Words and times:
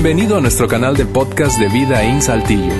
Bienvenido 0.00 0.36
a 0.36 0.40
nuestro 0.40 0.68
canal 0.68 0.96
de 0.96 1.04
podcast 1.06 1.58
de 1.58 1.68
Vida 1.68 2.04
en 2.04 2.22
Saltillo. 2.22 2.72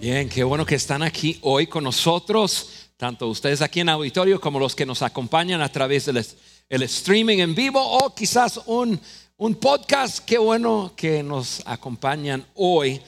Bien, 0.00 0.28
qué 0.28 0.44
bueno 0.44 0.64
que 0.64 0.76
están 0.76 1.02
aquí 1.02 1.36
hoy 1.42 1.66
con 1.66 1.82
nosotros, 1.82 2.90
tanto 2.96 3.26
ustedes 3.26 3.60
aquí 3.60 3.80
en 3.80 3.88
auditorio 3.88 4.40
como 4.40 4.60
los 4.60 4.76
que 4.76 4.86
nos 4.86 5.02
acompañan 5.02 5.60
a 5.60 5.72
través 5.72 6.06
del 6.06 6.24
el 6.68 6.82
streaming 6.84 7.38
en 7.38 7.56
vivo 7.56 7.84
o 7.84 8.14
quizás 8.14 8.60
un, 8.66 9.00
un 9.36 9.56
podcast. 9.56 10.20
Qué 10.20 10.38
bueno 10.38 10.92
que 10.94 11.24
nos 11.24 11.60
acompañan 11.66 12.46
hoy. 12.54 13.00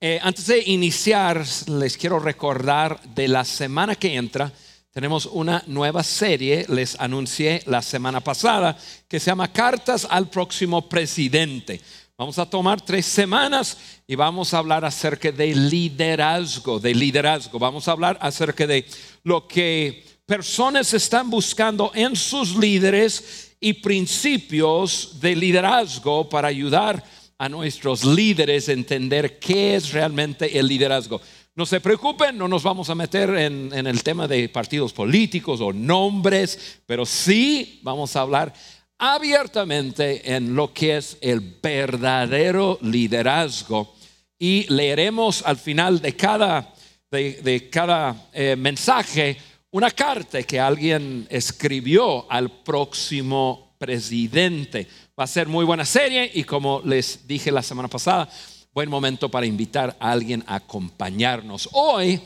Eh, 0.00 0.18
antes 0.22 0.46
de 0.46 0.62
iniciar, 0.64 1.44
les 1.66 1.98
quiero 1.98 2.18
recordar 2.18 3.02
de 3.14 3.28
la 3.28 3.44
semana 3.44 3.96
que 3.96 4.14
entra. 4.14 4.50
Tenemos 4.92 5.24
una 5.24 5.64
nueva 5.68 6.02
serie, 6.02 6.66
les 6.68 7.00
anuncié 7.00 7.62
la 7.64 7.80
semana 7.80 8.20
pasada, 8.20 8.76
que 9.08 9.18
se 9.18 9.30
llama 9.30 9.50
Cartas 9.50 10.06
al 10.08 10.28
próximo 10.28 10.86
presidente. 10.86 11.80
Vamos 12.18 12.38
a 12.38 12.44
tomar 12.44 12.78
tres 12.82 13.06
semanas 13.06 13.78
y 14.06 14.16
vamos 14.16 14.52
a 14.52 14.58
hablar 14.58 14.84
acerca 14.84 15.32
de 15.32 15.54
liderazgo, 15.54 16.78
de 16.78 16.94
liderazgo. 16.94 17.58
Vamos 17.58 17.88
a 17.88 17.92
hablar 17.92 18.18
acerca 18.20 18.66
de 18.66 18.84
lo 19.24 19.48
que 19.48 20.04
personas 20.26 20.92
están 20.92 21.30
buscando 21.30 21.90
en 21.94 22.14
sus 22.14 22.54
líderes 22.54 23.54
y 23.60 23.72
principios 23.72 25.18
de 25.22 25.34
liderazgo 25.34 26.28
para 26.28 26.48
ayudar 26.48 27.02
a 27.38 27.48
nuestros 27.48 28.04
líderes 28.04 28.68
a 28.68 28.72
entender 28.72 29.38
qué 29.38 29.74
es 29.74 29.90
realmente 29.90 30.58
el 30.58 30.68
liderazgo. 30.68 31.18
No 31.54 31.66
se 31.66 31.80
preocupen, 31.80 32.38
no 32.38 32.48
nos 32.48 32.62
vamos 32.62 32.88
a 32.88 32.94
meter 32.94 33.28
en, 33.28 33.74
el 33.74 34.02
tema 34.02 34.26
de 34.26 34.48
partidos 34.48 34.94
políticos 34.94 35.60
o 35.60 35.70
nombres, 35.70 36.80
pero 36.86 37.04
sí 37.04 37.78
vamos 37.82 38.16
a 38.16 38.22
hablar 38.22 38.54
abiertamente 38.96 40.34
en 40.34 40.54
lo 40.54 40.72
que 40.72 40.96
es 40.96 41.18
el 41.20 41.40
verdadero 41.62 42.78
liderazgo 42.80 43.94
y 44.38 44.64
leeremos 44.72 45.42
al 45.44 45.58
final 45.58 46.00
de 46.00 46.16
cada, 46.16 46.72
de, 47.10 47.68
cada 47.70 48.30
eh, 48.32 48.56
mensaje 48.56 49.36
una 49.72 49.90
carta 49.90 50.42
que 50.44 50.58
alguien 50.58 51.26
escribió 51.28 52.30
al 52.32 52.50
próximo 52.62 53.74
presidente. 53.76 54.86
Va 55.20 55.24
a 55.24 55.26
ser 55.26 55.48
muy 55.48 55.66
buena 55.66 55.84
serie 55.84 56.30
y 56.32 56.44
como 56.44 56.80
les 56.82 57.26
dije 57.26 57.52
la 57.52 57.62
semana 57.62 57.88
pasada, 57.88 58.26
buen 58.72 58.88
momento 58.88 59.28
para 59.28 59.44
invitar 59.44 59.94
a 60.00 60.10
alguien 60.10 60.42
a 60.46 60.54
acompañarnos. 60.54 61.68
Hoy 61.72 62.20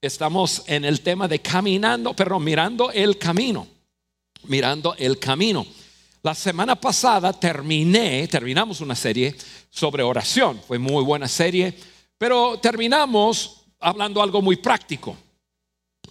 estamos 0.00 0.62
en 0.66 0.84
el 0.84 1.00
tema 1.00 1.26
de 1.26 1.40
caminando, 1.40 2.14
pero 2.14 2.38
mirando 2.38 2.92
el 2.92 3.16
camino, 3.16 3.66
mirando 4.44 4.94
el 4.98 5.18
camino. 5.18 5.66
La 6.22 6.34
semana 6.34 6.78
pasada 6.78 7.32
terminé, 7.32 8.28
terminamos 8.28 8.82
una 8.82 8.94
serie 8.94 9.34
sobre 9.70 10.02
oración, 10.02 10.60
fue 10.68 10.78
muy 10.78 11.02
buena 11.02 11.26
serie, 11.26 11.74
pero 12.18 12.58
terminamos 12.58 13.62
hablando 13.78 14.20
algo 14.20 14.42
muy 14.42 14.56
práctico. 14.56 15.16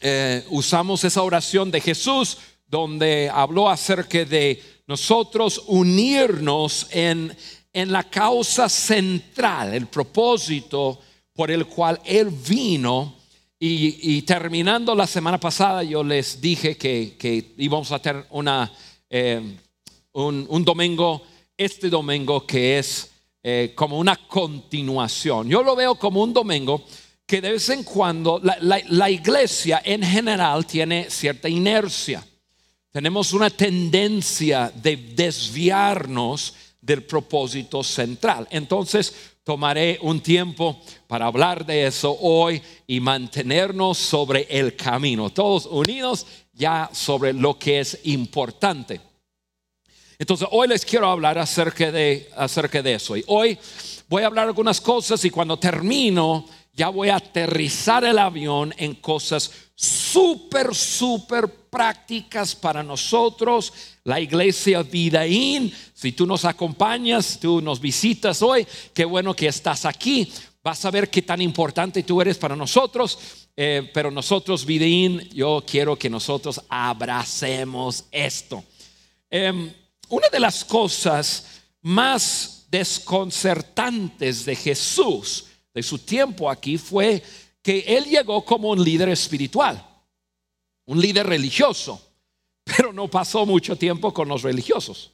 Eh, 0.02 0.44
usamos 0.50 1.04
esa 1.04 1.22
oración 1.22 1.70
de 1.70 1.80
Jesús 1.80 2.40
donde 2.66 3.30
habló 3.32 3.70
acerca 3.70 4.26
de 4.26 4.64
nosotros 4.88 5.62
unirnos 5.68 6.88
en, 6.90 7.38
en 7.74 7.92
la 7.92 8.04
causa 8.04 8.68
central, 8.70 9.74
el 9.74 9.88
propósito 9.88 11.00
por 11.34 11.52
el 11.52 11.66
cual 11.66 12.00
Él 12.06 12.30
vino. 12.30 13.16
Y, 13.62 14.22
terminando 14.22 14.96
la 14.96 15.06
semana 15.06 15.38
pasada 15.38 15.84
yo 15.84 16.02
les 16.02 16.40
dije 16.40 16.78
que, 16.78 17.54
íbamos 17.58 17.92
a 17.92 18.00
tener 18.00 18.26
una... 18.30 18.72
Eh, 19.10 19.58
un, 20.14 20.66
domingo, 20.66 21.22
este 21.58 21.90
domingo 21.90 22.46
que 22.46 22.80
es 22.80 23.12
eh, 23.44 23.74
como 23.76 23.98
una 23.98 24.16
continuación. 24.16 25.48
Yo 25.48 25.64
lo 25.64 25.76
veo 25.76 25.96
como 25.96 26.22
un 26.22 26.34
domingo 26.34 26.84
que 27.26 27.42
de 27.42 27.52
vez 27.52 27.70
en 27.70 27.84
cuando 27.84 28.42
la, 28.42 29.10
iglesia 29.10 29.82
en 29.86 30.04
general 30.04 30.66
tiene 30.66 31.10
cierta 31.10 31.48
inercia. 31.48 32.26
Tenemos 32.92 33.34
una 33.34 33.52
tendencia 33.52 34.72
de 34.74 34.98
desviarnos 34.98 36.56
del 36.82 37.04
propósito 37.04 37.84
central. 37.84 38.48
Entonces, 38.52 39.14
tomaré 39.44 39.98
un 40.02 40.22
tiempo 40.22 40.80
para 41.08 41.26
hablar 41.26 41.66
de 41.66 41.88
eso 41.88 42.16
hoy 42.22 42.62
y 42.86 43.00
mantenernos 43.00 43.98
sobre 43.98 44.48
el 44.50 44.76
camino, 44.76 45.32
todos 45.32 45.66
unidos 45.66 46.28
ya 46.54 46.90
sobre 46.94 47.34
lo 47.34 47.58
que 47.58 47.80
es 47.80 48.00
importante. 48.04 49.02
Entonces 50.20 50.48
hoy 50.52 50.68
les 50.68 50.86
quiero 50.86 51.10
hablar 51.10 51.40
acerca 51.40 51.92
de, 51.92 52.30
acerca 52.36 52.84
de 52.84 52.94
eso. 52.94 53.16
Y 53.16 53.24
hoy 53.28 53.58
voy 54.08 54.22
a 54.24 54.28
hablar 54.28 54.48
algunas 54.48 54.82
cosas 54.82 55.24
y 55.24 55.30
cuando 55.30 55.58
termino 55.58 56.46
ya 56.74 56.90
voy 56.90 57.10
a 57.10 57.16
aterrizar 57.16 58.04
el 58.04 58.20
avión 58.20 58.74
en 58.78 58.96
cosas 58.96 59.52
súper, 59.74 60.76
súper 60.76 61.48
prácticas 61.70 62.56
para 62.56 62.84
nosotros, 62.84 63.74
la 64.04 64.20
iglesia 64.20 64.84
Vidaín. 64.84 65.74
Si 65.94 66.12
tú 66.12 66.26
nos 66.26 66.46
acompañas, 66.46 67.40
tú 67.40 67.62
nos 67.62 67.80
visitas 67.80 68.42
hoy, 68.42 68.66
qué 68.94 69.06
bueno 69.06 69.36
que 69.36 69.48
estás 69.48 69.86
aquí. 69.86 70.32
Vas 70.64 70.84
a 70.86 70.92
ver 70.92 71.10
qué 71.10 71.22
tan 71.22 71.42
importante 71.42 72.04
tú 72.04 72.22
eres 72.22 72.38
para 72.38 72.56
nosotros. 72.56 73.18
Eh, 73.56 73.90
pero 73.94 74.10
nosotros, 74.10 74.66
Vidaín, 74.66 75.20
yo 75.34 75.64
quiero 75.68 75.98
que 75.98 76.10
nosotros 76.10 76.62
abracemos 76.70 78.06
esto. 78.12 78.64
Em, 79.30 79.74
una 80.08 80.30
de 80.30 80.40
las 80.40 80.64
cosas 80.64 81.46
más 81.82 82.68
desconcertantes 82.72 84.46
de 84.46 84.56
Jesús, 84.56 85.46
de 85.74 85.84
su 85.84 86.00
tiempo 86.00 86.50
aquí, 86.50 86.78
fue 86.78 87.22
que 87.62 87.80
él 87.80 88.06
llegó 88.06 88.44
como 88.44 88.70
un 88.70 88.84
líder 88.84 89.10
espiritual, 89.10 89.86
un 90.90 91.00
líder 91.00 91.28
religioso, 91.28 92.02
pero 92.64 92.92
no 92.92 93.08
pasó 93.08 93.46
mucho 93.46 93.76
tiempo 93.76 94.12
con 94.12 94.28
los 94.28 94.42
religiosos. 94.42 95.12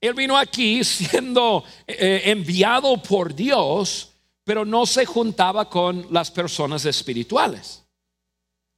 Él 0.00 0.14
vino 0.14 0.36
aquí 0.36 0.82
siendo 0.82 1.62
eh, 1.86 2.22
enviado 2.24 2.96
por 3.02 3.34
Dios, 3.34 4.12
pero 4.44 4.64
no 4.64 4.86
se 4.86 5.04
juntaba 5.04 5.68
con 5.68 6.06
las 6.10 6.30
personas 6.30 6.86
espirituales. 6.86 7.84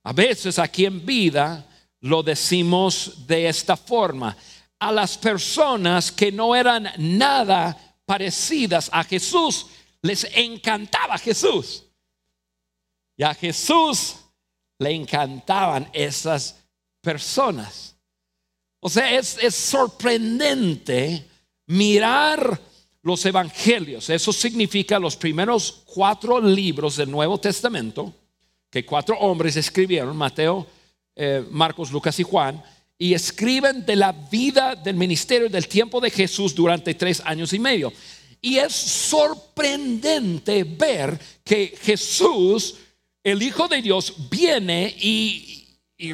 A 0.03 0.12
veces 0.12 0.59
aquí 0.59 0.84
en 0.84 1.06
vida 1.06 1.65
lo 2.00 2.25
decimos 2.25 3.28
de 3.28 3.48
esta 3.48 3.77
forma 3.77 4.37
a 4.81 4.91
las 4.91 5.16
personas 5.16 6.10
que 6.10 6.32
no 6.32 6.56
eran 6.56 6.91
nada 6.98 7.98
parecidas 8.04 8.91
a 8.92 9.04
Jesús, 9.04 9.66
les 10.03 10.25
encantaba 10.34 11.19
Jesús. 11.19 11.84
Y 13.16 13.22
a 13.22 13.32
Jesús 13.32 14.16
le 14.80 14.91
encantaban 14.91 15.88
esas 15.92 16.56
personas. 17.00 17.94
O 18.80 18.91
sea, 18.91 19.16
es, 19.16 19.38
es 19.41 19.54
sorprendente 19.54 21.24
mirar 21.66 22.60
los 23.02 23.24
evangelios. 23.24 24.10
Eso 24.10 24.32
significa 24.32 24.98
los 24.98 25.16
primeros 25.16 25.82
cuatro 25.86 26.41
libros 26.41 26.96
del 26.96 27.10
Nuevo 27.10 27.38
Testamento 27.38 28.12
que 28.70 28.84
cuatro 28.84 29.18
hombres 29.18 29.56
escribieron, 29.56 30.16
Mateo, 30.16 30.66
eh, 31.16 31.44
Marcos, 31.50 31.91
Lucas 31.91 32.18
y 32.20 32.22
Juan 32.22 32.62
y 32.97 33.14
escriben 33.14 33.84
de 33.84 33.97
la 33.97 34.12
vida 34.12 34.74
del 34.76 34.94
ministerio 34.94 35.48
del 35.48 35.66
tiempo 35.66 36.00
de 36.00 36.10
Jesús 36.10 36.54
durante 36.54 36.94
tres 36.94 37.22
años 37.24 37.52
y 37.52 37.58
medio. 37.58 37.92
Y 38.42 38.56
es 38.58 38.72
sorprendente 38.74 40.64
ver 40.64 41.18
que 41.42 41.74
Jesús, 41.80 42.76
el 43.22 43.42
Hijo 43.42 43.69
de 43.69 43.82
Dios, 43.82 44.14
viene 44.31 44.94
y, 44.98 45.56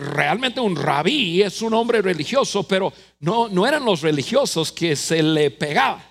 realmente 0.00 0.58
un 0.60 0.74
rabí 0.74 1.42
es 1.42 1.62
un 1.62 1.72
hombre 1.72 2.02
religioso, 2.02 2.64
pero 2.64 2.92
no, 3.20 3.48
no 3.48 3.66
eran 3.66 3.84
los 3.84 4.00
religiosos 4.00 4.72
que 4.72 4.96
se 4.96 5.22
le 5.22 5.52
pegaba, 5.52 6.04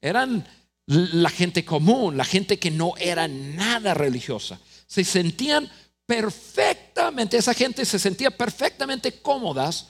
eran 0.00 0.46
la 0.86 1.30
gente 1.30 1.64
común, 1.64 2.16
la 2.16 2.26
gente 2.26 2.58
que 2.58 2.70
no 2.70 2.92
era 2.98 3.28
nada 3.28 3.94
religiosa. 3.94 4.60
Se 4.86 5.02
sentían 5.04 5.70
perfectamente, 6.04 7.38
esa 7.38 7.54
gente 7.54 7.86
se 7.86 7.98
sentía 7.98 8.30
perfectamente 8.30 9.20
cómodas 9.22 9.88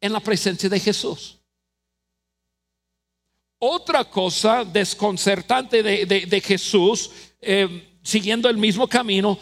en 0.00 0.12
la 0.12 0.20
presencia 0.20 0.68
de 0.68 0.80
Jesús. 0.80 1.38
Otra 3.60 4.04
cosa 4.04 4.64
desconcertante 4.64 5.82
de, 5.82 6.40
Jesús, 6.40 7.10
eh, 7.40 7.98
siguiendo 8.02 8.48
el 8.48 8.56
mismo 8.56 8.88
camino, 8.88 9.38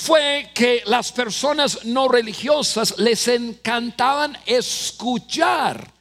fue 0.00 0.50
que 0.54 0.82
las 0.86 1.12
personas 1.12 1.84
no 1.84 2.08
religiosas 2.08 2.98
les 2.98 3.28
encantaban 3.28 4.34
escuchar 4.46 5.92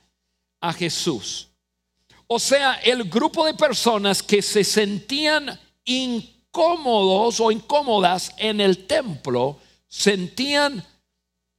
a 0.61 0.71
Jesús. 0.71 1.49
O 2.27 2.39
sea, 2.39 2.75
el 2.75 3.03
grupo 3.09 3.45
de 3.45 3.55
personas 3.55 4.23
que 4.23 4.41
se 4.41 4.63
sentían 4.63 5.59
incómodos 5.83 7.41
o 7.41 7.51
incómodas 7.51 8.31
en 8.37 8.61
el 8.61 8.87
templo 8.87 9.59
sentían 9.89 10.81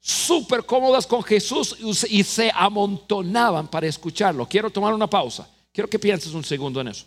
súper 0.00 0.64
cómodas 0.64 1.06
con 1.06 1.22
Jesús 1.22 1.76
y 2.08 2.24
se 2.24 2.50
amontonaban 2.54 3.68
para 3.68 3.86
escucharlo. 3.86 4.48
Quiero 4.48 4.70
tomar 4.70 4.94
una 4.94 5.10
pausa. 5.10 5.46
Quiero 5.70 5.90
que 5.90 5.98
pienses 5.98 6.32
un 6.32 6.44
segundo 6.44 6.80
en 6.80 6.88
eso. 6.88 7.04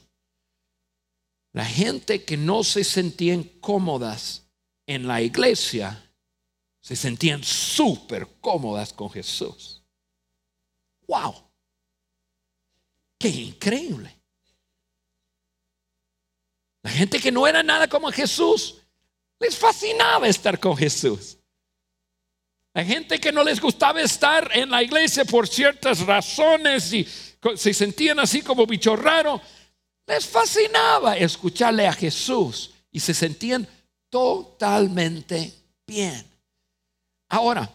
La 1.53 1.65
gente 1.65 2.23
que 2.23 2.37
no 2.37 2.63
se 2.63 2.83
sentían 2.83 3.43
cómodas 3.59 4.43
en 4.85 5.07
la 5.07 5.21
iglesia, 5.21 6.11
se 6.81 6.95
sentían 6.95 7.43
súper 7.43 8.27
cómodas 8.41 8.91
con 8.91 9.09
Jesús. 9.09 9.83
¡Wow! 11.07 11.33
¡Qué 13.17 13.29
increíble! 13.29 14.19
La 16.81 16.91
gente 16.91 17.19
que 17.19 17.31
no 17.31 17.47
era 17.47 17.63
nada 17.63 17.87
como 17.87 18.11
Jesús, 18.11 18.81
les 19.39 19.57
fascinaba 19.57 20.27
estar 20.27 20.59
con 20.59 20.75
Jesús. 20.75 21.37
La 22.73 22.83
gente 22.83 23.19
que 23.19 23.31
no 23.31 23.43
les 23.43 23.61
gustaba 23.61 24.01
estar 24.01 24.49
en 24.53 24.69
la 24.69 24.83
iglesia 24.83 25.23
por 25.23 25.47
ciertas 25.47 26.05
razones 26.05 26.91
y 26.91 27.07
se 27.55 27.73
sentían 27.73 28.19
así 28.19 28.41
como 28.41 28.65
bicho 28.65 28.95
raro, 28.95 29.39
les 30.07 30.27
fascinaba 30.27 31.15
escucharle 31.15 31.87
a 31.87 31.93
Jesús 31.93 32.71
y 32.91 32.99
se 32.99 33.13
sentían 33.13 33.67
totalmente 34.13 35.51
bien. 35.87 36.23
Ahora, 37.29 37.67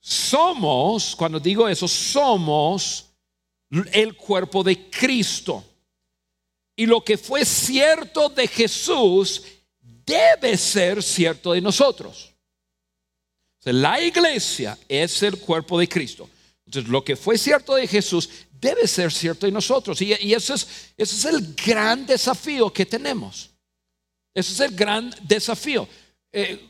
somos, 0.00 1.14
cuando 1.14 1.38
digo 1.38 1.68
eso, 1.68 1.86
somos 1.86 3.06
el 3.92 4.16
cuerpo 4.16 4.64
de 4.64 4.90
Cristo. 4.90 5.62
Y 6.74 6.86
lo 6.86 7.04
que 7.04 7.16
fue 7.16 7.44
cierto 7.44 8.30
de 8.30 8.48
Jesús 8.48 9.44
debe 9.80 10.56
ser 10.56 11.00
cierto 11.04 11.52
de 11.52 11.60
nosotros. 11.60 12.34
la 13.62 14.00
iglesia 14.00 14.76
es 14.88 15.22
el 15.22 15.38
cuerpo 15.38 15.78
de 15.78 15.88
Cristo. 15.88 16.28
Entonces, 16.66 16.90
lo 16.90 17.04
que 17.04 17.14
fue 17.14 17.38
cierto 17.38 17.76
de 17.76 17.86
Jesús 17.86 18.28
debe 18.60 18.88
ser 18.88 19.12
cierto 19.12 19.46
de 19.46 19.52
nosotros. 19.52 20.02
Y, 20.02 20.16
y 20.20 20.34
ese, 20.34 20.54
es, 20.54 20.66
ese 20.96 21.14
es 21.14 21.24
el 21.26 21.54
gran 21.54 22.04
desafío 22.06 22.72
que 22.72 22.84
tenemos. 22.84 23.49
Ese 24.34 24.52
es 24.52 24.60
el 24.60 24.76
gran 24.76 25.14
desafío. 25.22 25.88
Eh, 26.32 26.66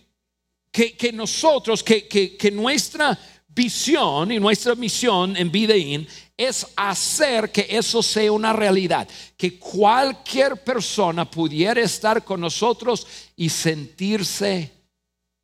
que, 0.70 1.12
nosotros, 1.12 1.82
que, 1.82 2.06
que, 2.06 2.50
nuestra 2.50 3.18
visión 3.48 4.30
y 4.30 4.38
nuestra 4.38 4.74
misión 4.74 5.36
en 5.36 5.50
Videin 5.50 6.06
es 6.36 6.66
hacer 6.76 7.50
que 7.50 7.66
eso 7.68 8.02
sea 8.02 8.30
una 8.30 8.52
realidad, 8.52 9.08
que 9.36 9.58
cualquier 9.58 10.62
persona 10.62 11.28
pudiera 11.28 11.80
estar 11.80 12.24
con 12.24 12.40
nosotros 12.40 13.06
y 13.36 13.48
sentirse 13.48 14.70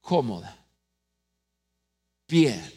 cómoda, 0.01 0.57
bien. 2.29 2.73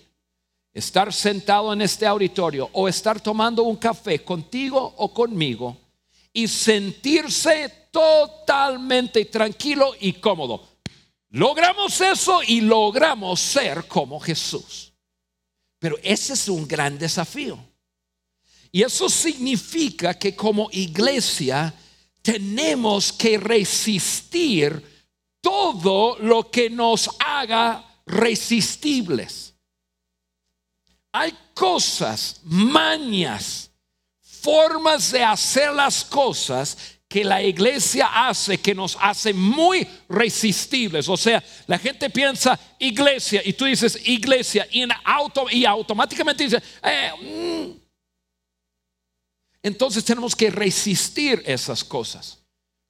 Estar 0.72 1.12
sentado 1.12 1.74
en 1.74 1.82
este 1.82 2.06
auditorio 2.06 2.70
o 2.74 2.88
estar 2.88 3.20
tomando 3.20 3.64
un 3.64 3.76
café 3.76 4.24
contigo 4.24 4.94
o 4.98 5.12
conmigo 5.12 5.76
y 6.32 6.48
sentirse 6.48 7.79
totalmente 7.92 9.26
tranquilo 9.26 9.94
y 10.00 10.14
cómodo. 10.14 10.68
Logramos 11.32 12.02
eso 12.02 12.42
y 12.44 12.62
logramos 12.62 13.40
ser 13.40 13.88
como 13.88 14.20
Jesús. 14.20 14.94
Pero 15.78 15.98
ese 16.04 16.34
es 16.34 16.48
un 16.50 16.68
gran 16.68 16.98
desafío. 16.98 17.58
Y 18.72 18.84
eso 18.84 19.10
significa 19.10 20.14
que 20.14 20.36
como 20.36 20.70
iglesia 20.72 21.74
tenemos 22.22 23.14
que 23.14 23.38
resistir 23.38 25.06
todo 25.42 26.18
lo 26.20 26.52
que 26.52 26.70
nos 26.70 27.10
haga 27.20 27.86
resistibles. 28.06 29.54
Hay 31.12 31.36
cosas, 31.54 32.42
mañas, 32.44 33.72
formas 34.20 35.12
de 35.12 35.24
hacer 35.24 35.74
las 35.74 36.04
cosas 36.04 36.78
que 37.10 37.24
la 37.24 37.42
iglesia 37.42 38.28
hace 38.30 38.60
que 38.60 38.76
nos 38.76 38.96
hace 39.02 39.34
muy 39.34 39.86
resistibles. 40.08 41.10
O 41.10 41.18
sea, 41.18 41.44
la 41.66 41.80
gente 41.80 42.12
piensa 42.12 42.58
iglesia 42.78 43.42
y 43.44 43.54
tú 43.54 43.66
dices 43.66 44.00
iglesia 44.06 44.68
y, 44.72 44.88
auto, 45.04 45.48
y 45.50 45.66
automáticamente 45.66 46.44
dice, 46.44 46.62
eh, 46.84 47.12
mm". 47.20 47.80
entonces 49.64 50.06
tenemos 50.06 50.36
que 50.36 50.52
resistir 50.52 51.42
esas 51.48 51.84
cosas. 51.84 52.38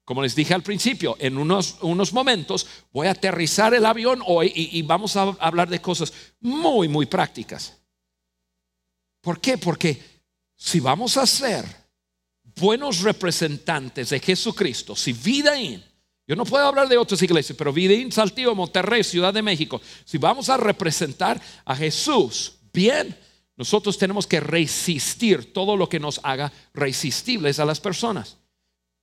Como 0.04 0.22
les 0.22 0.34
dije 0.34 0.52
al 0.52 0.62
principio, 0.62 1.16
en 1.18 1.38
unos, 1.38 1.78
unos 1.80 2.12
momentos 2.12 2.66
voy 2.92 3.06
a 3.06 3.12
aterrizar 3.12 3.72
el 3.72 3.86
avión 3.86 4.22
hoy 4.26 4.52
y, 4.54 4.78
y 4.78 4.82
vamos 4.82 5.16
a 5.16 5.22
hablar 5.40 5.68
de 5.70 5.80
cosas 5.80 6.12
muy, 6.40 6.88
muy 6.88 7.06
prácticas. 7.06 7.78
¿Por 9.22 9.40
qué? 9.40 9.56
Porque 9.56 10.02
si 10.56 10.78
vamos 10.78 11.16
a 11.16 11.22
hacer 11.22 11.79
buenos 12.56 13.00
representantes 13.00 14.10
de 14.10 14.20
Jesucristo, 14.20 14.96
si 14.96 15.12
Vidaín, 15.12 15.82
yo 16.26 16.36
no 16.36 16.44
puedo 16.44 16.64
hablar 16.64 16.88
de 16.88 16.96
otras 16.96 17.20
iglesias, 17.22 17.56
pero 17.58 17.72
Vidaín, 17.72 18.12
Saltillo, 18.12 18.54
Monterrey, 18.54 19.02
Ciudad 19.02 19.34
de 19.34 19.42
México, 19.42 19.80
si 20.04 20.16
vamos 20.16 20.48
a 20.48 20.56
representar 20.56 21.40
a 21.64 21.74
Jesús 21.74 22.54
bien, 22.72 23.16
nosotros 23.56 23.98
tenemos 23.98 24.26
que 24.26 24.40
resistir 24.40 25.52
todo 25.52 25.76
lo 25.76 25.88
que 25.88 26.00
nos 26.00 26.20
haga 26.22 26.52
resistibles 26.72 27.58
a 27.58 27.64
las 27.64 27.80
personas. 27.80 28.38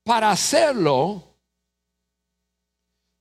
Para 0.02 0.30
hacerlo, 0.30 1.36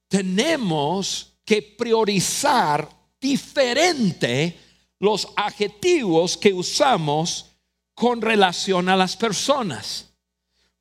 tenemos 0.07 1.33
que 1.43 1.61
priorizar 1.61 2.89
diferente 3.19 4.57
los 4.99 5.27
adjetivos 5.35 6.37
que 6.37 6.53
usamos 6.53 7.45
con 7.93 8.21
relación 8.21 8.89
a 8.89 8.95
las 8.95 9.15
personas. 9.15 10.06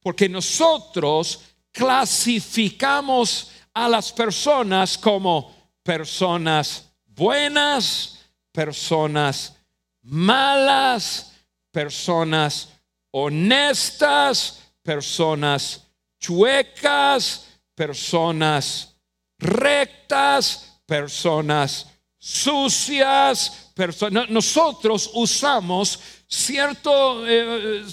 Porque 0.06 0.28
nosotros 0.28 1.40
clasificamos 1.72 3.50
a 3.74 3.88
las 3.88 4.12
personas 4.12 4.96
como 4.96 5.52
personas 5.82 6.88
buenas, 7.06 8.20
personas 8.52 9.56
malas, 10.02 11.32
personas 11.72 12.68
honestas, 13.10 14.60
personas 14.80 15.82
chuecas, 16.20 17.44
personas 17.74 18.94
rectas, 19.40 20.80
personas 20.86 21.88
sucias. 22.16 23.72
nosotros 24.28 25.10
usamos 25.14 25.98
cierto 26.28 27.26
eh, 27.26 27.84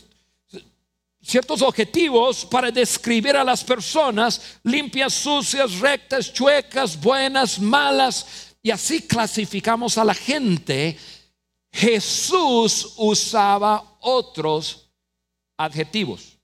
ciertos 1.23 1.61
objetivos 1.61 2.45
para 2.45 2.69
describir 2.69 3.35
a 3.37 3.43
las 3.43 3.63
personas 3.63 4.59
limpias, 4.63 5.13
sucias, 5.13 5.79
rectas, 5.79 6.33
chuecas, 6.33 6.99
buenas, 6.99 7.59
malas, 7.59 8.55
y 8.61 8.71
así 8.71 9.01
clasificamos 9.01 9.97
a 9.97 10.05
la 10.05 10.13
gente. 10.13 10.97
Jesús 11.71 12.93
usaba 12.97 13.97
otros 14.01 14.89
adjetivos. 15.57 16.37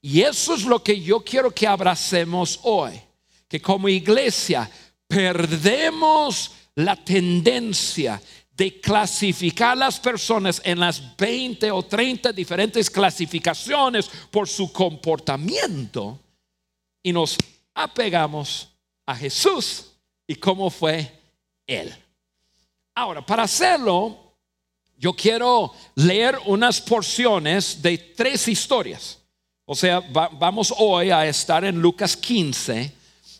Y 0.00 0.22
eso 0.22 0.54
es 0.54 0.64
lo 0.64 0.82
que 0.82 1.00
yo 1.00 1.20
quiero 1.20 1.52
que 1.52 1.66
abracemos 1.66 2.58
hoy, 2.64 3.00
que 3.48 3.60
como 3.60 3.88
iglesia 3.88 4.68
perdemos 5.06 6.50
la 6.74 6.96
tendencia 6.96 8.20
de 8.62 8.80
clasificar 8.80 9.76
las 9.76 9.98
personas 9.98 10.62
en 10.64 10.78
las 10.78 11.16
20 11.16 11.68
o 11.72 11.82
30 11.82 12.32
diferentes 12.32 12.88
clasificaciones 12.88 14.08
por 14.30 14.48
su 14.48 14.72
comportamiento 14.72 16.20
y 17.02 17.12
nos 17.12 17.36
apegamos 17.74 18.68
a 19.04 19.16
Jesús 19.16 19.86
y 20.28 20.36
cómo 20.36 20.70
fue 20.70 21.10
Él. 21.66 21.92
Ahora, 22.94 23.26
para 23.26 23.42
hacerlo, 23.42 24.36
yo 24.96 25.12
quiero 25.12 25.74
leer 25.96 26.38
unas 26.46 26.80
porciones 26.80 27.82
de 27.82 27.98
tres 27.98 28.46
historias. 28.46 29.18
O 29.64 29.74
sea, 29.74 29.98
vamos 29.98 30.72
hoy 30.78 31.10
a 31.10 31.26
estar 31.26 31.64
en 31.64 31.82
Lucas 31.82 32.16
15 32.16 32.92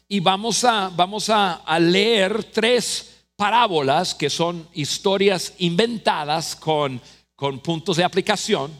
y 0.08 0.18
vamos 0.18 0.64
a, 0.64 0.88
vamos 0.88 1.30
a, 1.30 1.62
a 1.64 1.78
leer 1.78 2.42
tres 2.42 3.11
parábolas 3.36 4.14
que 4.14 4.30
son 4.30 4.68
historias 4.74 5.54
inventadas 5.58 6.54
con, 6.56 7.00
con 7.34 7.60
puntos 7.60 7.96
de 7.96 8.04
aplicación. 8.04 8.72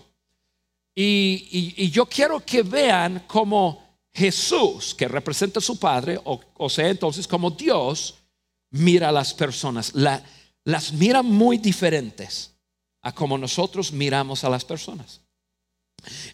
Y, 0.95 1.91
yo 1.91 2.07
quiero 2.07 2.41
que 2.41 2.63
vean 2.63 3.25
cómo 3.27 3.83
Jesús, 4.13 4.95
que 4.95 5.09
representa 5.09 5.59
a 5.59 5.63
su 5.63 5.79
Padre, 5.79 6.21
o, 6.25 6.71
sea, 6.71 6.89
entonces 6.89 7.27
como 7.27 7.51
Dios, 7.51 8.15
mira 8.71 9.09
a 9.09 9.13
las 9.13 9.33
personas. 9.33 9.93
las 9.95 10.93
mira 10.93 11.23
muy 11.23 11.59
diferentes 11.59 12.55
a 13.03 13.13
como 13.13 13.37
nosotros 13.37 13.91
miramos 13.91 14.45
a 14.45 14.51
las 14.51 14.65
personas. 14.65 15.21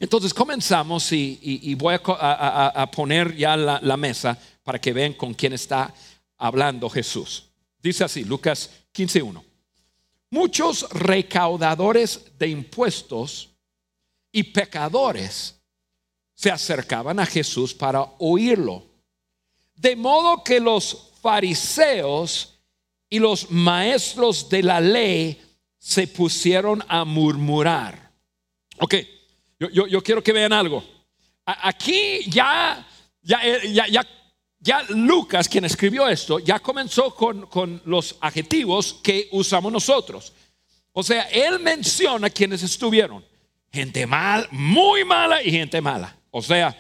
Entonces 0.01 0.35
comenzamos 0.35 1.13
y, 1.13 1.75
voy 1.75 1.95
a, 1.95 2.91
poner 2.91 3.37
ya 3.37 3.57
la, 3.57 3.81
la, 3.83 3.97
mesa 3.97 4.37
para 4.63 4.81
que 4.81 4.93
vean 4.93 5.13
con 5.13 5.35
quién 5.35 5.53
está 5.53 5.95
hablando 6.37 6.89
Jesús. 6.91 7.48
Dice 7.83 8.05
así, 8.05 8.25
Lucas 8.25 8.71
15.1. 8.95 9.45
Muchos 10.31 10.89
recaudadores 10.91 12.39
de 12.39 12.49
impuestos 12.49 13.51
y 14.31 14.43
pecadores 14.43 15.59
se 16.35 16.51
acercaban 16.51 17.19
a 17.19 17.27
Jesús 17.27 17.75
para 17.75 18.03
oírlo. 18.19 18.85
De 19.75 19.97
modo 19.97 20.45
que 20.45 20.61
los 20.61 21.13
fariseos 21.23 22.59
y 23.09 23.19
los 23.19 23.51
maestros 23.51 24.49
de 24.49 24.63
la 24.63 24.81
ley 24.81 25.41
se 25.79 26.07
pusieron 26.07 26.85
a 26.89 27.05
murmurar. 27.05 28.13
Ok, 28.81 28.95
yo, 29.59 30.03
quiero 30.03 30.23
que 30.23 30.33
vean 30.33 30.53
algo. 30.53 30.85
Aquí 31.45 32.21
ya, 32.29 32.87
ya, 33.23 33.41
ya, 33.65 33.89
ya, 33.89 34.07
Lucas, 34.89 35.49
quien 35.49 35.65
escribió 35.65 36.09
esto, 36.09 36.39
ya 36.39 36.59
comenzó 36.59 37.15
con, 37.15 37.47
con 37.47 37.81
los 37.85 38.17
adjetivos 38.21 39.01
que 39.03 39.29
usamos 39.33 39.73
nosotros. 39.73 40.33
O 40.93 41.03
sea, 41.03 41.23
él 41.31 41.61
menciona 41.61 42.29
quienes 42.29 42.63
estuvieron. 42.63 43.25
Gente 43.73 44.07
mal, 44.07 44.49
muy 44.51 45.05
mala 45.05 45.43
y 45.43 45.51
gente 45.51 45.81
mala. 45.81 46.17
O 46.31 46.43
sea, 46.43 46.77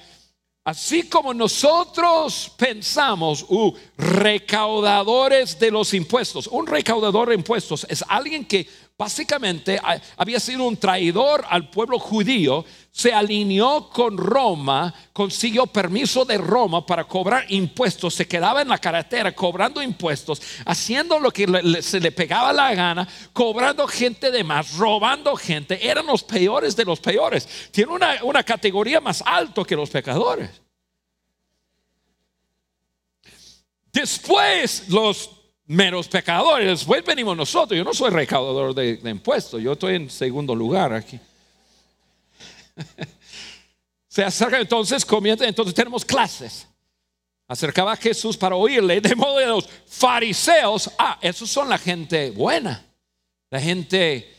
así 0.64 1.08
como 1.08 1.32
nosotros 1.32 2.52
pensamos, 2.56 3.44
uh, 3.48 3.72
recaudadores 3.96 5.58
de 5.58 5.70
los 5.70 5.94
impuestos, 5.94 6.46
un 6.48 6.66
recaudador 6.66 7.28
de 7.28 7.36
impuestos 7.36 7.86
es 7.88 8.04
alguien 8.08 8.44
que 8.44 8.66
básicamente 8.98 9.80
había 10.16 10.40
sido 10.40 10.64
un 10.64 10.76
traidor 10.76 11.44
al 11.48 11.70
pueblo 11.70 12.00
judío, 12.00 12.64
se 12.98 13.12
alineó 13.12 13.90
con 13.90 14.18
Roma, 14.18 14.92
consiguió 15.12 15.68
permiso 15.68 16.24
de 16.24 16.36
Roma 16.36 16.84
para 16.84 17.04
cobrar 17.04 17.44
impuestos, 17.48 18.12
se 18.12 18.26
quedaba 18.26 18.60
en 18.60 18.66
la 18.66 18.78
carretera 18.78 19.30
cobrando 19.30 19.80
impuestos, 19.80 20.42
haciendo 20.64 21.20
lo 21.20 21.30
que 21.30 21.46
se 21.80 22.00
le 22.00 22.10
pegaba 22.10 22.52
la 22.52 22.74
gana, 22.74 23.06
cobrando 23.32 23.86
gente 23.86 24.32
de 24.32 24.42
más, 24.42 24.76
robando 24.76 25.36
gente, 25.36 25.88
eran 25.88 26.06
los 26.06 26.24
peores 26.24 26.74
de 26.74 26.84
los 26.84 26.98
peores. 26.98 27.70
Tiene 27.70 27.92
una, 27.92 28.16
una 28.24 28.42
categoría 28.42 29.00
más 29.00 29.22
alto 29.24 29.64
que 29.64 29.76
los 29.76 29.90
pecadores. 29.90 30.50
Después 33.92 34.88
los 34.88 35.30
menos 35.66 36.08
pecadores. 36.08 36.66
Después 36.66 37.04
venimos 37.04 37.36
nosotros. 37.36 37.78
Yo 37.78 37.84
no 37.84 37.94
soy 37.94 38.10
recaudador 38.10 38.74
de, 38.74 38.98
impuestos, 39.08 39.62
yo 39.62 39.74
estoy 39.74 39.94
en 39.94 40.10
segundo 40.10 40.52
lugar 40.52 40.92
aquí. 40.92 41.20
Se 44.08 44.24
acerca 44.24 44.58
entonces, 44.58 45.04
comienza, 45.04 45.46
entonces 45.46 45.74
tenemos 45.74 46.04
clases. 46.04 46.66
Acercaba 47.46 47.92
a 47.92 47.96
Jesús 47.96 48.36
para 48.36 48.56
oírle, 48.56 49.00
de 49.00 49.14
modo 49.14 49.38
de 49.38 49.46
los 49.46 49.68
fariseos, 49.86 50.90
ah, 50.98 51.18
esos 51.20 51.48
son 51.48 51.68
la 51.68 51.78
gente 51.78 52.30
buena, 52.30 52.84
la 53.50 53.60
gente 53.60 54.34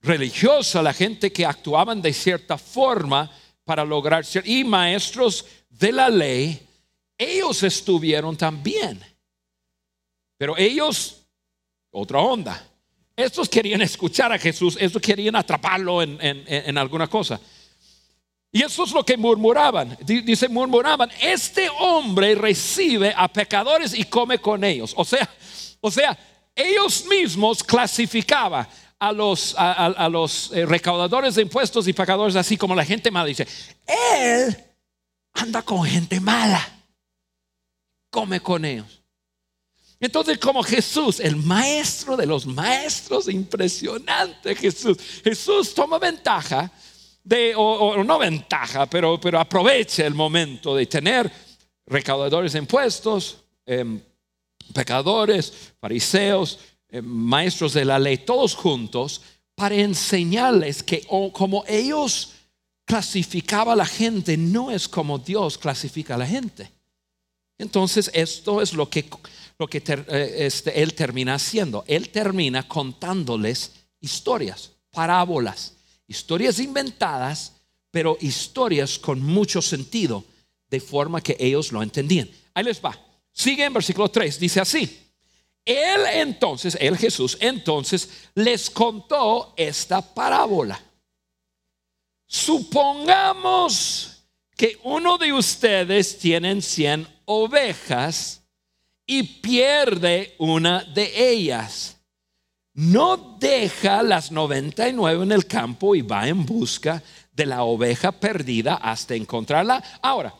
religiosa, 0.00 0.82
la 0.82 0.94
gente 0.94 1.32
que 1.32 1.44
actuaban 1.44 2.00
de 2.00 2.12
cierta 2.12 2.56
forma 2.56 3.30
para 3.64 3.84
lograr 3.84 4.24
ser, 4.24 4.48
y 4.48 4.64
maestros 4.64 5.44
de 5.68 5.92
la 5.92 6.08
ley, 6.08 6.66
ellos 7.18 7.62
estuvieron 7.62 8.36
también. 8.36 9.04
Pero 10.38 10.56
ellos, 10.56 11.26
otra 11.90 12.20
onda. 12.20 12.64
Estos 13.16 13.48
querían 13.48 13.82
escuchar 13.82 14.32
a 14.32 14.38
Jesús, 14.38 14.78
estos 14.80 15.02
querían 15.02 15.34
atraparlo 15.34 16.00
en, 16.00 16.78
alguna 16.78 17.08
cosa. 17.08 17.40
Y 18.50 18.62
eso 18.62 18.84
es 18.84 18.92
lo 18.92 19.04
que 19.04 19.16
murmuraban. 19.16 19.96
Dice, 20.00 20.48
murmuraban, 20.48 21.10
este 21.20 21.68
hombre 21.78 22.34
recibe 22.34 23.12
a 23.16 23.28
pecadores 23.28 23.92
y 23.92 24.04
come 24.04 24.38
con 24.38 24.64
ellos. 24.64 24.94
O 24.96 25.04
sea, 25.04 25.28
o 25.80 25.90
sea, 25.90 26.18
ellos 26.54 27.04
mismos 27.06 27.62
clasificaban 27.62 28.66
a 28.98 29.12
los, 29.12 29.54
a, 29.56 30.08
los 30.08 30.50
eh, 30.52 30.66
recaudadores 30.66 31.36
de 31.36 31.42
impuestos 31.42 31.86
y 31.86 31.92
pecadores 31.92 32.36
así 32.36 32.56
como 32.56 32.74
la 32.74 32.84
gente 32.84 33.10
mala. 33.10 33.26
Dice, 33.26 33.46
él 33.86 34.56
anda 35.34 35.62
con 35.62 35.84
gente 35.84 36.18
mala, 36.18 36.66
come 38.10 38.40
con 38.40 38.64
ellos. 38.64 39.02
Entonces, 40.00 40.38
como 40.38 40.62
Jesús, 40.62 41.20
el 41.20 41.36
maestro 41.36 42.16
de 42.16 42.26
los 42.26 42.46
maestros, 42.46 43.28
impresionante 43.28 44.54
Jesús, 44.54 44.96
Jesús 45.24 45.74
toma 45.74 45.98
ventaja 45.98 46.70
de, 47.28 47.52
o, 47.54 48.02
no 48.02 48.18
ventaja, 48.18 48.86
pero, 48.86 49.20
pero 49.20 49.38
aprovecha 49.38 50.06
el 50.06 50.14
momento 50.14 50.74
de 50.74 50.86
tener 50.86 51.30
recaudadores 51.86 52.54
de 52.54 52.60
impuestos, 52.60 53.44
em, 53.66 54.00
pecadores, 54.72 55.74
fariseos, 55.78 56.58
em, 56.88 57.04
maestros 57.04 57.74
de 57.74 57.84
la 57.84 57.98
ley, 57.98 58.18
todos 58.18 58.54
juntos, 58.54 59.20
para 59.54 59.74
enseñarles 59.74 60.82
que 60.82 61.06
como 61.32 61.64
ellos 61.66 62.32
clasificaban 62.86 63.74
a 63.74 63.76
la 63.76 63.86
gente, 63.86 64.38
no 64.38 64.70
es 64.70 64.88
como 64.88 65.18
Dios 65.18 65.58
clasifica 65.58 66.14
a 66.14 66.18
la 66.18 66.26
gente. 66.26 66.70
Entonces, 67.58 68.10
esto 68.14 68.62
es 68.62 68.72
lo 68.72 68.88
que 68.88 69.04
lo 69.58 69.66
que 69.66 69.82
eh, 69.84 70.34
este, 70.38 70.80
él 70.80 70.94
termina 70.94 71.34
haciendo. 71.34 71.84
Él 71.88 72.10
termina 72.10 72.66
contándoles 72.68 73.72
historias, 74.00 74.70
parábolas, 74.92 75.77
historias 76.08 76.58
inventadas, 76.58 77.52
pero 77.90 78.18
historias 78.20 78.98
con 78.98 79.22
mucho 79.22 79.62
sentido, 79.62 80.24
de 80.68 80.80
forma 80.80 81.20
que 81.20 81.36
ellos 81.38 81.70
lo 81.70 81.82
entendían. 81.82 82.28
Ahí 82.54 82.64
les 82.64 82.84
va. 82.84 82.98
Sigue 83.32 83.64
en 83.64 83.72
versículo 83.72 84.08
3, 84.08 84.40
dice 84.40 84.60
así. 84.60 85.08
Él 85.64 86.00
entonces, 86.14 86.76
él 86.80 86.96
Jesús, 86.96 87.36
entonces 87.40 88.08
les 88.34 88.70
contó 88.70 89.52
esta 89.56 90.02
parábola. 90.02 90.82
Supongamos 92.26 94.24
que 94.56 94.78
uno 94.82 95.18
de 95.18 95.32
ustedes 95.32 96.18
tiene 96.18 96.60
100 96.60 97.06
ovejas 97.26 98.42
y 99.06 99.22
pierde 99.22 100.34
una 100.38 100.82
de 100.84 101.30
ellas. 101.30 101.97
No 102.78 103.36
deja 103.40 104.04
las 104.04 104.30
99 104.30 105.24
en 105.24 105.32
el 105.32 105.46
campo 105.48 105.96
y 105.96 106.02
va 106.02 106.28
en 106.28 106.46
busca 106.46 107.02
de 107.32 107.44
la 107.44 107.64
oveja 107.64 108.12
perdida 108.12 108.74
hasta 108.76 109.16
encontrarla. 109.16 109.82
Ahora, 110.00 110.32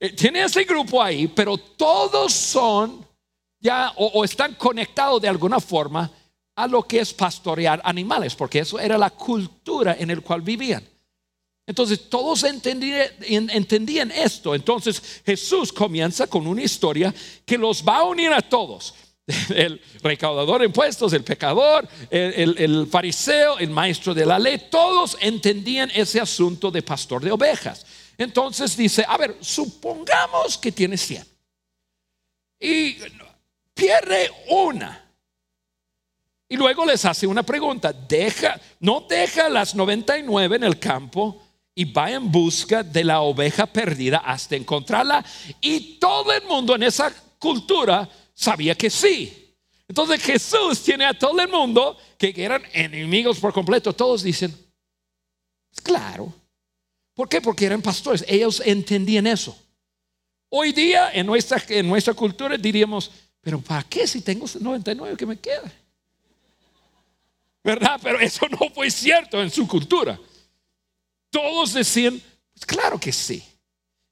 eh, 0.00 0.10
tiene 0.10 0.42
ese 0.42 0.64
grupo 0.64 1.00
ahí, 1.00 1.28
pero 1.28 1.56
todos 1.56 2.32
son 2.32 3.06
ya 3.60 3.92
o, 3.98 4.24
están 4.24 4.54
conectados 4.54 5.22
de 5.22 5.28
alguna 5.28 5.60
forma 5.60 6.10
a 6.56 6.66
lo 6.66 6.82
que 6.82 6.98
es 6.98 7.14
pastorear 7.14 7.80
animales, 7.84 8.34
porque 8.34 8.58
eso 8.58 8.80
era 8.80 8.98
la 8.98 9.10
cultura 9.10 9.94
en 9.96 10.10
el 10.10 10.22
cual 10.22 10.42
vivían. 10.42 10.82
Entonces 11.64 12.10
todos 12.10 12.42
entendían, 12.42 14.10
esto. 14.10 14.56
Entonces 14.56 15.22
Jesús 15.24 15.72
comienza 15.72 16.26
con 16.26 16.48
una 16.48 16.64
historia 16.64 17.14
que 17.44 17.56
los 17.56 17.84
va 17.86 17.98
a 17.98 18.04
unir 18.04 18.32
a 18.32 18.42
todos. 18.42 18.92
El 19.48 19.80
recaudador 20.02 20.60
de 20.60 20.66
impuestos, 20.66 21.12
el 21.12 21.24
pecador, 21.24 21.88
el, 22.10 22.86
fariseo, 22.90 23.58
el 23.58 23.70
maestro 23.70 24.14
de 24.14 24.24
la 24.24 24.38
ley, 24.38 24.68
todos 24.70 25.16
entendían 25.20 25.90
ese 25.94 26.20
asunto 26.20 26.70
de 26.70 26.82
pastor 26.82 27.24
de 27.24 27.32
ovejas. 27.32 27.84
Entonces 28.16 28.76
dice, 28.76 29.04
a 29.06 29.16
ver, 29.16 29.36
supongamos 29.40 30.56
que 30.56 30.70
tiene 30.70 30.96
100 30.96 31.26
y 32.60 32.96
pierde 33.74 34.30
una. 34.48 35.02
Y 36.48 36.56
luego 36.56 36.86
les 36.86 37.04
hace 37.04 37.26
una 37.26 37.42
pregunta, 37.42 37.92
deja, 37.92 38.60
no 38.78 39.06
deja 39.08 39.48
las 39.48 39.74
99 39.74 40.56
en 40.56 40.64
el 40.64 40.78
campo 40.78 41.42
y 41.74 41.84
va 41.84 42.12
en 42.12 42.30
busca 42.30 42.84
de 42.84 43.02
la 43.02 43.20
oveja 43.20 43.66
perdida 43.66 44.18
hasta 44.18 44.54
encontrarla. 44.54 45.24
Y 45.60 45.98
todo 45.98 46.32
el 46.32 46.44
mundo 46.44 46.76
en 46.76 46.84
esa 46.84 47.12
cultura 47.38 48.08
sabía 48.36 48.76
que 48.76 48.90
sí. 48.90 49.54
Entonces 49.88 50.22
Jesús 50.22 50.82
tiene 50.82 51.06
a 51.06 51.18
todo 51.18 51.40
el 51.40 51.48
mundo 51.48 51.96
que 52.18 52.32
eran 52.36 52.62
enemigos 52.72 53.40
por 53.40 53.52
completo. 53.52 53.92
Todos 53.92 54.22
dicen, 54.22 54.54
claro. 55.82 56.32
¿Por 57.14 57.28
qué? 57.28 57.40
Porque 57.40 57.64
eran 57.64 57.80
pastores. 57.80 58.24
Ellos 58.28 58.62
entendían 58.64 59.26
eso. 59.26 59.58
Hoy 60.50 60.72
día 60.72 61.10
en 61.12 61.26
nuestra, 61.26 61.62
en 61.68 61.88
nuestra 61.88 62.14
cultura 62.14 62.56
diríamos, 62.56 63.10
pero 63.40 63.60
¿para 63.60 63.82
qué 63.84 64.06
si 64.06 64.20
tengo 64.20 64.46
99 64.60 65.16
que 65.16 65.26
me 65.26 65.38
queda? 65.38 65.72
¿Verdad? 67.64 67.98
Pero 68.02 68.20
eso 68.20 68.46
no 68.48 68.70
fue 68.72 68.90
cierto 68.90 69.42
en 69.42 69.50
su 69.50 69.66
cultura. 69.66 70.20
Todos 71.30 71.72
decían, 71.72 72.20
pues 72.52 72.66
claro 72.66 72.98
que 73.00 73.12
sí. 73.12 73.42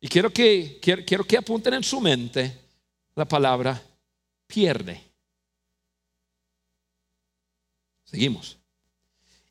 Y 0.01 0.09
quiero 0.09 0.33
que, 0.33 0.79
quiero, 0.81 1.25
que 1.25 1.37
apunten 1.37 1.75
en 1.75 1.85
su 1.85 2.01
mente 2.01 2.57
la 3.15 3.25
palabra 3.25 3.81
pierde. 4.47 5.03
Seguimos. 8.05 8.59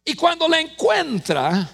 Y 0.05 0.15
cuando 0.15 0.47
la 0.47 0.59
encuentra, 0.59 1.69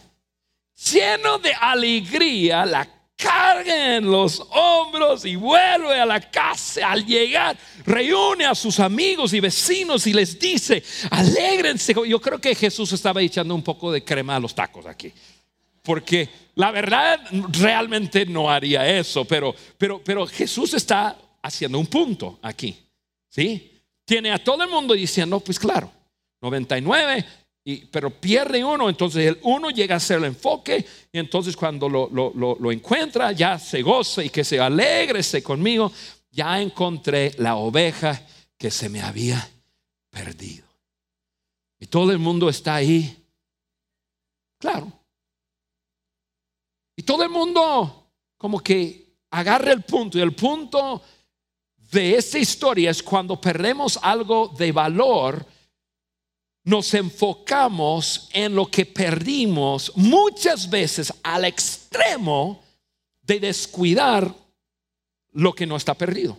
lleno 0.91 1.39
de 1.39 1.53
alegría, 1.53 2.65
la 2.65 2.87
carga 3.19 3.97
en 3.97 4.09
los 4.09 4.41
hombros 4.51 5.25
y 5.25 5.35
vuelve 5.35 5.99
a 5.99 6.05
la 6.05 6.21
casa. 6.21 6.89
Al 6.89 7.05
llegar, 7.05 7.57
reúne 7.85 8.45
a 8.45 8.55
sus 8.55 8.79
amigos 8.79 9.33
y 9.33 9.41
vecinos 9.41 10.07
y 10.07 10.13
les 10.13 10.39
dice, 10.39 10.81
alégrense. 11.11 11.93
Yo 12.07 12.21
creo 12.21 12.39
que 12.39 12.55
Jesús 12.55 12.93
estaba 12.93 13.21
echando 13.21 13.53
un 13.53 13.61
poco 13.61 13.91
de 13.91 14.03
crema 14.03 14.37
a 14.37 14.39
los 14.39 14.55
tacos 14.55 14.85
aquí. 14.85 15.11
Porque 15.83 16.29
la 16.55 16.71
verdad 16.71 17.19
realmente 17.49 18.25
no 18.25 18.49
haría 18.49 18.87
eso, 18.87 19.25
pero, 19.25 19.53
pero, 19.77 20.01
pero 20.03 20.25
Jesús 20.25 20.73
está 20.73 21.17
haciendo 21.41 21.77
un 21.77 21.87
punto 21.87 22.39
aquí. 22.41 22.77
¿Sí? 23.29 23.81
Tiene 24.05 24.31
a 24.31 24.43
todo 24.43 24.63
el 24.63 24.69
mundo 24.69 24.93
diciendo, 24.93 25.39
pues 25.39 25.59
claro, 25.59 25.91
99 26.41 27.25
pero 27.91 28.09
pierde 28.09 28.63
uno, 28.63 28.89
entonces 28.89 29.27
el 29.27 29.39
uno 29.43 29.69
llega 29.69 29.95
a 29.95 29.99
ser 29.99 30.17
el 30.17 30.25
enfoque 30.25 30.85
y 31.11 31.19
entonces 31.19 31.55
cuando 31.55 31.87
lo, 31.87 32.09
lo, 32.09 32.71
encuentra 32.71 33.31
ya 33.31 33.59
se 33.59 33.81
goza 33.81 34.23
y 34.23 34.29
que 34.29 34.43
se 34.43 34.59
alegrese 34.59 35.43
conmigo, 35.43 35.91
ya 36.31 36.59
encontré 36.61 37.35
la 37.37 37.55
oveja 37.55 38.25
que 38.57 38.71
se 38.71 38.89
me 38.89 39.01
había 39.01 39.47
perdido. 40.09 40.65
Y 41.79 41.85
todo 41.85 42.11
el 42.11 42.19
mundo 42.19 42.49
está 42.49 42.75
ahí, 42.75 43.23
claro. 44.57 44.91
Y 46.95 47.03
todo 47.03 47.23
el 47.23 47.29
mundo 47.29 48.11
como 48.37 48.59
que 48.61 49.15
agarra 49.31 49.71
el 49.71 49.83
punto 49.83 50.17
y 50.17 50.21
el 50.21 50.33
punto 50.33 51.01
de 51.91 52.15
esta 52.15 52.37
historia 52.37 52.91
es 52.91 53.01
cuando 53.01 53.39
perdemos 53.39 53.99
algo 54.01 54.47
de 54.57 54.71
valor 54.71 55.45
nos 56.63 56.93
enfocamos 56.93 58.29
en 58.31 58.53
lo 58.53 58.69
que 58.69 58.85
perdimos 58.85 59.91
muchas 59.95 60.69
veces 60.69 61.11
al 61.23 61.45
extremo 61.45 62.61
de 63.23 63.39
descuidar 63.39 64.33
lo 65.31 65.53
que 65.53 65.65
no 65.65 65.77
está 65.77 65.95
perdido. 65.95 66.37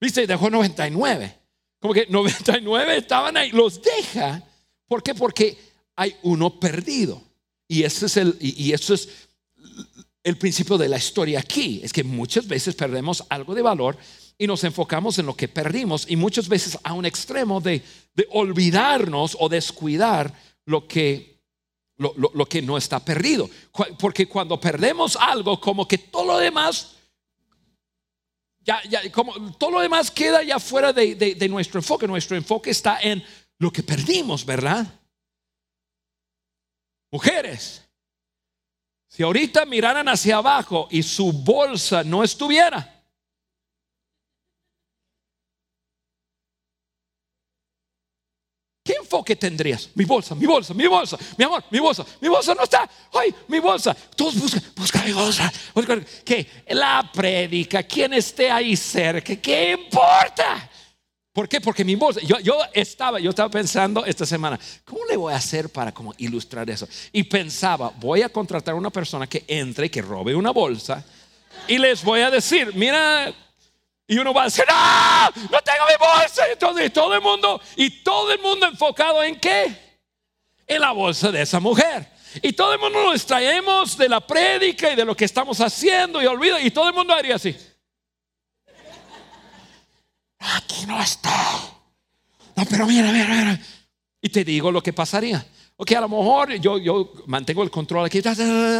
Viste, 0.00 0.26
dejó 0.26 0.48
99. 0.48 1.38
Como 1.78 1.92
que 1.92 2.06
99 2.08 2.96
estaban 2.96 3.36
ahí, 3.36 3.50
los 3.50 3.82
deja. 3.82 4.42
¿Por 4.86 5.02
qué? 5.02 5.14
Porque 5.14 5.58
hay 5.96 6.16
uno 6.22 6.58
perdido. 6.58 7.22
Y 7.68 7.82
ese 7.82 8.06
es 8.06 8.16
el, 8.16 8.36
y 8.40 8.72
eso 8.72 8.94
es 8.94 9.28
el 10.22 10.36
principio 10.36 10.76
de 10.78 10.88
la 10.88 10.98
historia 10.98 11.40
aquí. 11.40 11.80
Es 11.82 11.92
que 11.92 12.04
muchas 12.04 12.46
veces 12.46 12.74
perdemos 12.74 13.24
algo 13.28 13.54
de 13.54 13.62
valor 13.62 13.96
y 14.38 14.46
nos 14.46 14.64
enfocamos 14.64 15.18
en 15.18 15.26
lo 15.26 15.36
que 15.36 15.48
perdimos 15.48 16.06
y 16.08 16.16
muchas 16.16 16.48
veces 16.48 16.78
a 16.82 16.94
un 16.94 17.04
extremo 17.04 17.60
de, 17.60 17.82
olvidarnos 18.30 19.36
o 19.38 19.48
descuidar 19.48 20.32
lo 20.66 20.86
que, 20.86 21.42
lo, 21.96 22.46
que 22.46 22.62
no 22.62 22.76
está 22.76 23.04
perdido. 23.04 23.48
Porque 23.98 24.26
cuando 24.26 24.60
perdemos 24.60 25.16
algo, 25.16 25.60
como 25.60 25.86
que 25.86 25.98
todo 25.98 26.24
lo 26.24 26.38
demás, 26.38 26.96
ya, 28.60 28.82
ya, 28.88 29.10
como 29.10 29.52
todo 29.56 29.72
lo 29.72 29.80
demás 29.80 30.10
queda 30.10 30.42
ya 30.42 30.58
fuera 30.58 30.92
de, 30.92 31.14
de 31.14 31.48
nuestro 31.48 31.80
enfoque. 31.80 32.06
Nuestro 32.06 32.36
enfoque 32.36 32.70
está 32.70 33.00
en 33.00 33.22
lo 33.58 33.70
que 33.70 33.82
perdimos, 33.82 34.44
¿verdad? 34.44 34.86
Mujeres, 37.10 37.82
si 39.10 39.24
ahorita 39.24 39.66
miraran 39.66 40.08
hacia 40.08 40.36
abajo 40.36 40.86
y 40.88 41.02
su 41.02 41.32
bolsa 41.32 42.04
no 42.04 42.22
estuviera, 42.22 42.96
¿Qué 48.82 48.94
enfoque 48.94 49.36
tendrías? 49.36 49.90
Mi 49.94 50.04
bolsa, 50.04 50.34
mi 50.34 50.46
bolsa, 50.46 50.74
mi 50.74 50.86
bolsa, 50.86 51.16
mi 51.36 51.44
amor, 51.44 51.62
mi 51.70 51.78
bolsa, 51.78 52.04
mi 52.20 52.28
bolsa 52.28 52.54
no 52.54 52.64
está. 52.64 52.88
Ay, 53.12 53.32
mi 53.46 53.60
bolsa. 53.60 53.94
Todos 54.16 54.34
buscan, 54.36 54.62
busca 54.74 55.02
mi 55.04 55.12
bolsa. 55.12 55.52
¿Qué? 56.24 56.64
La 56.70 57.08
prédica, 57.12 57.84
quien 57.84 58.14
esté 58.14 58.50
ahí 58.50 58.74
cerca, 58.76 59.36
¿qué 59.36 59.72
importa? 59.72 60.68
¿Por 61.32 61.48
qué? 61.48 61.60
Porque 61.60 61.84
mi 61.84 61.94
bolsa, 61.94 62.20
yo, 62.22 62.58
estaba, 62.72 63.20
yo 63.20 63.30
estaba 63.30 63.48
pensando 63.48 64.04
esta 64.04 64.26
semana, 64.26 64.58
¿cómo 64.84 65.00
le 65.08 65.16
voy 65.16 65.32
a 65.32 65.36
hacer 65.36 65.68
para 65.68 65.92
como 65.92 66.12
ilustrar 66.18 66.68
eso? 66.68 66.88
Y 67.12 67.22
pensaba, 67.22 67.92
voy 67.98 68.22
a 68.22 68.28
contratar 68.28 68.74
a 68.74 68.78
una 68.78 68.90
persona 68.90 69.28
que 69.28 69.44
entre 69.46 69.86
y 69.86 69.90
que 69.90 70.02
robe 70.02 70.34
una 70.34 70.50
bolsa 70.50 71.04
y 71.68 71.78
les 71.78 72.02
voy 72.02 72.20
a 72.20 72.30
decir, 72.30 72.72
mira, 72.74 73.32
y 74.08 74.18
uno 74.18 74.34
va 74.34 74.42
a 74.42 74.44
decir, 74.46 74.64
¡ah! 74.68 75.30
No 75.36 75.60
tengo 75.62 75.86
mi 75.86 75.94
bolsa. 75.98 76.48
Y 76.48 76.52
entonces 76.52 76.92
todo 76.92 77.14
el 77.14 77.20
mundo, 77.20 77.60
y 77.76 78.02
todo 78.02 78.32
el 78.32 78.40
mundo 78.40 78.66
enfocado 78.66 79.22
en 79.22 79.38
qué? 79.38 79.72
En 80.66 80.80
la 80.80 80.90
bolsa 80.90 81.30
de 81.30 81.42
esa 81.42 81.60
mujer. 81.60 82.08
Y 82.42 82.52
todo 82.52 82.72
el 82.72 82.80
mundo 82.80 83.04
nos 83.04 83.24
traemos 83.24 83.96
de 83.96 84.08
la 84.08 84.20
prédica 84.20 84.92
y 84.92 84.96
de 84.96 85.04
lo 85.04 85.16
que 85.16 85.24
estamos 85.24 85.60
haciendo 85.60 86.20
y 86.20 86.26
olvida. 86.26 86.60
Y 86.60 86.72
todo 86.72 86.88
el 86.88 86.94
mundo 86.94 87.14
haría 87.14 87.36
así. 87.36 87.56
Aquí 90.40 90.86
no 90.86 91.00
está. 91.00 91.30
No, 92.56 92.64
pero 92.68 92.86
mira, 92.86 93.12
mira, 93.12 93.28
mira. 93.28 93.60
Y 94.20 94.28
te 94.30 94.44
digo 94.44 94.72
lo 94.72 94.82
que 94.82 94.92
pasaría. 94.92 95.46
Ok, 95.82 95.92
a 95.92 96.00
lo 96.02 96.10
mejor 96.10 96.52
yo, 96.56 96.76
yo 96.76 97.10
mantengo 97.24 97.62
el 97.62 97.70
control 97.70 98.04
aquí. 98.04 98.20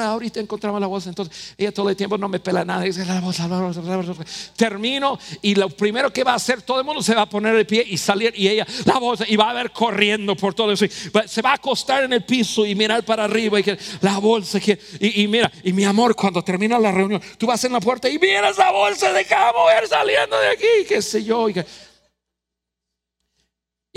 Ahorita 0.02 0.38
encontramos 0.38 0.78
la 0.82 0.86
bolsa. 0.86 1.08
Entonces 1.08 1.54
ella 1.56 1.72
todo 1.72 1.88
el 1.88 1.96
tiempo 1.96 2.18
no 2.18 2.28
me 2.28 2.40
pela 2.40 2.62
nada. 2.62 2.82
Dice, 2.82 3.06
la 3.06 3.22
bolsa, 3.22 3.48
la 3.48 3.58
bolsa, 3.58 3.80
la 3.80 3.96
bolsa. 3.96 4.12
Termino 4.54 5.18
y 5.40 5.54
lo 5.54 5.70
primero 5.70 6.12
que 6.12 6.24
va 6.24 6.32
a 6.32 6.34
hacer, 6.34 6.60
todo 6.60 6.78
el 6.78 6.84
mundo 6.84 7.02
se 7.02 7.14
va 7.14 7.22
a 7.22 7.26
poner 7.26 7.56
de 7.56 7.64
pie 7.64 7.82
y 7.88 7.96
salir. 7.96 8.34
Y 8.36 8.48
ella, 8.48 8.66
la 8.84 8.98
bolsa, 8.98 9.24
y 9.26 9.34
va 9.34 9.48
a 9.48 9.54
ver 9.54 9.70
corriendo 9.70 10.36
por 10.36 10.52
todo 10.52 10.72
eso. 10.72 10.84
Se 11.26 11.40
va 11.40 11.52
a 11.52 11.54
acostar 11.54 12.04
en 12.04 12.12
el 12.12 12.22
piso 12.22 12.66
y 12.66 12.74
mirar 12.74 13.02
para 13.02 13.24
arriba. 13.24 13.58
Y 13.58 13.62
que, 13.62 13.78
la 14.02 14.18
bolsa. 14.18 14.58
y, 14.58 15.22
y, 15.22 15.26
mira, 15.26 15.50
y 15.64 15.72
mi 15.72 15.84
amor, 15.84 16.14
cuando 16.14 16.44
termina 16.44 16.78
la 16.78 16.92
reunión, 16.92 17.22
tú 17.38 17.46
vas 17.46 17.64
en 17.64 17.72
la 17.72 17.80
puerta 17.80 18.10
y 18.10 18.18
miras 18.18 18.58
la 18.58 18.72
bolsa 18.72 19.10
de 19.10 19.24
cada 19.24 19.54
mujer 19.54 19.88
saliendo 19.88 20.38
de 20.38 20.48
aquí. 20.48 20.66
Qué 20.86 21.00
sé 21.00 21.24
yo. 21.24 21.48
Y 21.48 21.54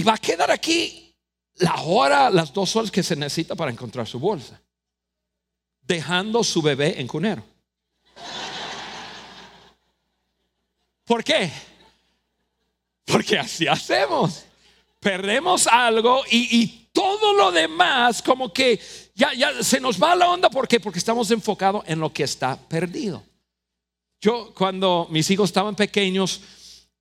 va 0.03 0.13
a 0.13 0.17
quedar 0.17 0.49
aquí 0.49 1.02
la 1.55 1.75
hora, 1.83 2.29
las 2.29 2.53
dos 2.53 2.75
horas 2.75 2.91
que 2.91 3.03
se 3.03 3.15
necesita 3.15 3.55
para 3.55 3.71
encontrar 3.71 4.07
su 4.07 4.19
bolsa, 4.19 4.59
dejando 5.81 6.43
su 6.43 6.61
bebé 6.61 6.99
en 6.99 7.07
cunero. 7.07 7.43
¿Por 11.05 11.23
qué? 11.23 11.51
Porque 13.05 13.37
así 13.37 13.67
hacemos. 13.67 14.45
Perdemos 14.99 15.67
algo 15.67 16.23
y, 16.29 16.79
todo 16.93 17.33
lo 17.33 17.51
demás 17.51 18.21
como 18.21 18.53
que 18.53 18.79
ya, 19.15 19.33
ya 19.33 19.63
se 19.63 19.79
nos 19.79 20.01
va 20.01 20.15
la 20.15 20.29
onda. 20.29 20.47
¿Por 20.47 20.67
qué? 20.67 20.79
Porque 20.79 20.99
estamos 20.99 21.31
enfocados 21.31 21.83
en 21.87 21.99
lo 21.99 22.13
que 22.13 22.21
está 22.21 22.55
perdido. 22.55 23.23
Yo 24.21 24.53
cuando 24.53 25.07
mis 25.09 25.27
hijos 25.31 25.49
estaban 25.49 25.75
pequeños, 25.75 26.41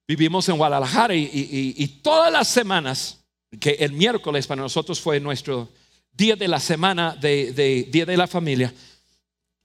vivimos 0.09 0.49
en 0.49 0.57
Guadalajara 0.57 1.15
y 1.15 2.01
todas 2.03 2.33
las 2.33 2.49
semanas 2.49 3.22
que 3.61 3.71
el 3.81 3.93
miércoles 3.93 4.47
para 4.47 4.63
nosotros 4.63 5.01
fue 5.01 5.21
nuestro 5.21 5.69
día 6.13 6.37
de 6.37 6.49
la 6.49 6.61
semana 6.61 7.15
de, 7.15 7.89
Día 7.91 8.07
de 8.07 8.17
la 8.17 8.27
Familia. 8.27 8.73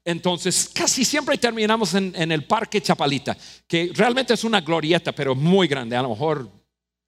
Entonces, 0.03 0.69
casi 0.73 1.03
siempre 1.03 1.37
terminamos 1.37 1.93
en, 1.93 2.31
el 2.31 2.45
Parque 2.45 2.81
Chapalita, 2.81 3.37
que 3.67 3.91
realmente 3.93 4.33
es 4.33 4.43
una 4.43 4.61
glorieta, 4.61 5.11
pero 5.11 5.35
muy 5.35 5.67
grande, 5.67 5.95
a 5.95 6.01
lo 6.01 6.09
mejor 6.09 6.49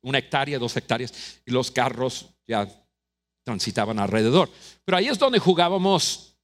una 0.01 0.17
hectárea, 0.17 0.59
dos 0.59 0.75
hectáreas, 0.75 1.41
y 1.45 1.51
los 1.51 1.71
carros 1.71 2.27
ya 2.45 2.67
transitaban 3.43 3.99
alrededor. 3.99 4.51
Pero 4.83 4.97
ahí 4.97 5.07
es 5.07 5.17
donde 5.17 5.39
jugábamos 5.39 6.35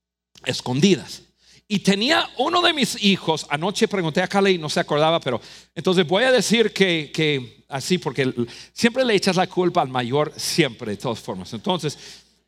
escondidas. 0.45 1.25
Y 1.67 1.80
tenía 1.80 2.30
uno 2.38 2.62
de 2.62 2.73
mis 2.73 3.04
hijos, 3.04 3.47
anoche 3.49 3.88
pregunté 3.88 4.21
a 4.21 4.28
Cali 4.28 4.51
y 4.51 4.58
no 4.60 4.69
se 4.69 4.80
acordaba, 4.80 5.19
pero 5.19 5.41
entonces 5.73 6.06
voy 6.06 6.23
a 6.23 6.32
decir 6.32 6.71
que, 6.71 7.12
que 7.12 7.65
así, 7.69 7.97
porque 7.97 8.32
siempre 8.71 9.04
le 9.04 9.15
echas 9.15 9.36
la 9.36 9.47
culpa 9.47 9.82
al 9.82 9.89
mayor, 9.89 10.32
siempre, 10.36 10.91
de 10.91 10.97
todas 10.97 11.19
formas. 11.19 11.51
Entonces, 11.54 11.97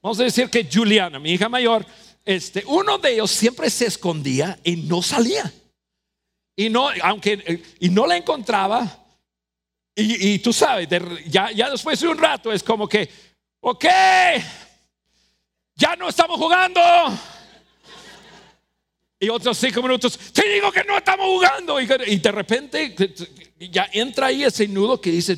vamos 0.02 0.20
a 0.20 0.24
decir 0.24 0.50
que 0.50 0.68
Juliana, 0.72 1.20
mi 1.20 1.32
hija 1.32 1.50
mayor, 1.50 1.84
este, 2.24 2.64
uno 2.68 3.00
de 3.00 3.14
ellos 3.14 3.32
siempre 3.32 3.70
se 3.72 3.88
escondía 3.88 4.60
y 4.64 4.76
no 4.76 5.02
salía. 5.02 5.52
Y 6.56 6.70
no, 6.70 6.90
aunque, 7.02 7.44
eh, 7.46 7.64
y 7.80 7.90
no 7.90 8.06
la 8.06 8.18
encontraba. 8.18 9.04
Y, 10.00 10.38
tú 10.40 10.54
sabes, 10.54 10.88
ya, 11.28 11.52
ya 11.52 11.72
después 11.72 12.00
de 12.00 12.08
un 12.08 12.20
rato 12.20 12.54
es 12.54 12.62
como 12.62 12.88
que, 12.88 13.10
ok, 13.62 13.86
ya 15.74 15.96
no 15.96 16.10
estamos 16.10 16.38
jugando. 16.38 16.80
Y 19.20 19.30
otros 19.30 19.58
cinco 19.58 19.82
minutos, 19.82 20.18
te 20.32 20.48
digo 20.48 20.72
que 20.72 20.84
no 20.84 20.98
estamos 20.98 21.26
jugando. 21.26 21.80
Y, 21.82 21.88
de 22.18 22.32
repente 22.32 22.96
ya 23.60 23.90
entra 23.92 24.28
ahí 24.28 24.44
ese 24.44 24.68
nudo 24.68 25.02
que 25.02 25.12
dice, 25.12 25.38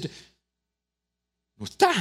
no 1.55 1.65
está. 1.65 1.93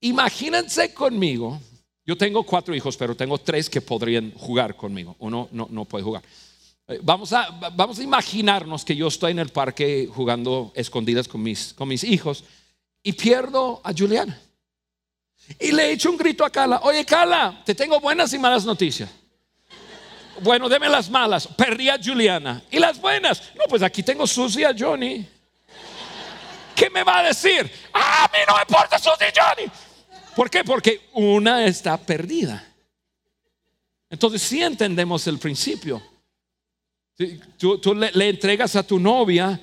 Imagínense 0.00 0.94
conmigo, 0.94 1.60
yo 2.04 2.16
tengo 2.16 2.44
cuatro 2.44 2.74
hijos, 2.74 2.96
pero 2.96 3.16
tengo 3.16 3.38
tres 3.38 3.68
que 3.68 3.80
podrían 3.80 4.32
jugar 4.32 4.76
conmigo. 4.76 5.16
Uno 5.18 5.48
no, 5.50 5.66
no 5.70 5.84
puede 5.84 6.04
jugar. 6.04 6.22
Eh, 6.86 7.00
vamos 7.02 7.32
a, 7.32 7.50
vamos 7.74 7.98
a 7.98 8.02
imaginarnos 8.02 8.84
que 8.84 8.94
yo 8.94 9.08
estoy 9.08 9.32
en 9.32 9.40
el 9.40 9.48
parque 9.48 10.08
jugando 10.12 10.72
escondidas 10.76 11.26
con 11.26 11.42
mis, 11.42 11.74
con 11.74 11.88
mis 11.88 12.04
hijos 12.04 12.44
y 13.02 13.12
pierdo 13.14 13.80
a 13.82 13.92
Juliana. 13.92 14.40
Y 15.58 15.72
le 15.72 15.90
echo 15.90 16.08
un 16.08 16.16
grito 16.16 16.44
a 16.44 16.50
Carla, 16.50 16.80
oye 16.84 17.04
Carla, 17.04 17.62
te 17.64 17.74
tengo 17.74 17.98
buenas 17.98 18.32
y 18.32 18.38
malas 18.38 18.64
noticias 18.64 19.10
bueno, 20.42 20.68
deme 20.68 20.88
las 20.88 21.08
malas. 21.08 21.46
Perdí 21.46 21.88
a 21.88 21.98
Juliana. 22.02 22.62
¿Y 22.70 22.78
las 22.78 23.00
buenas? 23.00 23.42
No, 23.54 23.64
pues 23.68 23.82
aquí 23.82 24.02
tengo 24.02 24.26
Susie 24.26 24.66
a 24.66 24.74
Johnny. 24.76 25.26
¿Qué 26.74 26.90
me 26.90 27.04
va 27.04 27.18
a 27.18 27.22
decir? 27.24 27.70
a 27.92 28.30
mí 28.32 28.38
no 28.48 28.54
me 28.56 28.62
importa 28.62 28.98
Susie 28.98 29.28
y 29.28 29.38
Johnny. 29.38 29.70
¿Por 30.34 30.50
qué? 30.50 30.64
Porque 30.64 31.08
una 31.12 31.64
está 31.66 31.96
perdida. 31.96 32.72
Entonces 34.08 34.42
sí 34.42 34.62
entendemos 34.62 35.26
el 35.26 35.38
principio. 35.38 36.02
Tú, 37.58 37.94
le, 37.94 38.28
entregas 38.28 38.74
a 38.76 38.82
tu 38.82 38.98
novia 38.98 39.58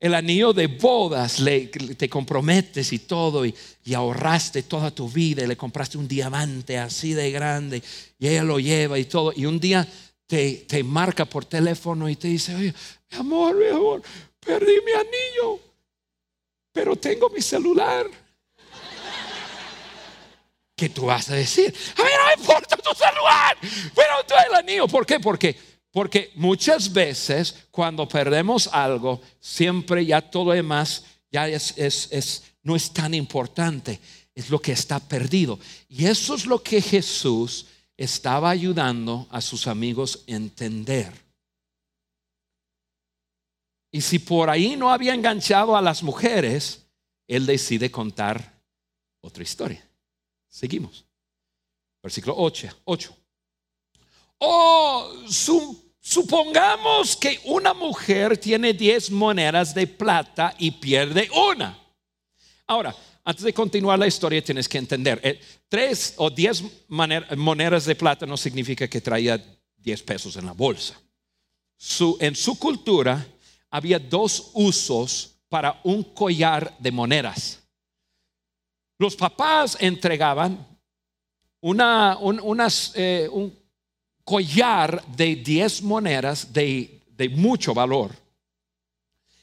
el 0.00 0.14
anillo 0.14 0.52
de 0.52 0.66
bodas, 0.66 1.38
le, 1.38 1.66
te 1.66 2.08
comprometes 2.08 2.92
y 2.92 3.00
todo, 3.00 3.44
y, 3.44 3.54
ahorraste 3.94 4.64
toda 4.64 4.90
tu 4.90 5.08
vida, 5.08 5.44
y 5.44 5.46
le 5.46 5.56
compraste 5.56 5.96
un 5.96 6.08
diamante 6.08 6.78
así 6.78 7.12
de 7.12 7.30
grande, 7.30 7.82
y 8.18 8.28
ella 8.28 8.44
lo 8.44 8.58
lleva 8.58 8.98
y 8.98 9.04
todo, 9.04 9.32
y 9.34 9.46
un 9.46 9.60
día 9.60 9.86
te, 10.26 10.82
marca 10.84 11.24
por 11.24 11.44
teléfono 11.44 12.08
y 12.08 12.16
te 12.16 12.28
dice, 12.28 12.54
oye, 12.54 12.74
mi 13.10 13.18
amor, 13.18 13.56
mi 13.56 13.68
amor, 13.68 14.02
perdí 14.40 14.74
mi 14.84 14.92
anillo, 14.92 15.60
pero 16.72 16.96
tengo 16.96 17.28
mi 17.30 17.40
celular. 17.40 18.06
¿Qué 20.76 20.88
tú 20.88 21.06
vas 21.06 21.30
a 21.30 21.34
decir? 21.34 21.72
A 21.96 22.02
mí 22.02 22.10
no 22.18 22.26
me 22.26 22.42
importa 22.42 22.76
tu 22.76 22.90
celular, 22.94 23.56
pero 23.94 24.14
tú 24.26 24.34
el 24.48 24.54
anillo. 24.56 24.88
¿Por 24.88 25.06
qué? 25.06 25.20
Porque, 25.20 25.56
porque 25.92 26.32
muchas 26.34 26.92
veces 26.92 27.66
cuando 27.70 28.08
perdemos 28.08 28.68
algo, 28.72 29.20
siempre 29.38 30.04
ya 30.04 30.20
todo 30.20 30.46
lo 30.46 30.52
demás 30.52 31.04
ya 31.30 31.48
es, 31.48 31.74
es, 31.76 32.42
no 32.62 32.74
es 32.74 32.92
tan 32.92 33.14
importante, 33.14 34.00
es 34.34 34.50
lo 34.50 34.60
que 34.60 34.72
está 34.72 34.98
perdido. 34.98 35.60
Y 35.88 36.06
eso 36.06 36.34
es 36.34 36.46
lo 36.46 36.60
que 36.60 36.82
Jesús 36.82 37.66
estaba 37.96 38.50
ayudando 38.50 39.26
a 39.30 39.40
sus 39.40 39.66
amigos 39.66 40.24
a 40.28 40.32
entender. 40.32 41.12
Y 43.90 44.00
si 44.00 44.18
por 44.18 44.50
ahí 44.50 44.74
no 44.74 44.90
había 44.90 45.14
enganchado 45.14 45.76
a 45.76 45.82
las 45.82 46.02
mujeres, 46.02 46.84
él 47.28 47.46
decide 47.46 47.90
contar 47.90 48.60
otra 49.20 49.42
historia. 49.42 49.88
Seguimos. 50.48 51.04
Versículo 52.02 52.34
8. 52.36 52.68
8. 52.84 53.16
O 54.38 55.10
supongamos 56.00 57.16
que 57.16 57.40
una 57.44 57.72
mujer 57.72 58.36
tiene 58.36 58.72
10 58.72 59.12
monedas 59.12 59.74
de 59.74 59.86
plata 59.86 60.54
y 60.58 60.72
pierde 60.72 61.30
una. 61.50 61.78
Ahora, 62.66 62.94
antes 63.24 63.44
de 63.44 63.54
continuar 63.54 63.98
la 63.98 64.06
historia 64.06 64.44
tienes 64.44 64.68
que 64.68 64.78
entender, 64.78 65.20
eh, 65.22 65.40
tres 65.68 66.14
o 66.18 66.30
diez 66.30 66.62
monedas 66.88 67.86
de 67.86 67.94
plata 67.94 68.26
no 68.26 68.36
significa 68.36 68.88
que 68.88 69.00
traía 69.00 69.42
10 69.78 70.02
pesos 70.02 70.36
en 70.36 70.46
la 70.46 70.52
bolsa. 70.52 71.00
en 72.20 72.34
su 72.34 72.58
cultura 72.58 73.26
había 73.70 73.98
dos 73.98 74.50
usos 74.54 75.34
para 75.48 75.80
un 75.84 76.02
collar 76.02 76.76
de 76.78 76.90
monedas. 76.90 77.60
Los 78.98 79.16
papás 79.16 79.76
entregaban 79.80 80.66
un, 81.60 81.80
eh, 82.94 83.28
un 83.30 83.58
collar 84.22 85.04
de 85.06 85.36
10 85.36 85.82
monedas 85.82 86.52
de, 86.52 87.02
mucho 87.32 87.74
valor. 87.74 88.12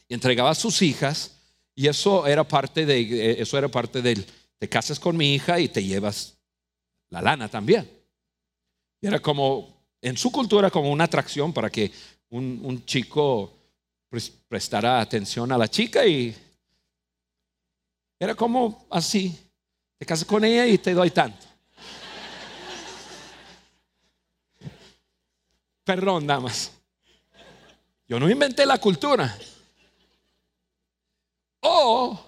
Y 0.07 0.13
entregaba 0.13 0.51
a 0.51 0.55
sus 0.55 0.81
hijas 0.81 1.37
y 1.75 1.87
eso 1.87 2.27
era 2.27 2.43
parte 2.43 2.85
de, 2.85 3.01
eh, 3.01 3.41
eso 3.41 3.57
era 3.57 3.67
parte 3.67 4.01
del, 4.01 4.25
te 4.57 4.69
casas 4.69 4.99
con 4.99 5.17
mi 5.17 5.33
hija 5.33 5.59
y 5.59 5.69
te 5.69 5.83
llevas 5.83 6.37
la 7.09 7.21
lana 7.21 7.49
también. 7.49 7.89
Era 9.01 9.19
como, 9.19 9.85
en 10.01 10.17
su 10.17 10.31
cultura, 10.31 10.69
como 10.69 10.91
una 10.91 11.05
atracción 11.05 11.53
para 11.53 11.69
que 11.69 11.91
un, 12.29 12.59
un 12.63 12.85
chico 12.85 13.53
prestara 14.47 14.99
atención 14.99 15.51
a 15.51 15.57
la 15.57 15.67
chica 15.67 16.05
y 16.05 16.35
era 18.19 18.35
como 18.35 18.85
así. 18.91 19.35
Te 19.97 20.05
casas 20.05 20.25
con 20.25 20.43
ella 20.43 20.67
y 20.67 20.77
te 20.77 20.93
doy 20.93 21.09
tanto. 21.11 21.45
Perdón, 25.83 26.27
damas. 26.27 26.71
Yo 28.07 28.19
no 28.19 28.29
inventé 28.29 28.65
la 28.65 28.77
cultura. 28.77 29.35
O 31.61 32.19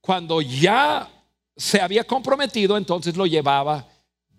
cuando 0.00 0.40
ya 0.40 1.08
se 1.56 1.80
había 1.80 2.04
comprometido, 2.04 2.76
entonces 2.76 3.16
lo 3.16 3.26
llevaba 3.26 3.86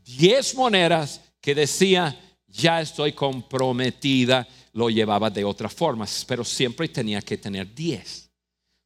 diez 0.04 0.56
monedas 0.56 1.22
que 1.42 1.54
decía, 1.54 2.18
ya 2.48 2.82
estoy 2.82 3.14
comprometida, 3.14 4.48
lo 4.74 4.90
llevaba 4.90 5.30
de 5.30 5.44
otra 5.44 5.70
forma, 5.70 6.06
pero 6.28 6.44
siempre 6.44 6.88
tenía 6.88 7.22
que 7.22 7.38
tener 7.38 7.74
diez. 7.74 8.30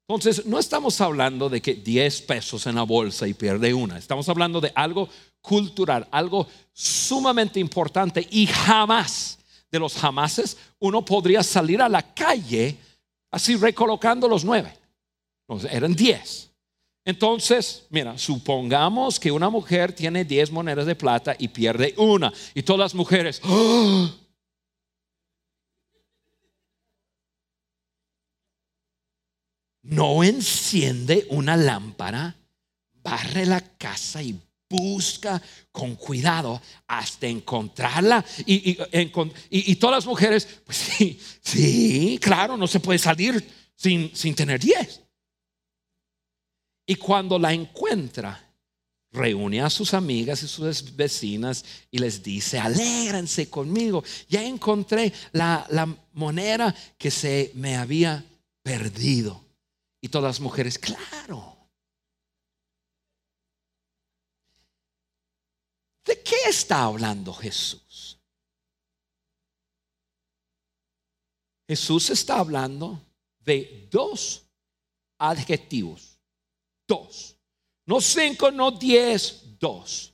Entonces, 0.08 0.46
no 0.46 0.60
estamos 0.60 1.00
hablando 1.00 1.48
de 1.48 1.62
que 1.62 1.76
10 1.76 2.24
pesos 2.24 2.68
en 2.68 2.76
la 2.76 2.84
bolsa 2.84 3.28
y 3.28 3.34
pierde 3.34 3.74
una. 3.74 3.98
Estamos 3.98 4.28
hablando 4.28 4.60
de 4.60 4.72
algo 4.76 5.08
cultural, 5.40 6.06
algo 6.12 6.48
sumamente 6.74 7.62
importante 7.62 8.28
y 8.30 8.46
jamás, 8.46 9.40
de 9.72 9.80
los 9.80 9.94
jamases, 9.94 10.58
uno 10.80 11.06
podría 11.06 11.44
salir 11.44 11.82
a 11.82 11.88
la 11.88 12.02
calle 12.14 12.78
así 13.32 13.56
recolocando 13.56 14.28
los 14.28 14.44
nueve. 14.44 14.81
Eran 15.70 15.96
10. 15.96 16.52
Entonces, 17.04 17.88
mira, 17.90 18.18
supongamos 18.18 19.20
que 19.20 19.32
una 19.32 19.50
mujer 19.50 19.94
tiene 19.94 20.24
10 20.24 20.52
monedas 20.52 20.86
de 20.86 20.96
plata 20.96 21.36
y 21.38 21.48
pierde 21.48 21.94
una. 21.98 22.32
Y 22.54 22.62
todas 22.62 22.80
las 22.80 22.96
mujeres, 22.96 23.42
¡Oh! 23.44 24.10
no 29.84 30.24
enciende 30.24 31.26
una 31.30 31.58
lámpara, 31.58 32.36
barre 33.04 33.46
la 33.48 33.62
casa 33.78 34.22
y 34.22 34.40
busca 34.70 35.42
con 35.72 35.96
cuidado 35.96 36.62
hasta 36.88 37.28
encontrarla. 37.28 38.24
Y, 38.46 38.78
y, 39.50 39.76
todas 39.76 39.98
las 39.98 40.06
mujeres, 40.06 40.48
pues 40.66 40.78
sí, 40.78 41.20
sí, 41.42 42.20
claro, 42.22 42.56
no 42.58 42.68
se 42.68 42.80
puede 42.80 43.00
salir 43.00 43.46
sin, 43.76 44.16
sin 44.16 44.36
tener 44.36 44.60
diez. 44.60 45.02
Y 46.92 46.98
cuando 46.98 47.40
la 47.40 47.54
encuentra, 47.54 48.54
reúne 49.14 49.62
a 49.62 49.70
sus 49.70 49.94
amigas 49.94 50.44
y 50.44 50.48
sus 50.50 50.94
vecinas 50.94 51.64
y 51.90 51.98
les 51.98 52.22
dice, 52.22 52.60
alégrense 52.60 53.50
conmigo, 53.50 54.04
ya 54.28 54.44
encontré 54.44 55.14
la, 55.32 55.66
la 55.70 55.86
moneda 56.12 56.76
que 56.98 57.10
se 57.10 57.54
me 57.56 57.78
había 57.78 58.26
perdido. 58.62 59.42
Y 60.02 60.10
todas 60.10 60.32
las 60.32 60.42
mujeres, 60.42 60.78
claro. 60.78 61.56
¿De 66.04 66.22
qué 66.22 66.50
está 66.50 66.84
hablando 66.84 67.34
Jesús? 67.34 68.20
Jesús 71.70 72.10
está 72.10 72.40
hablando 72.40 73.02
de 73.40 73.88
dos 73.90 74.44
adjetivos. 75.18 76.11
Dos. 76.92 77.38
No 77.86 78.02
cinco, 78.02 78.52
no 78.52 78.70
diez, 78.70 79.58
dos. 79.58 80.14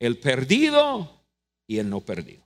El 0.00 0.18
perdido 0.18 1.22
y 1.68 1.78
el 1.78 1.88
no 1.88 2.00
perdido. 2.00 2.44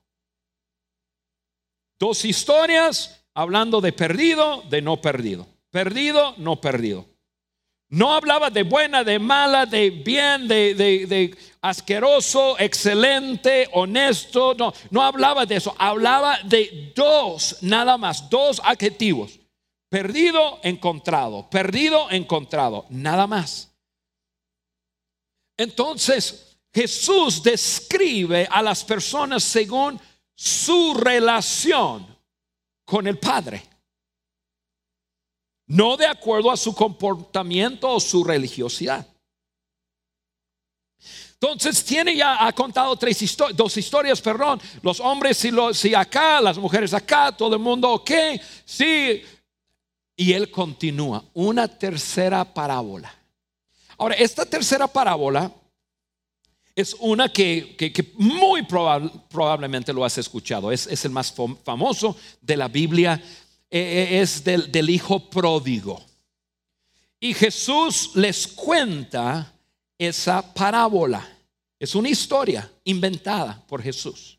Dos 1.98 2.26
historias 2.26 3.24
hablando 3.32 3.80
de 3.80 3.94
perdido, 3.94 4.60
de 4.68 4.82
no 4.82 5.00
perdido. 5.00 5.46
Perdido, 5.70 6.34
no 6.36 6.60
perdido. 6.60 7.06
No 7.88 8.12
hablaba 8.12 8.50
de 8.50 8.62
buena, 8.62 9.02
de 9.04 9.18
mala, 9.18 9.64
de 9.64 9.88
bien, 9.88 10.46
de, 10.46 11.34
asqueroso, 11.62 12.58
excelente, 12.58 13.70
honesto. 13.72 14.52
No, 14.52 14.74
no 14.90 15.00
hablaba 15.00 15.46
de 15.46 15.56
eso. 15.56 15.74
Hablaba 15.78 16.40
de 16.44 16.92
dos, 16.94 17.56
nada 17.62 17.96
más, 17.96 18.28
dos 18.28 18.60
adjetivos. 18.62 19.40
Perdido, 19.94 20.58
encontrado. 20.64 21.48
Perdido, 21.48 22.10
encontrado. 22.10 22.84
Nada 22.90 23.28
más. 23.28 23.72
Entonces, 25.56 26.58
Jesús 26.74 27.40
describe 27.40 28.48
a 28.50 28.60
las 28.60 28.82
personas 28.82 29.44
según 29.44 30.00
su 30.34 30.94
relación 30.94 32.04
con 32.84 33.06
el 33.06 33.20
Padre 33.20 33.62
no 35.68 35.96
de 35.96 36.06
acuerdo 36.06 36.50
a 36.50 36.56
su 36.56 36.74
comportamiento 36.74 37.88
o 37.88 38.00
su 38.00 38.24
religiosidad. 38.24 39.06
Entonces 41.34 41.84
tiene 41.84 42.16
ya, 42.16 42.44
ha 42.44 42.52
contado 42.52 42.96
tres 42.96 43.36
dos 43.54 43.76
historias, 43.76 44.20
perdón, 44.20 44.60
los 44.82 44.98
hombres 44.98 45.38
si, 45.72 45.94
acá, 45.94 46.40
las 46.40 46.58
mujeres 46.58 46.92
acá, 46.94 47.30
todo 47.30 47.54
el 47.54 47.60
mundo 47.60 47.92
ok, 47.92 48.10
sí. 48.64 49.22
Y 50.16 50.32
él 50.32 50.50
continúa, 50.50 51.24
una 51.34 51.66
tercera 51.68 52.44
parábola. 52.54 53.12
Ahora, 53.98 54.14
esta 54.14 54.44
tercera 54.44 54.86
parábola 54.86 55.52
Es 56.76 56.96
una 56.98 57.28
que, 57.28 57.76
que- 57.76 58.12
muy 58.16 58.62
probable- 58.62 59.12
probablemente 59.30 59.92
lo 59.92 60.04
has 60.04 60.18
escuchado. 60.18 60.72
Es, 60.72 60.88
es 60.88 61.04
el 61.04 61.12
más 61.12 61.32
fam- 61.32 61.56
famoso 61.62 62.16
de 62.40 62.56
la 62.56 62.66
Biblia. 62.66 63.14
Eh, 63.70 63.78
eh, 64.10 64.20
es 64.20 64.42
del, 64.42 64.72
del 64.72 64.90
hijo 64.90 65.30
pródigo. 65.30 66.04
Y 67.20 67.32
Jesús 67.32 68.10
les 68.16 68.48
cuenta 68.48 69.52
esa 69.96 70.42
parábola. 70.52 71.24
Es 71.78 71.94
una 71.94 72.08
historia 72.08 72.68
inventada 72.82 73.64
por 73.68 73.80
Jesús. 73.80 74.36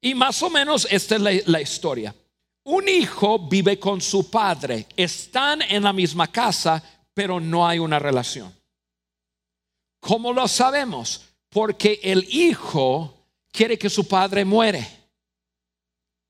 Y 0.00 0.14
más 0.14 0.40
o 0.44 0.48
menos 0.48 0.86
esta 0.90 1.16
es 1.16 1.20
la, 1.20 1.32
la 1.46 1.60
historia. 1.60 2.14
Un 2.64 2.88
hijo 2.88 3.38
vive 3.38 3.78
con 3.78 4.00
su 4.00 4.30
padre. 4.30 4.86
Están 4.96 5.62
en 5.62 5.82
la 5.82 5.92
misma 5.92 6.26
casa, 6.26 6.82
pero 7.14 7.40
no 7.40 7.66
hay 7.66 7.78
una 7.78 7.98
relación. 7.98 8.54
¿Cómo 10.00 10.32
lo 10.32 10.46
sabemos? 10.48 11.22
Porque 11.48 12.00
el 12.02 12.26
hijo 12.30 13.14
quiere 13.52 13.78
que 13.78 13.90
su 13.90 14.06
padre 14.06 14.44
muere. 14.44 14.86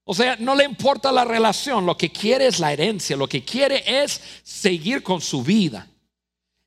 O 0.05 0.15
sea, 0.15 0.37
no 0.37 0.55
le 0.57 0.65
importa 0.65 1.13
la 1.13 1.25
relación, 1.25 1.87
lo 1.87 1.97
que 1.97 2.11
quiere 2.11 2.47
es 2.49 2.59
la 2.59 2.73
herencia, 2.73 3.17
lo 3.17 3.29
que 3.29 3.45
quiere 3.45 3.85
es 3.87 4.21
seguir 4.43 5.03
con 5.03 5.21
su 5.21 5.43
vida. 5.43 5.87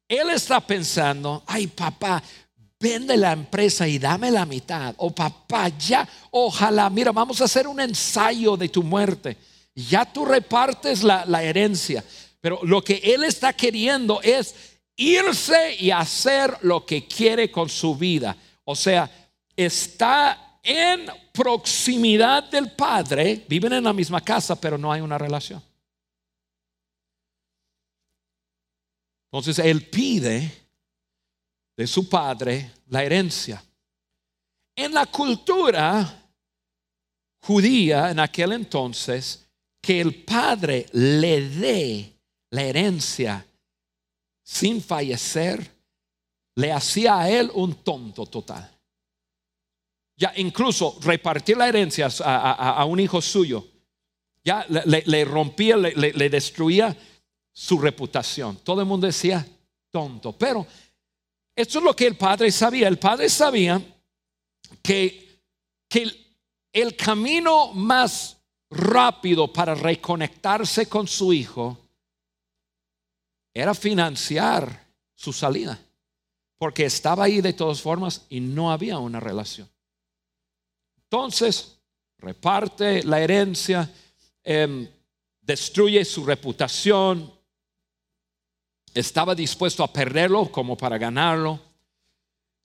Él 0.07 0.29
está 0.29 0.61
pensando, 0.61 1.43
ay 1.47 1.67
papá, 1.67 2.23
vende 2.79 3.17
la 3.17 3.31
empresa 3.31 3.87
y 3.87 3.97
dame 3.97 4.29
la 4.29 4.45
mitad. 4.45 4.93
O 4.97 5.11
papá, 5.11 5.69
ya, 5.69 6.07
ojalá, 6.31 6.89
mira, 6.89 7.11
vamos 7.11 7.41
a 7.41 7.45
hacer 7.45 7.67
un 7.67 7.79
ensayo 7.79 8.55
de 8.55 8.69
tu 8.69 8.83
muerte. 8.83 9.37
Ya 9.75 10.05
tú 10.05 10.25
repartes 10.25 11.03
la, 11.03 11.43
herencia. 11.43 12.03
Pero 12.39 12.59
lo 12.63 12.83
que 12.83 12.95
él 13.03 13.23
está 13.23 13.53
queriendo 13.53 14.21
es 14.21 14.55
irse 14.95 15.75
y 15.79 15.91
hacer 15.91 16.57
lo 16.61 16.85
que 16.85 17.07
quiere 17.07 17.49
con 17.49 17.69
su 17.69 17.95
vida. 17.95 18.35
O 18.65 18.75
sea, 18.75 19.09
está 19.55 20.59
en 20.61 21.07
proximidad 21.31 22.49
del 22.49 22.71
padre, 22.71 23.45
viven 23.47 23.73
en 23.73 23.83
la 23.83 23.93
misma 23.93 24.21
casa, 24.21 24.59
pero 24.59 24.77
no 24.77 24.91
hay 24.91 25.01
una 25.01 25.17
relación. 25.17 25.61
Entonces 29.31 29.57
él 29.65 29.89
pide 29.89 30.63
de 31.75 31.87
su 31.87 32.07
padre 32.07 32.71
la 32.89 33.03
herencia. 33.03 33.63
En 34.75 34.93
la 34.93 35.05
cultura 35.07 36.23
judía 37.41 38.11
en 38.11 38.19
aquel 38.19 38.53
entonces, 38.53 39.42
que 39.83 39.99
el 39.99 40.23
padre 40.23 40.85
le 40.93 41.49
dé 41.49 42.13
la 42.51 42.63
herencia 42.63 43.45
sin 44.41 44.81
fallecer, 44.81 45.69
le 46.55 46.71
hacía 46.71 47.19
a 47.19 47.29
él 47.29 47.51
un 47.53 47.75
tonto 47.83 48.25
total. 48.25 48.69
Ya 50.15 50.31
incluso 50.37 50.97
repartir 51.01 51.57
la 51.57 51.67
herencia 51.67 52.07
a, 52.23 52.51
a- 52.51 52.71
a 52.81 52.85
un 52.85 53.01
hijo 53.01 53.21
suyo, 53.21 53.67
ya 54.41 54.65
le, 54.69 55.03
le- 55.05 55.25
rompía, 55.25 55.75
le- 55.75 56.13
le- 56.13 56.29
destruía 56.29 56.95
su 57.51 57.77
reputación. 57.77 58.57
Todo 58.63 58.79
el 58.79 58.87
mundo 58.87 59.05
decía 59.05 59.45
tonto. 59.91 60.31
Pero 60.37 60.65
esto 61.53 61.79
es 61.79 61.83
lo 61.83 61.93
que 61.93 62.07
el 62.07 62.15
padre 62.15 62.51
sabía. 62.53 62.87
El 62.87 62.99
padre 62.99 63.27
sabía 63.27 63.81
que, 64.81 65.41
que 65.89 66.09
el 66.71 66.95
camino 66.95 67.73
más 67.73 68.37
rápido 68.73 69.51
para 69.51 69.75
reconectarse 69.75 70.87
con 70.87 71.07
su 71.07 71.31
hijo 71.31 71.77
era 73.53 73.73
financiar 73.73 74.87
su 75.15 75.31
salida. 75.31 75.79
Porque 76.57 76.85
estaba 76.85 77.25
ahí 77.25 77.41
de 77.41 77.53
todas 77.53 77.81
formas 77.81 78.25
y 78.29 78.39
no 78.39 78.71
había 78.71 78.97
una 78.97 79.19
relación. 79.19 79.69
Entonces, 81.03 81.77
reparte 82.17 83.03
la 83.03 83.19
herencia, 83.21 83.89
em, 84.43 84.87
destruye 85.41 86.03
su 86.05 86.25
reputación, 86.25 87.31
estaba 88.93 89.35
dispuesto 89.35 89.83
a 89.83 89.91
perderlo 89.91 90.51
como 90.51 90.77
para 90.77 90.97
ganarlo. 90.97 91.59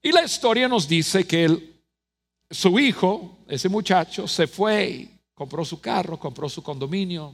Y 0.01 0.11
la 0.11 0.23
historia 0.23 0.67
nos 0.67 0.87
dice 0.87 1.27
que 1.27 1.81
su 2.49 2.79
hijo, 2.79 3.39
ese 3.47 3.69
muchacho, 3.69 4.27
se 4.27 4.47
fue 4.47 5.18
compró 5.39 5.63
su 5.63 5.79
carro, 5.79 6.19
compró 6.19 6.49
su 6.49 6.61
condominio, 6.61 7.33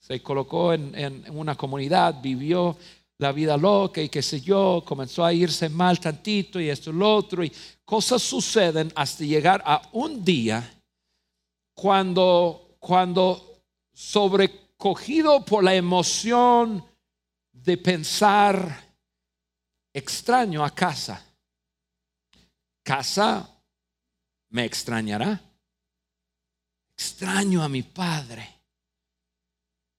se 0.00 0.22
colocó 0.22 0.72
en, 0.72 0.94
en 0.94 1.36
una 1.36 1.54
comunidad, 1.54 2.18
vivió 2.22 2.78
la 3.18 3.30
vida 3.30 3.58
loca 3.58 4.00
y 4.00 4.08
qué 4.08 4.22
sé 4.22 4.40
yo, 4.40 4.82
comenzó 4.86 5.22
a 5.22 5.34
irse 5.34 5.68
mal 5.68 6.00
tantito 6.00 6.58
y 6.58 6.70
esto 6.70 6.88
y 6.88 6.94
lo 6.94 7.14
otro, 7.14 7.44
y 7.44 7.52
cosas 7.84 8.22
suceden 8.22 8.90
hasta 8.94 9.24
llegar 9.24 9.62
a 9.66 9.82
un 9.92 10.24
día 10.24 10.82
cuando, 11.74 12.74
cuando 12.78 13.64
sobrecogido 13.92 15.44
por 15.44 15.62
la 15.62 15.74
emoción 15.74 16.82
de 17.52 17.76
pensar 17.76 18.96
extraño 19.92 20.64
a 20.64 20.70
casa, 20.70 21.22
casa 22.82 23.46
me 24.48 24.64
extrañará, 24.64 25.51
extraño 26.96 27.62
a 27.62 27.68
mi 27.68 27.82
padre, 27.82 28.48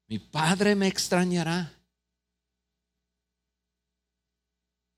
mi 0.07 0.19
padre 0.19 0.75
me 0.75 0.87
extrañará. 0.87 1.71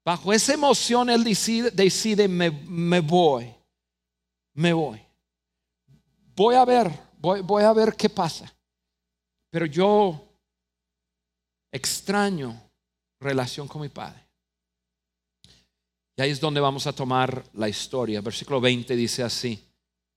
Bajo 0.03 0.31
esa 0.33 0.53
emoción 0.53 1.09
él 1.09 1.23
decide, 1.23 1.71
decide 1.71 2.27
me, 2.27 2.51
me 2.51 2.99
voy, 2.99 3.53
me 4.53 4.71
voy. 4.71 5.01
Voy 6.35 6.55
a 6.55 6.65
ver, 6.65 6.91
voy, 7.17 7.41
voy 7.41 7.63
a 7.63 7.73
ver 7.73 7.95
qué 7.95 8.09
pasa. 8.09 8.53
Pero 9.49 9.65
yo 9.65 10.21
extraño 11.71 12.61
relación 13.19 13.67
con 13.67 13.81
mi 13.81 13.89
padre. 13.89 14.25
Y 16.17 16.21
ahí 16.21 16.31
es 16.31 16.39
donde 16.39 16.61
vamos 16.61 16.87
a 16.87 16.93
tomar 16.93 17.43
la 17.53 17.67
historia. 17.67 18.21
Versículo 18.21 18.61
20 18.61 18.95
dice 18.95 19.23
así, 19.23 19.61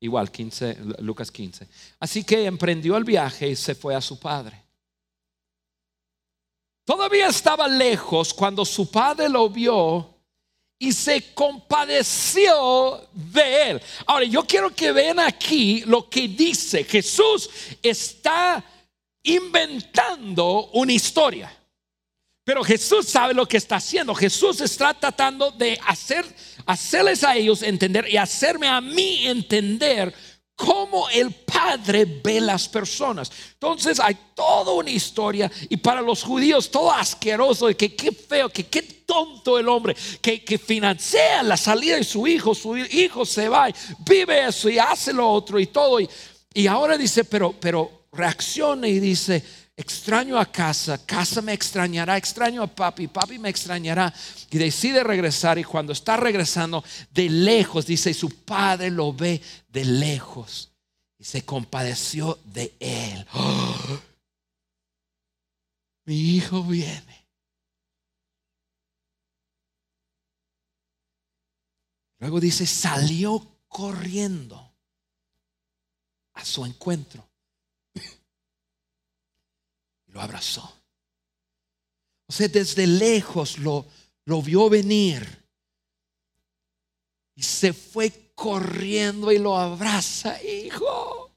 igual 0.01 0.31
15, 0.31 0.79
Lucas 1.01 1.31
15. 1.31 1.69
Así 2.01 2.25
que 2.25 2.45
emprendió 2.45 2.97
el 2.97 3.05
viaje 3.05 3.49
y 3.49 3.57
se 3.57 3.75
fue 3.75 3.95
a 3.95 4.01
su 4.01 4.19
padre. 4.19 4.63
Todavía 6.85 7.27
estaba 7.27 7.69
lejos 7.69 8.33
cuando 8.33 8.65
su 8.65 8.91
padre 8.91 9.29
lo 9.29 9.51
vio 9.51 10.15
y 10.79 10.93
se 10.93 11.35
compadeció 11.35 13.09
de 13.13 13.71
él. 13.71 13.83
Ahora, 14.07 14.25
yo 14.25 14.45
quiero 14.45 14.75
que 14.75 14.93
vean 14.93 15.19
aquí 15.19 15.83
lo 15.85 16.09
que 16.09 16.29
dice. 16.29 16.85
Jesús 16.85 17.51
está 17.83 18.65
inventando 19.23 20.71
una 20.73 20.93
historia. 20.93 21.58
Pero 22.49 22.65
Jesús 22.65 23.07
sabe 23.07 23.35
lo 23.35 23.45
que 23.45 23.59
está 23.59 23.77
haciendo. 23.77 24.15
Jesús 24.15 24.63
está 24.63 24.95
tratando 24.95 25.51
de 25.51 25.79
hacer, 25.87 26.25
hacerles 26.65 27.23
a 27.23 27.37
ellos 27.37 27.61
entender 27.61 28.09
y 28.09 28.17
hacerme 28.17 28.67
a 28.67 28.81
mí 28.81 29.27
entender 29.27 30.15
cómo 30.57 31.11
el 31.11 31.31
Padre 31.31 32.07
ve 32.07 32.41
las 32.41 32.67
personas. 32.67 33.31
Entonces 33.53 34.01
hay 34.01 34.17
toda 34.35 34.73
una 34.73 34.89
historia 34.89 35.53
y 35.69 35.77
para 35.77 36.01
los 36.01 36.23
judíos 36.23 36.71
todo 36.71 36.91
asqueroso 36.91 37.67
que 37.77 37.95
qué 37.95 38.13
feo, 38.13 38.49
que 38.49 38.65
qué 38.65 38.81
tonto 38.81 39.59
el 39.59 39.69
hombre 39.69 39.95
que, 40.23 40.43
que 40.43 40.57
financia 40.57 41.43
la 41.43 41.59
salida 41.59 41.97
de 41.97 42.05
su 42.05 42.27
hijo, 42.27 42.55
su 42.55 42.79
hijo 42.79 43.27
se 43.27 43.51
va, 43.51 43.69
y 43.69 43.75
vive 44.09 44.47
eso 44.47 44.71
y 44.71 44.79
hace 44.79 45.13
lo 45.13 45.31
otro 45.31 45.61
y 45.61 45.67
todo. 45.67 46.01
Y, 46.01 46.09
y 46.55 46.67
ahora 46.67 46.97
dice, 46.97 47.25
pero, 47.25 47.55
pero 47.61 48.07
reacciona 48.11 48.89
y 48.89 49.01
dice, 49.01 49.45
extraño 49.79 50.37
a 50.37 50.45
casa, 50.45 50.99
casa 51.07 51.41
me 51.41 51.53
extrañará, 51.53 52.17
extraño 52.17 52.65
a 52.65 52.67
papi, 52.67 53.07
papi 53.07 53.39
me 53.39 53.49
extrañará. 53.49 54.13
Y 54.51 54.59
decide 54.59 55.05
regresar 55.05 55.57
y 55.57 55.63
cuando 55.63 55.93
está 55.93 56.17
regresando 56.17 56.83
de 57.13 57.31
lejos, 57.31 57.87
dice, 57.87 58.13
su 58.13 58.29
padre 58.45 58.91
lo 58.91 59.13
ve 59.13 59.41
de 59.69 59.85
lejos 59.85 60.73
y 61.17 61.23
se 61.23 61.45
compadeció 61.45 62.41
de 62.45 62.75
él. 62.81 63.25
Mi 66.07 66.37
hijo 66.37 66.65
viene. 66.65 67.29
Luego 72.19 72.41
dice, 72.41 72.67
salió 72.67 73.47
corriendo 73.69 74.75
a 76.33 76.45
su 76.45 76.67
encuentro 76.67 77.28
lo 80.19 80.25
abrazó. 80.25 80.73
O 82.27 82.33
sea, 82.33 82.49
desde 82.49 82.87
lejos 82.87 83.59
lo, 83.59 83.87
lo 84.25 84.43
vio 84.43 84.69
venir 84.69 85.45
y 87.37 87.43
se 87.43 87.73
fue 87.73 88.33
corriendo 88.35 89.31
y 89.31 89.39
lo 89.39 89.57
abraza, 89.57 90.43
hijo. 90.43 91.31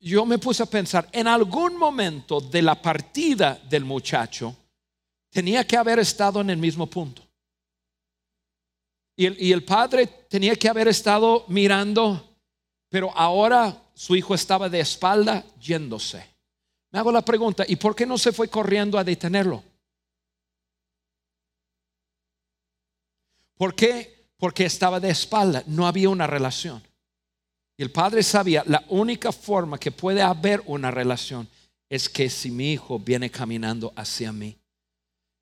Yo, 0.00 0.26
me 0.26 0.38
puse 0.38 0.64
a 0.64 0.66
pensar, 0.66 1.08
en 1.12 1.28
algún 1.28 1.76
momento 1.76 2.40
de 2.40 2.62
la 2.62 2.80
partida 2.80 3.60
del 3.68 3.84
muchacho, 3.84 4.54
tenía 5.30 5.64
que 5.66 5.76
haber 5.76 6.00
estado 6.00 6.40
en 6.40 6.50
el 6.50 6.58
mismo 6.58 6.86
punto. 6.88 7.22
Y 9.16 9.26
el, 9.26 9.40
y 9.40 9.52
el 9.52 9.64
padre 9.64 10.06
tenía 10.28 10.56
que 10.56 10.68
haber 10.68 10.88
estado 10.88 11.44
mirando, 11.48 12.25
pero 12.96 13.12
ahora 13.14 13.76
su 13.92 14.16
hijo 14.16 14.34
estaba 14.34 14.70
de 14.70 14.80
espalda 14.80 15.44
yéndose. 15.60 16.26
Me 16.90 16.98
hago 16.98 17.12
la 17.12 17.20
pregunta, 17.20 17.62
¿y 17.68 17.76
por 17.76 17.94
qué 17.94 18.06
no 18.06 18.16
se 18.16 18.32
fue 18.32 18.48
corriendo 18.48 18.98
a 18.98 19.04
detenerlo? 19.04 19.62
¿Por 23.54 23.74
qué? 23.74 24.30
Porque 24.38 24.64
estaba 24.64 24.98
de 24.98 25.10
espalda, 25.10 25.62
no 25.66 25.86
había 25.86 26.08
una 26.08 26.26
relación. 26.26 26.82
Y 27.76 27.82
el 27.82 27.92
padre 27.92 28.22
sabía, 28.22 28.64
la 28.66 28.82
única 28.88 29.30
forma 29.30 29.76
que 29.76 29.92
puede 29.92 30.22
haber 30.22 30.62
una 30.64 30.90
relación 30.90 31.46
es 31.90 32.08
que 32.08 32.30
si 32.30 32.50
mi 32.50 32.72
hijo 32.72 32.98
viene 32.98 33.28
caminando 33.28 33.92
hacia 33.94 34.32
mí. 34.32 34.56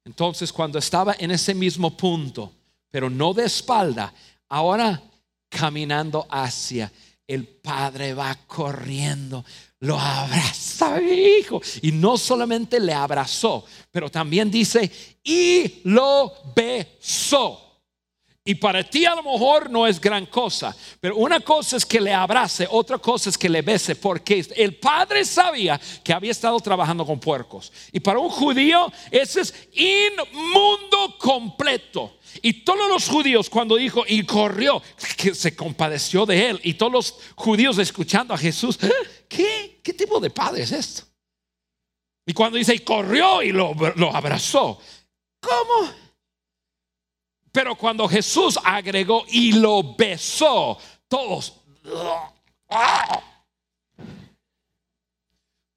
Entonces, 0.05 0.53
cuando 0.53 0.81
estaba 0.81 1.15
en 1.21 1.31
ese 1.31 1.55
mismo 1.55 1.97
punto, 1.97 2.53
pero 2.91 3.09
no 3.09 3.33
de 3.33 3.45
espalda, 3.45 4.13
ahora 4.49 5.01
caminando 5.49 6.27
hacia, 6.29 6.91
el 7.27 7.47
padre 7.47 8.15
va 8.15 8.35
corriendo, 8.47 9.45
lo 9.81 9.99
abraza 9.99 11.01
hijo. 11.01 11.61
Y 11.83 11.93
no 11.93 12.17
solamente 12.19 12.79
le 12.81 12.93
abrazó, 12.93 13.65
pero 13.91 14.11
también 14.11 14.51
dice, 14.51 14.91
y 15.23 15.81
lo 15.85 16.33
besó. 16.55 17.64
Y 18.47 18.57
para 18.57 18.85
ti 18.85 19.07
a 19.07 19.15
lo 19.15 19.23
mejor 19.23 19.71
no 19.71 19.87
es 19.87 19.99
gran 19.99 20.27
cosa, 20.27 20.77
pero 21.01 21.17
una 21.17 21.41
cosa 21.41 21.79
es 21.79 21.87
que 21.87 21.99
le 21.99 22.13
abrace, 22.13 22.69
otra 22.71 22.99
cosa 22.99 23.31
es 23.31 23.39
que 23.39 23.49
le 23.49 23.63
bese, 23.63 23.97
porque 23.97 24.47
el 24.55 24.77
padre 24.77 25.25
sabía 25.25 25.81
que 26.03 26.13
había 26.13 26.31
estado 26.31 26.61
trabajando 26.61 27.07
con 27.07 27.19
puercos. 27.19 27.73
Y 27.91 28.01
para 28.01 28.19
un 28.19 28.29
judío 28.29 28.93
ese 29.11 29.41
es 29.41 29.69
inmundo 29.73 31.17
completo. 31.19 32.19
Y 32.43 32.65
todos 32.65 32.87
los 32.87 33.09
judíos 33.09 33.49
cuando 33.49 33.77
dijo 33.77 34.05
y 34.07 34.27
corrió, 34.27 34.83
que 35.17 35.35
se 35.35 35.57
compadeció 35.57 36.27
de 36.27 36.51
él. 36.51 36.61
Y 36.65 36.75
todos 36.75 36.93
los 36.93 37.15
judíos 37.37 37.79
escuchando 37.79 38.35
a 38.35 38.39
Jesús, 38.39 38.79
¿Eh? 38.83 38.93
¿qué, 39.27 39.81
qué 39.83 39.95
tipo 39.95 40.21
de 40.21 40.29
padre 40.29 40.65
es 40.65 40.73
esto? 40.73 41.05
Y 42.27 42.35
cuando 42.35 42.59
dice 42.59 42.75
y 42.75 42.81
corrió 42.81 43.43
y 43.43 43.53
lo, 43.53 43.75
lo 43.97 44.15
abrazó, 44.15 44.79
¿cómo? 45.41 46.04
Pero 47.55 47.77
cuando 47.77 48.09
Jesús 48.09 48.59
agregó 48.65 49.25
y 49.29 49.53
lo 49.53 49.95
besó, 49.95 50.77
todos... 51.07 51.61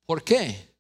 ¿Por 0.08 0.24
qué? 0.24 0.74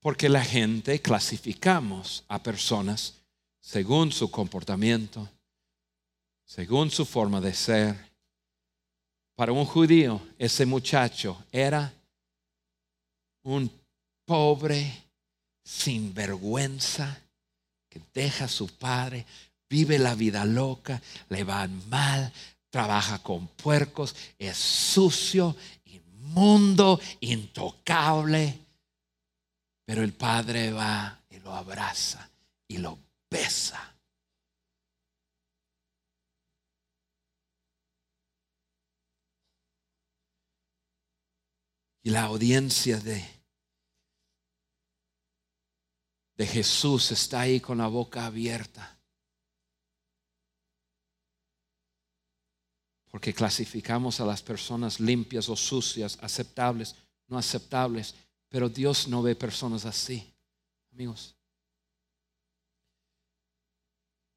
Porque 0.00 0.28
la 0.28 0.44
gente 0.44 1.00
clasificamos 1.00 2.22
a 2.28 2.42
personas 2.42 3.14
según 3.58 4.12
su 4.12 4.30
comportamiento, 4.30 5.26
según 6.44 6.90
su 6.90 7.06
forma 7.06 7.40
de 7.40 7.54
ser. 7.54 8.12
Para 9.36 9.52
un 9.52 9.64
judío, 9.64 10.20
ese 10.36 10.66
muchacho 10.66 11.42
era 11.50 11.94
un 13.42 13.70
pobre, 14.26 15.04
sin 15.64 16.12
vergüenza, 16.12 17.22
que 17.88 18.02
deja 18.12 18.44
a 18.44 18.48
su 18.48 18.68
padre, 18.68 19.24
vive 19.68 19.98
la 19.98 20.14
vida 20.14 20.44
loca, 20.44 21.00
le 21.28 21.44
va 21.44 21.66
mal, 21.66 22.32
trabaja 22.70 23.22
con 23.22 23.48
puercos, 23.48 24.14
es 24.38 24.56
sucio, 24.56 25.56
inmundo, 25.84 27.00
intocable. 27.20 28.58
Pero 29.84 30.02
el 30.02 30.12
padre 30.12 30.72
va 30.72 31.20
y 31.30 31.38
lo 31.38 31.54
abraza 31.54 32.28
y 32.68 32.78
lo 32.78 32.98
besa. 33.30 33.94
Y 42.02 42.10
la 42.10 42.22
audiencia 42.22 43.00
de, 43.00 43.24
de 46.36 46.46
Jesús 46.46 47.10
está 47.10 47.40
ahí 47.40 47.60
con 47.60 47.78
la 47.78 47.88
boca 47.88 48.26
abierta. 48.26 48.95
Porque 53.16 53.32
clasificamos 53.32 54.20
a 54.20 54.26
las 54.26 54.42
personas 54.42 55.00
limpias 55.00 55.48
o 55.48 55.56
sucias, 55.56 56.18
aceptables, 56.20 56.94
no 57.28 57.38
aceptables, 57.38 58.14
pero 58.46 58.68
Dios 58.68 59.08
no 59.08 59.22
ve 59.22 59.34
personas 59.34 59.86
así, 59.86 60.34
amigos. 60.92 61.34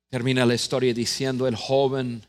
Termina 0.10 0.46
la 0.46 0.56
historia 0.56 0.94
diciendo, 0.94 1.46
el 1.46 1.58
joven 1.58 2.26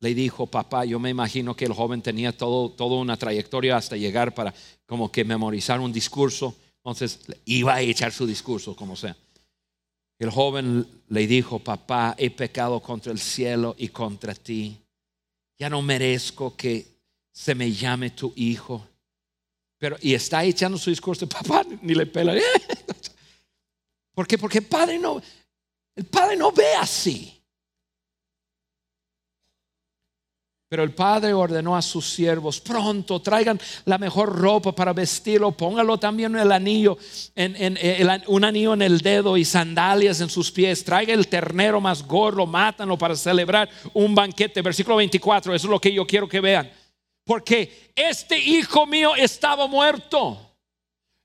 le 0.00 0.14
dijo, 0.14 0.46
papá, 0.46 0.84
yo 0.84 1.00
me 1.00 1.08
imagino 1.08 1.56
que 1.56 1.64
el 1.64 1.72
joven 1.72 2.02
tenía 2.02 2.36
todo, 2.36 2.68
toda 2.68 2.96
una 2.96 3.16
trayectoria 3.16 3.78
hasta 3.78 3.96
llegar 3.96 4.34
para 4.34 4.52
como 4.84 5.10
que 5.10 5.24
memorizar 5.24 5.80
un 5.80 5.90
discurso, 5.90 6.54
entonces 6.76 7.20
iba 7.46 7.76
a 7.76 7.80
echar 7.80 8.12
su 8.12 8.26
discurso, 8.26 8.76
como 8.76 8.94
sea. 8.94 9.16
El 10.18 10.28
joven 10.28 10.86
le 11.08 11.26
dijo, 11.26 11.60
papá, 11.60 12.14
he 12.18 12.28
pecado 12.28 12.80
contra 12.80 13.10
el 13.10 13.18
cielo 13.18 13.74
y 13.78 13.88
contra 13.88 14.34
ti 14.34 14.83
ya 15.58 15.70
no 15.70 15.82
merezco 15.82 16.56
que 16.56 16.86
se 17.32 17.54
me 17.54 17.72
llame 17.72 18.10
tu 18.10 18.32
hijo. 18.36 18.86
Pero, 19.78 19.96
y 20.00 20.14
está 20.14 20.44
echando 20.44 20.78
su 20.78 20.90
discurso, 20.90 21.28
papá, 21.28 21.64
ni 21.82 21.94
le 21.94 22.06
pela. 22.06 22.34
¿Por 24.14 24.26
qué? 24.26 24.38
Porque 24.38 24.58
el 24.58 24.66
padre 24.66 24.98
no, 24.98 25.20
el 25.94 26.04
padre 26.04 26.36
no 26.36 26.52
ve 26.52 26.74
así. 26.74 27.43
Pero 30.74 30.82
el 30.82 30.90
padre 30.90 31.32
ordenó 31.32 31.76
a 31.76 31.82
sus 31.82 32.04
siervos, 32.04 32.60
pronto 32.60 33.22
traigan 33.22 33.60
la 33.84 33.96
mejor 33.96 34.36
ropa 34.36 34.74
para 34.74 34.92
vestirlo, 34.92 35.52
póngalo 35.52 35.98
también 35.98 36.34
el 36.34 36.50
anillo, 36.50 36.98
en, 37.36 37.78
un 38.26 38.44
anillo 38.44 38.74
en 38.74 38.82
el 38.82 39.00
dedo 39.00 39.36
y 39.36 39.44
sandalias 39.44 40.20
en 40.20 40.28
sus 40.28 40.50
pies, 40.50 40.82
traiga 40.82 41.14
el 41.14 41.28
ternero 41.28 41.80
más 41.80 42.04
gordo, 42.04 42.44
mátanlo 42.44 42.98
para 42.98 43.14
celebrar 43.14 43.70
un 43.92 44.16
banquete. 44.16 44.62
Versículo 44.62 44.96
24, 44.96 45.54
eso 45.54 45.68
es 45.68 45.70
lo 45.70 45.78
que 45.78 45.92
yo 45.92 46.04
quiero 46.04 46.28
que 46.28 46.40
vean. 46.40 46.68
Porque 47.22 47.92
este 47.94 48.36
hijo 48.36 48.84
mío 48.84 49.14
estaba 49.14 49.68
muerto 49.68 50.53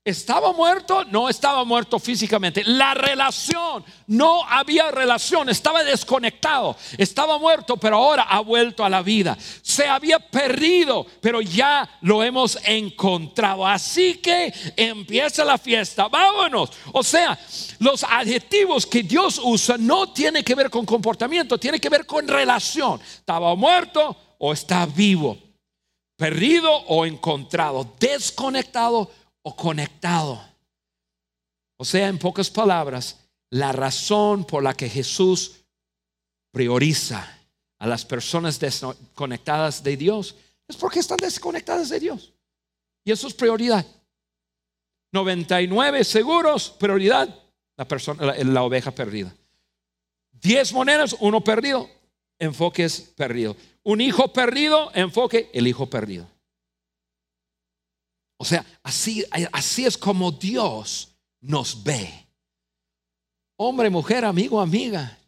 ¿Estaba 0.02 0.54
muerto? 0.54 1.04
No 1.04 1.28
estaba 1.28 1.62
muerto 1.64 1.98
físicamente. 1.98 2.64
La 2.64 2.94
relación, 2.94 3.84
no 4.06 4.42
había 4.48 4.90
relación, 4.90 5.50
estaba 5.50 5.84
desconectado. 5.84 6.74
Estaba 6.96 7.38
muerto, 7.38 7.76
pero 7.76 7.96
ahora 7.96 8.22
ha 8.22 8.40
vuelto 8.40 8.82
a 8.82 8.88
la 8.88 9.02
vida. 9.02 9.36
Se 9.60 9.86
había 9.86 10.18
perdido, 10.18 11.06
pero 11.20 11.42
ya 11.42 11.98
lo 12.00 12.22
hemos 12.22 12.58
encontrado. 12.64 13.66
Así 13.66 14.14
que 14.14 14.54
empieza 14.74 15.44
la 15.44 15.58
fiesta. 15.58 16.08
Vámonos. 16.08 16.70
O 16.92 17.02
sea, 17.02 17.38
los 17.78 18.02
adjetivos 18.02 18.86
que 18.86 19.02
Dios 19.02 19.38
usa 19.44 19.76
no 19.76 20.14
tienen 20.14 20.42
que 20.42 20.54
ver 20.54 20.70
con 20.70 20.86
comportamiento, 20.86 21.58
tiene 21.58 21.78
que 21.78 21.90
ver 21.90 22.06
con 22.06 22.26
relación. 22.26 22.98
Estaba 23.02 23.54
muerto 23.54 24.16
o 24.38 24.54
está 24.54 24.86
vivo. 24.86 25.36
Perdido 26.16 26.70
o 26.70 27.04
encontrado. 27.04 27.96
Desconectado 27.98 29.10
o 29.42 29.56
conectado. 29.56 30.40
O 31.76 31.84
sea, 31.84 32.08
en 32.08 32.18
pocas 32.18 32.50
palabras, 32.50 33.18
la 33.50 33.72
razón 33.72 34.44
por 34.44 34.62
la 34.62 34.74
que 34.74 34.88
Jesús 34.88 35.56
prioriza 36.52 37.38
a 37.78 37.86
las 37.86 38.04
personas 38.04 38.60
desconectadas 38.60 39.82
de 39.82 39.96
Dios 39.96 40.36
es 40.68 40.76
porque 40.76 41.00
están 41.00 41.16
desconectadas 41.16 41.88
de 41.88 42.00
Dios. 42.00 42.32
Y 43.04 43.12
eso 43.12 43.26
es 43.26 43.34
prioridad. 43.34 43.84
99 45.12 46.04
seguros, 46.04 46.70
prioridad, 46.70 47.34
la, 47.76 47.88
persona, 47.88 48.26
la, 48.26 48.44
la 48.44 48.62
oveja 48.62 48.90
perdida. 48.92 49.34
10 50.32 50.72
monedas, 50.72 51.16
uno 51.18 51.42
perdido, 51.42 51.88
enfoque 52.38 52.84
es 52.84 53.00
perdido. 53.00 53.56
Un 53.82 54.00
hijo 54.00 54.32
perdido, 54.32 54.90
enfoque 54.94 55.50
el 55.52 55.66
hijo 55.66 55.88
perdido. 55.88 56.28
O 58.40 58.44
sea, 58.44 58.64
así, 58.82 59.22
así 59.52 59.84
es 59.84 59.98
como 59.98 60.32
Dios 60.32 61.14
nos 61.42 61.82
ve. 61.84 62.26
Hombre, 63.58 63.90
mujer, 63.90 64.24
amigo, 64.24 64.58
amiga. 64.58 65.18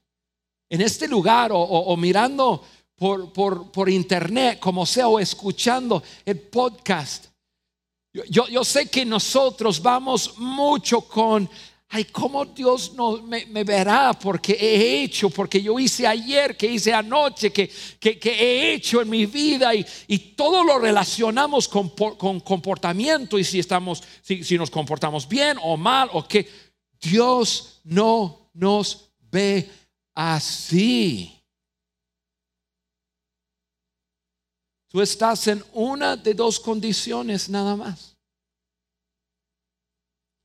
En 0.70 0.80
este 0.80 1.06
lugar 1.06 1.50
o, 1.52 1.94
mirando 1.98 2.64
por, 2.96 3.30
por, 3.30 3.70
por, 3.70 3.90
internet, 3.90 4.58
como 4.58 4.86
sea, 4.86 5.08
o 5.08 5.18
escuchando 5.18 6.02
el 6.24 6.40
podcast. 6.40 7.26
Yo, 8.14 8.48
yo 8.48 8.64
sé 8.64 8.88
que 8.88 9.04
nosotros 9.04 9.82
vamos 9.82 10.38
mucho 10.38 11.02
con 11.02 11.50
ay, 11.94 12.06
¿cómo 12.06 12.46
Dios 12.46 12.94
no 12.94 13.20
me, 13.22 13.64
verá? 13.64 14.14
Porque 14.14 14.54
he 14.54 15.02
hecho, 15.02 15.28
porque 15.28 15.60
yo 15.60 15.78
hice 15.78 16.06
ayer, 16.06 16.56
que 16.56 16.66
hice 16.66 16.92
anoche, 16.94 17.52
que, 17.52 17.70
que, 18.00 18.18
que 18.18 18.30
he 18.30 18.72
hecho 18.72 19.02
en 19.02 19.10
mi 19.10 19.26
vida 19.26 19.74
y, 19.74 19.84
y 20.06 20.18
todo 20.18 20.64
lo 20.64 20.78
relacionamos 20.78 21.68
con, 21.68 21.90
con, 21.90 22.40
comportamiento 22.40 23.38
y 23.38 23.44
si, 23.44 23.58
estamos, 23.58 24.02
si, 24.22 24.42
si 24.42 24.56
nos 24.56 24.70
comportamos 24.70 25.28
bien 25.28 25.58
o 25.62 25.76
mal 25.76 26.08
o 26.14 26.26
qué. 26.26 26.48
Dios 26.98 27.82
no 27.84 28.50
nos 28.54 29.12
ve 29.30 29.68
así. 30.14 31.38
Tú 34.88 35.02
estás 35.02 35.46
en 35.46 35.62
una 35.74 36.16
de 36.16 36.32
dos 36.32 36.58
condiciones 36.58 37.50
nada 37.50 37.76
más. 37.76 38.11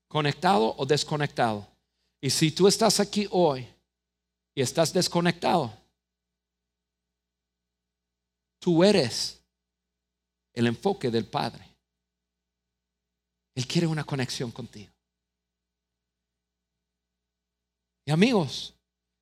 Conectado 0.07 0.73
o 0.77 0.85
desconectado. 0.85 1.67
Y 2.21 2.29
si 2.29 2.51
tú 2.51 2.67
estás 2.67 2.99
aquí 2.99 3.27
hoy 3.31 3.67
y 4.55 4.61
estás 4.61 4.93
desconectado, 4.93 5.73
tú 8.59 8.83
eres 8.83 9.39
el 10.53 10.67
enfoque 10.67 11.11
del 11.11 11.25
Padre. 11.25 11.67
Él 13.53 13.67
quiere 13.67 13.87
una 13.87 14.03
conexión 14.03 14.51
contigo. 14.51 14.91
Y 18.05 18.11
amigos, 18.11 18.73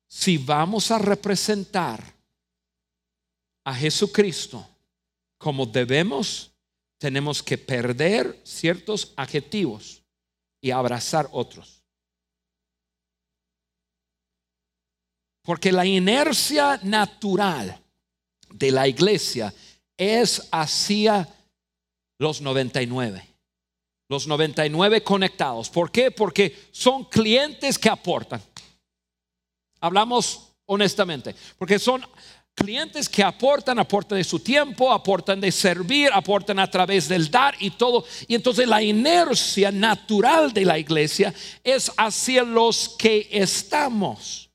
si 0.06 0.38
vamos 0.38 0.90
a 0.90 0.98
representar 0.98 2.14
a 3.64 3.74
Jesucristo 3.74 4.66
como 5.36 5.66
debemos, 5.66 6.52
tenemos 6.98 7.42
que 7.42 7.58
perder 7.58 8.40
ciertos 8.44 9.12
adjetivos 9.16 10.02
y 10.66 10.72
abrazar 10.72 11.28
otros. 11.30 11.80
Porque 15.42 15.70
la 15.70 15.86
inercia 15.86 16.80
natural 16.82 17.80
de 18.50 18.72
la 18.72 18.88
iglesia 18.88 19.54
es 19.96 20.48
hacia 20.50 21.28
los 22.18 22.40
99. 22.40 23.24
Los 24.08 24.26
99 24.26 25.04
conectados. 25.04 25.70
¿Por 25.70 25.92
qué? 25.92 26.10
Porque 26.10 26.66
son 26.72 27.04
clientes 27.04 27.78
que 27.78 27.88
aportan. 27.88 28.42
Hablamos 29.78 30.48
honestamente. 30.66 31.36
Porque 31.58 31.78
son 31.78 32.04
clientes 32.56 33.08
que 33.08 33.22
aportan, 33.22 33.78
aportan 33.78 34.16
de 34.16 34.24
su 34.24 34.40
tiempo, 34.40 34.90
aportan 34.90 35.40
de 35.40 35.52
servir, 35.52 36.08
aportan 36.12 36.58
a 36.58 36.68
través 36.68 37.06
del 37.06 37.30
dar 37.30 37.54
y 37.60 37.70
todo. 37.70 38.04
Y 38.26 38.34
entonces 38.34 38.66
la 38.66 38.82
inercia 38.82 39.70
natural 39.70 40.52
de 40.52 40.64
la 40.64 40.78
iglesia 40.78 41.32
es 41.62 41.92
hacia 41.96 42.42
los 42.42 42.88
que 42.98 43.28
estamos. 43.30 44.50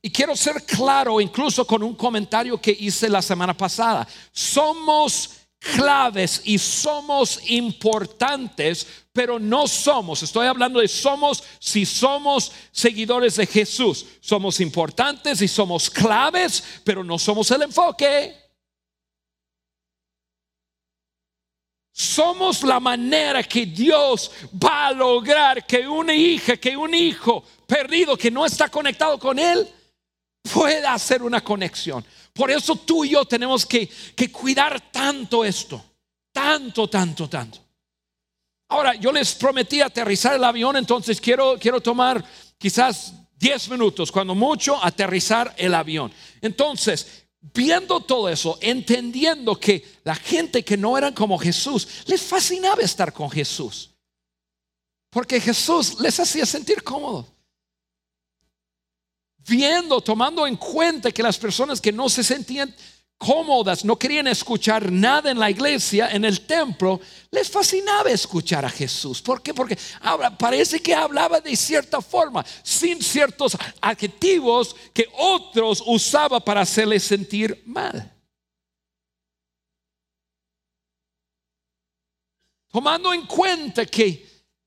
Y 0.00 0.10
quiero 0.10 0.34
ser 0.34 0.64
claro, 0.64 1.20
incluso 1.20 1.66
con 1.66 1.82
un 1.82 1.94
comentario 1.94 2.58
que 2.58 2.76
hice 2.80 3.08
la 3.08 3.20
semana 3.20 3.54
pasada. 3.54 4.08
Somos 4.32 5.37
claves 5.58 6.42
y 6.44 6.58
somos 6.58 7.40
importantes, 7.50 8.86
pero 9.12 9.38
no 9.38 9.66
somos, 9.66 10.22
estoy 10.22 10.46
hablando 10.46 10.80
de 10.80 10.88
somos 10.88 11.42
si 11.58 11.84
somos 11.84 12.52
seguidores 12.70 13.36
de 13.36 13.46
Jesús. 13.46 14.06
Somos 14.20 14.60
importantes 14.60 15.42
y 15.42 15.48
somos 15.48 15.90
claves, 15.90 16.62
pero 16.84 17.02
no 17.02 17.18
somos 17.18 17.50
el 17.50 17.62
enfoque. 17.62 18.36
Somos 21.92 22.62
la 22.62 22.78
manera 22.78 23.42
que 23.42 23.66
Dios 23.66 24.30
va 24.54 24.86
a 24.86 24.92
lograr 24.92 25.66
que 25.66 25.88
una 25.88 26.14
hija, 26.14 26.56
que 26.56 26.76
un 26.76 26.94
hijo 26.94 27.42
perdido 27.66 28.16
que 28.16 28.30
no 28.30 28.46
está 28.46 28.68
conectado 28.68 29.18
con 29.18 29.36
Él, 29.36 29.68
pueda 30.52 30.94
hacer 30.94 31.24
una 31.24 31.40
conexión. 31.40 32.04
Por 32.38 32.52
eso 32.52 32.76
tú 32.76 33.04
y 33.04 33.10
yo 33.10 33.24
tenemos 33.24 33.66
que, 33.66 33.90
cuidar 34.30 34.80
tanto 34.92 35.44
esto. 35.44 35.84
Tanto, 36.30 36.88
tanto, 36.88 37.28
tanto. 37.28 37.58
Ahora, 38.68 38.94
yo 38.94 39.10
les 39.10 39.34
prometí 39.34 39.80
aterrizar 39.80 40.36
el 40.36 40.44
avión, 40.44 40.76
entonces 40.76 41.20
quiero, 41.20 41.56
quiero 41.58 41.80
tomar 41.80 42.24
quizás 42.56 43.12
10 43.40 43.70
minutos, 43.70 44.12
cuando 44.12 44.36
mucho, 44.36 44.78
aterrizar 44.80 45.52
el 45.58 45.74
avión. 45.74 46.12
Entonces, 46.40 47.24
viendo 47.40 47.98
todo 47.98 48.28
eso, 48.28 48.56
entendiendo 48.60 49.58
que 49.58 49.96
la 50.04 50.14
gente 50.14 50.64
que 50.64 50.76
no 50.76 50.96
eran 50.96 51.14
como 51.14 51.38
Jesús, 51.38 52.04
les 52.06 52.22
fascinaba 52.22 52.82
estar 52.82 53.12
con 53.12 53.28
Jesús. 53.28 53.90
Porque 55.10 55.40
Jesús 55.40 55.98
les 55.98 56.20
hacía 56.20 56.46
sentir 56.46 56.84
cómodos 56.84 57.26
viendo, 59.48 60.00
tomando 60.00 60.46
en 60.46 60.56
cuenta 60.56 61.10
que 61.10 61.22
las 61.22 61.38
personas 61.38 61.80
que 61.80 61.92
no 61.92 62.08
se 62.08 62.22
sentían 62.22 62.74
cómodas, 63.18 63.84
no 63.84 63.96
querían 63.96 64.28
escuchar 64.28 64.92
nada 64.92 65.30
en 65.30 65.38
la 65.38 65.50
iglesia, 65.50 66.08
en 66.10 66.24
el 66.24 66.46
templo, 66.46 67.00
les 67.32 67.50
fascinaba 67.50 68.10
escuchar 68.10 68.64
a 68.64 68.70
Jesús. 68.70 69.20
¿Por 69.20 69.42
qué? 69.42 69.52
Porque 69.52 69.76
parece 70.38 70.80
que 70.80 70.94
hablaba 70.94 71.40
de 71.40 71.56
cierta 71.56 72.00
forma, 72.00 72.46
sin 72.62 73.02
ciertos 73.02 73.56
adjetivos 73.80 74.76
que 74.94 75.08
otros 75.18 75.82
usaban 75.84 76.40
para 76.42 76.60
hacerles 76.60 77.02
sentir 77.02 77.60
mal. 77.66 78.14
Tomando 82.70 83.12
en 83.12 83.26
cuenta 83.26 83.84
que 83.84 84.24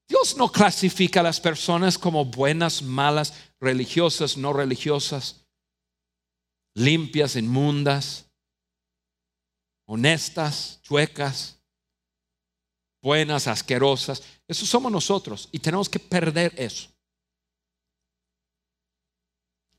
Dios 0.07 0.36
no 0.36 0.51
clasifica 0.51 1.21
a 1.21 1.23
las 1.23 1.39
personas 1.39 1.97
como 1.97 2.25
buenas, 2.25 2.82
malas, 2.82 3.34
religiosas, 3.62 4.36
no 4.36 4.51
religiosas, 4.51 5.45
limpias, 6.74 7.36
inmundas, 7.36 8.26
honestas, 9.86 10.80
chuecas, 10.82 11.59
buenas, 13.01 13.47
asquerosas. 13.47 14.24
Eso 14.47 14.66
somos 14.66 14.91
nosotros 14.91 15.47
y 15.51 15.59
tenemos 15.59 15.88
que 15.88 15.99
perder 15.99 16.53
eso. 16.57 16.89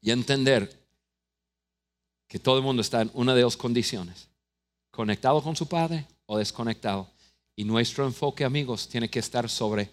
Y 0.00 0.10
entender 0.10 0.80
que 2.28 2.38
todo 2.38 2.56
el 2.56 2.62
mundo 2.62 2.82
está 2.82 3.02
en 3.02 3.10
una 3.14 3.34
de 3.34 3.42
dos 3.42 3.56
condiciones, 3.56 4.28
conectado 4.90 5.42
con 5.42 5.54
su 5.54 5.68
Padre 5.68 6.06
o 6.26 6.38
desconectado. 6.38 7.08
Y 7.54 7.64
nuestro 7.64 8.06
enfoque, 8.06 8.44
amigos, 8.44 8.88
tiene 8.88 9.10
que 9.10 9.18
estar 9.18 9.48
sobre 9.48 9.90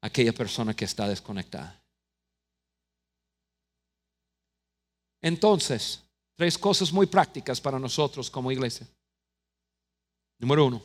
aquella 0.00 0.32
persona 0.32 0.74
que 0.74 0.84
está 0.84 1.06
desconectada. 1.08 1.80
Entonces, 5.26 6.04
tres 6.36 6.56
cosas 6.56 6.92
muy 6.92 7.06
prácticas 7.06 7.60
para 7.60 7.80
nosotros 7.80 8.30
como 8.30 8.52
iglesia. 8.52 8.86
Número 10.38 10.66
uno, 10.66 10.80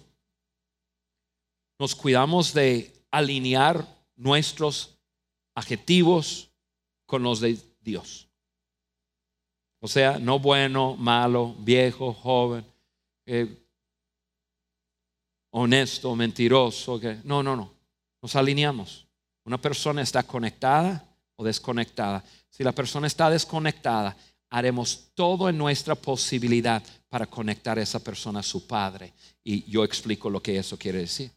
nos 1.77 1.93
cuidamos 1.93 2.51
de 2.51 2.91
alinear 3.11 3.85
nuestros 4.15 4.97
adjetivos 5.53 6.49
con 7.05 7.21
los 7.21 7.39
de 7.39 7.55
Dios. 7.81 8.27
O 9.79 9.87
sea, 9.87 10.17
no 10.17 10.39
bueno, 10.39 10.95
malo, 10.95 11.53
viejo, 11.59 12.11
joven, 12.11 12.65
eh, 13.27 13.63
honesto, 15.51 16.15
mentiroso. 16.15 16.99
no, 17.25 17.43
no, 17.43 17.55
no. 17.55 17.71
Nos 18.19 18.35
alineamos. 18.35 19.05
Una 19.45 19.61
persona 19.61 20.01
está 20.01 20.23
conectada 20.23 21.07
o 21.35 21.43
desconectada. 21.43 22.23
Si 22.49 22.63
la 22.63 22.71
persona 22.71 23.05
está 23.07 23.29
desconectada, 23.29 24.17
haremos 24.51 25.11
todo 25.15 25.47
en 25.49 25.57
nuestra 25.57 25.95
posibilidad 25.95 26.83
para 27.09 27.25
conectar 27.25 27.79
a 27.79 27.81
esa 27.81 27.99
persona 27.99 28.41
a 28.41 28.43
su 28.43 28.67
Padre. 28.67 29.13
Y 29.43 29.63
yo 29.71 29.83
explico 29.83 30.29
lo 30.29 30.43
que 30.43 30.57
eso 30.57 30.77
quiere 30.77 30.99
decir. 30.99 31.31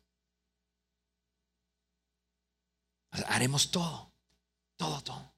Haremos 3.28 3.70
todo, 3.70 4.10
todo, 4.76 5.00
todo. 5.00 5.32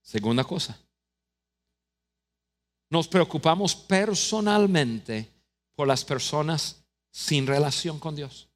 Segunda 0.00 0.44
cosa, 0.44 0.78
nos 2.88 3.08
preocupamos 3.08 3.74
personalmente 3.74 5.30
por 5.74 5.86
las 5.86 6.04
personas 6.04 6.82
sin 7.10 7.46
relación 7.46 7.98
con 7.98 8.16
Dios 8.16 8.48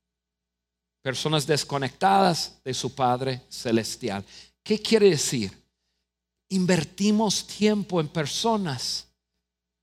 personas 1.02 1.46
desconectadas 1.46 2.60
de 2.64 2.74
su 2.74 2.94
Padre 2.94 3.42
Celestial. 3.48 4.24
¿Qué 4.62 4.80
quiere 4.80 5.10
decir? 5.10 5.52
Invertimos 6.48 7.46
tiempo 7.46 8.00
en 8.00 8.08
personas. 8.08 9.06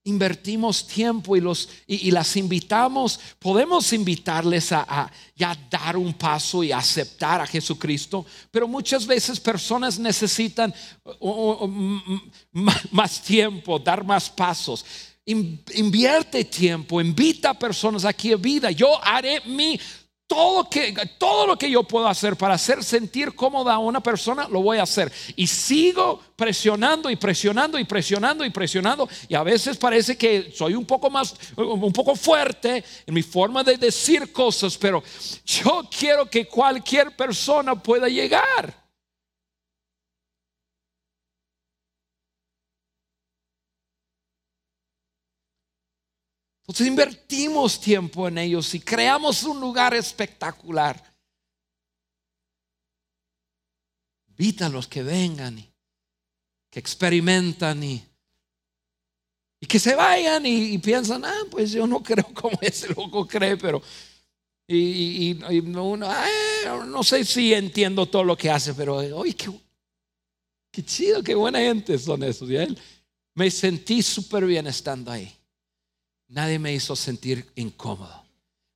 Invertimos 0.03 0.88
tiempo 0.88 1.36
y, 1.36 1.41
los, 1.41 1.68
y, 1.86 2.11
las 2.11 2.38
invitamos, 2.38 3.20
podemos 3.39 3.91
invitarles 3.91 4.72
a, 4.72 4.86
a 4.88 5.11
ya 5.36 5.53
dar 5.70 5.97
un 5.97 6.13
paso 6.13 6.63
y 6.63 6.72
aceptar 6.72 7.41
a 7.41 7.45
Jesucristo, 7.45 8.26
pero 8.49 8.70
muchas 8.70 9.05
veces 9.05 9.38
personas 9.38 9.99
necesitan 9.99 10.74
más 12.91 13.22
tiempo, 13.22 13.80
dar 13.80 14.05
más 14.05 14.30
pasos 14.30 14.86
invierte 15.28 16.45
tiempo, 16.45 17.01
invita 17.01 17.49
a 17.49 17.59
personas 17.59 18.05
aquí 18.05 18.32
a 18.32 18.38
vida. 18.38 18.72
Yo 18.72 19.03
haré 19.03 19.41
mi 19.45 19.78
todo, 20.28 20.69
que, 20.69 20.93
todo 21.17 21.47
lo 21.47 21.57
que 21.57 21.71
yo 21.71 21.84
puedo 21.84 22.07
hacer 22.07 22.36
para 22.36 22.55
hacer 22.55 22.84
sentir 22.84 23.34
cómoda 23.34 23.73
a 23.73 23.80
una 23.80 24.01
persona, 24.01 24.47
lo 24.49 24.61
voy 24.61 24.78
a 24.78 24.84
hacer. 24.84 25.11
Y 25.36 25.47
sigo 25.47 26.21
presionando 26.36 27.09
y 27.09 27.15
presionando 27.15 27.80
y 27.80 27.86
presionando 27.86 28.45
y 28.45 28.49
presionando. 28.49 29.09
Y 29.30 29.36
a 29.36 29.43
veces 29.43 29.78
parece 29.78 30.17
que 30.17 30.53
soy 30.55 30.75
un 30.75 30.86
poco 30.86 31.09
más, 31.09 31.34
un 31.55 31.93
poco 31.93 32.15
fuerte 32.15 32.84
en 33.05 33.13
mi 33.13 33.23
forma 33.23 33.63
de 33.63 33.78
decir 33.78 34.32
cosas, 34.34 34.78
pero 34.78 35.01
yo 35.45 35.88
quiero 35.97 36.30
que 36.30 36.45
cualquier 36.45 37.15
persona 37.15 37.82
pueda 37.82 38.09
llegar. 38.09 38.87
Entonces 46.68 46.88
invertimos 46.88 47.80
tiempo 47.80 48.28
en 48.28 48.38
ellos 48.39 48.74
y 48.76 48.82
creamos 48.82 49.43
un 49.43 49.61
lugar 49.61 49.93
espectacular. 49.93 51.01
Invita 54.28 54.70
que 54.89 55.01
vengan 55.01 55.59
y 55.59 55.74
que 56.70 56.80
experimentan 56.80 57.82
y, 57.82 58.05
y 59.61 59.65
que 59.65 59.80
se 59.80 59.95
vayan 59.95 60.45
y, 60.45 60.78
piensan, 60.80 61.24
ah, 61.24 61.43
pues 61.49 61.72
yo 61.72 61.88
no 61.88 62.03
creo 62.03 62.26
como 62.34 62.59
ese 62.61 62.89
loco 62.89 63.26
cree, 63.26 63.55
pero 63.55 63.82
y, 64.68 65.39
no, 65.63 65.95
no, 65.95 67.03
sé 67.03 67.24
si 67.24 67.53
entiendo 67.53 68.05
todo 68.07 68.26
lo 68.26 68.36
que 68.36 68.49
hace, 68.49 68.74
pero 68.74 68.97
oye, 68.97 69.34
qué, 69.34 69.49
qué 70.70 70.84
chido, 70.84 71.24
qué 71.24 71.34
buena 71.34 71.59
gente 71.59 71.97
son 71.97 72.24
esos. 72.24 72.49
Y 72.49 72.57
él, 72.57 72.78
me 73.34 73.49
sentí 73.49 74.03
súper 74.03 74.45
bien 74.45 74.68
estando 74.68 75.09
ahí. 75.11 75.37
Nadie 76.30 76.59
me 76.59 76.73
hizo 76.73 76.95
sentir 76.95 77.45
incómodo, 77.55 78.25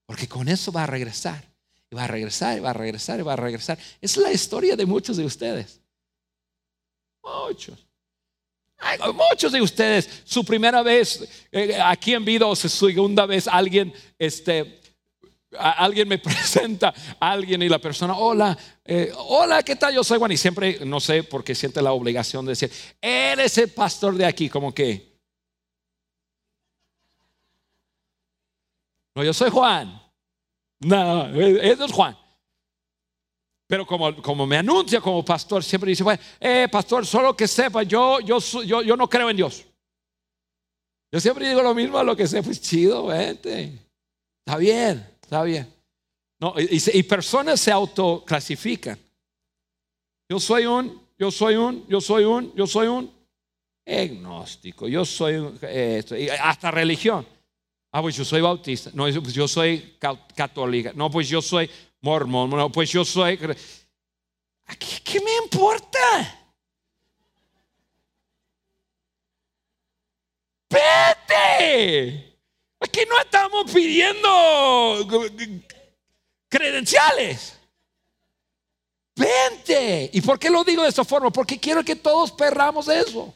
porque 0.05 0.27
con 0.27 0.47
eso 0.47 0.71
va 0.71 0.83
a 0.83 0.87
regresar, 0.87 1.43
y 1.89 1.95
va 1.95 2.05
a 2.05 2.07
regresar, 2.07 2.57
y 2.57 2.61
va 2.61 2.69
a 2.69 2.73
regresar, 2.73 3.19
y 3.19 3.23
va 3.23 3.33
a 3.33 3.37
regresar. 3.37 3.77
Es 3.99 4.17
la 4.17 4.31
historia 4.31 4.75
de 4.75 4.85
muchos 4.85 5.17
de 5.17 5.25
ustedes. 5.25 5.81
Muchos. 7.23 7.85
muchos 9.13 9.51
de 9.51 9.61
ustedes, 9.61 10.09
su 10.23 10.43
primera 10.43 10.81
vez 10.81 11.27
eh, 11.51 11.77
aquí 11.79 12.13
en 12.13 12.25
vida 12.25 12.47
o 12.47 12.55
su 12.55 12.67
segunda 12.67 13.25
vez, 13.25 13.47
alguien 13.47 13.93
este, 14.17 14.81
alguien 15.57 16.07
me 16.07 16.17
presenta 16.19 16.93
alguien 17.19 17.61
y 17.61 17.69
la 17.69 17.79
persona, 17.79 18.17
hola, 18.17 18.57
eh, 18.85 19.11
hola, 19.15 19.63
¿qué 19.63 19.75
tal? 19.75 19.93
Yo 19.93 20.03
soy 20.03 20.17
Juan 20.19 20.31
y 20.31 20.37
siempre, 20.37 20.79
no 20.85 20.99
sé 20.99 21.23
por 21.23 21.43
qué 21.43 21.55
siente 21.55 21.81
la 21.81 21.91
obligación 21.91 22.45
de 22.45 22.51
decir, 22.51 22.71
eres 23.01 23.57
el 23.57 23.69
pastor 23.69 24.15
de 24.15 24.25
aquí, 24.25 24.49
como 24.49 24.73
que, 24.73 25.10
no, 29.15 29.23
yo 29.23 29.33
soy 29.33 29.49
Juan. 29.49 30.01
No, 30.81 31.27
eso 31.27 31.85
es 31.85 31.91
Juan. 31.91 32.17
Pero 33.67 33.85
como, 33.85 34.21
como 34.21 34.45
me 34.45 34.57
anuncia 34.57 34.99
como 34.99 35.23
pastor, 35.23 35.63
siempre 35.63 35.89
dice, 35.89 36.03
bueno, 36.03 36.21
eh, 36.39 36.67
pastor, 36.69 37.05
solo 37.05 37.35
que 37.35 37.47
sepa, 37.47 37.83
yo, 37.83 38.19
yo, 38.19 38.39
yo, 38.39 38.81
yo 38.81 38.97
no 38.97 39.09
creo 39.09 39.29
en 39.29 39.37
Dios. 39.37 39.65
Yo 41.11 41.19
siempre 41.19 41.47
digo 41.47 41.61
lo 41.61 41.73
mismo 41.73 41.97
a 41.97 42.03
lo 42.03 42.15
que 42.15 42.27
sé, 42.27 42.41
pues 42.41 42.61
chido, 42.61 43.07
vente. 43.07 43.77
Está 44.45 44.57
bien. 44.57 45.11
Está 45.21 45.43
bien. 45.43 45.73
No, 46.41 46.55
y, 46.57 47.03
personas 47.03 47.61
se 47.61 47.71
autoclasifican. 47.71 48.99
Yo 50.29 50.39
soy 50.39 50.65
un, 50.65 51.01
yo 51.17 51.31
soy 51.31 51.55
un, 51.55 51.87
yo 51.87 52.01
soy 52.01 52.23
un, 52.23 52.53
yo 52.55 52.67
soy 52.67 52.87
un 52.87 53.13
agnóstico. 53.85 54.87
Yo 54.87 55.05
soy 55.05 55.35
un, 55.35 55.59
hasta 56.41 56.71
religión. 56.71 57.25
Ah, 57.91 58.01
pues 58.01 58.15
yo 58.15 58.23
soy 58.23 58.41
bautista. 58.41 58.89
No, 58.93 59.03
pues 59.03 59.33
yo 59.33 59.47
soy 59.47 59.97
católica. 60.35 60.91
No, 60.95 61.11
pues 61.11 61.27
yo 61.27 61.41
soy 61.41 61.69
mormón. 61.99 62.49
No, 62.49 62.71
pues 62.71 62.89
yo 62.89 63.03
soy. 63.03 63.37
¿Qué, 63.37 65.01
qué 65.03 65.19
me 65.19 65.35
importa? 65.43 66.37
Vete. 70.69 72.37
Aquí 72.79 73.01
no 73.07 73.19
estamos 73.19 73.71
pidiendo 73.71 75.05
credenciales. 76.49 77.59
Vente. 79.15 80.09
¿Y 80.13 80.21
por 80.21 80.39
qué 80.39 80.49
lo 80.49 80.63
digo 80.63 80.81
de 80.83 80.89
esta 80.89 81.03
forma? 81.03 81.29
Porque 81.29 81.59
quiero 81.59 81.83
que 81.83 81.95
todos 81.95 82.31
perramos 82.31 82.87
eso. 82.87 83.33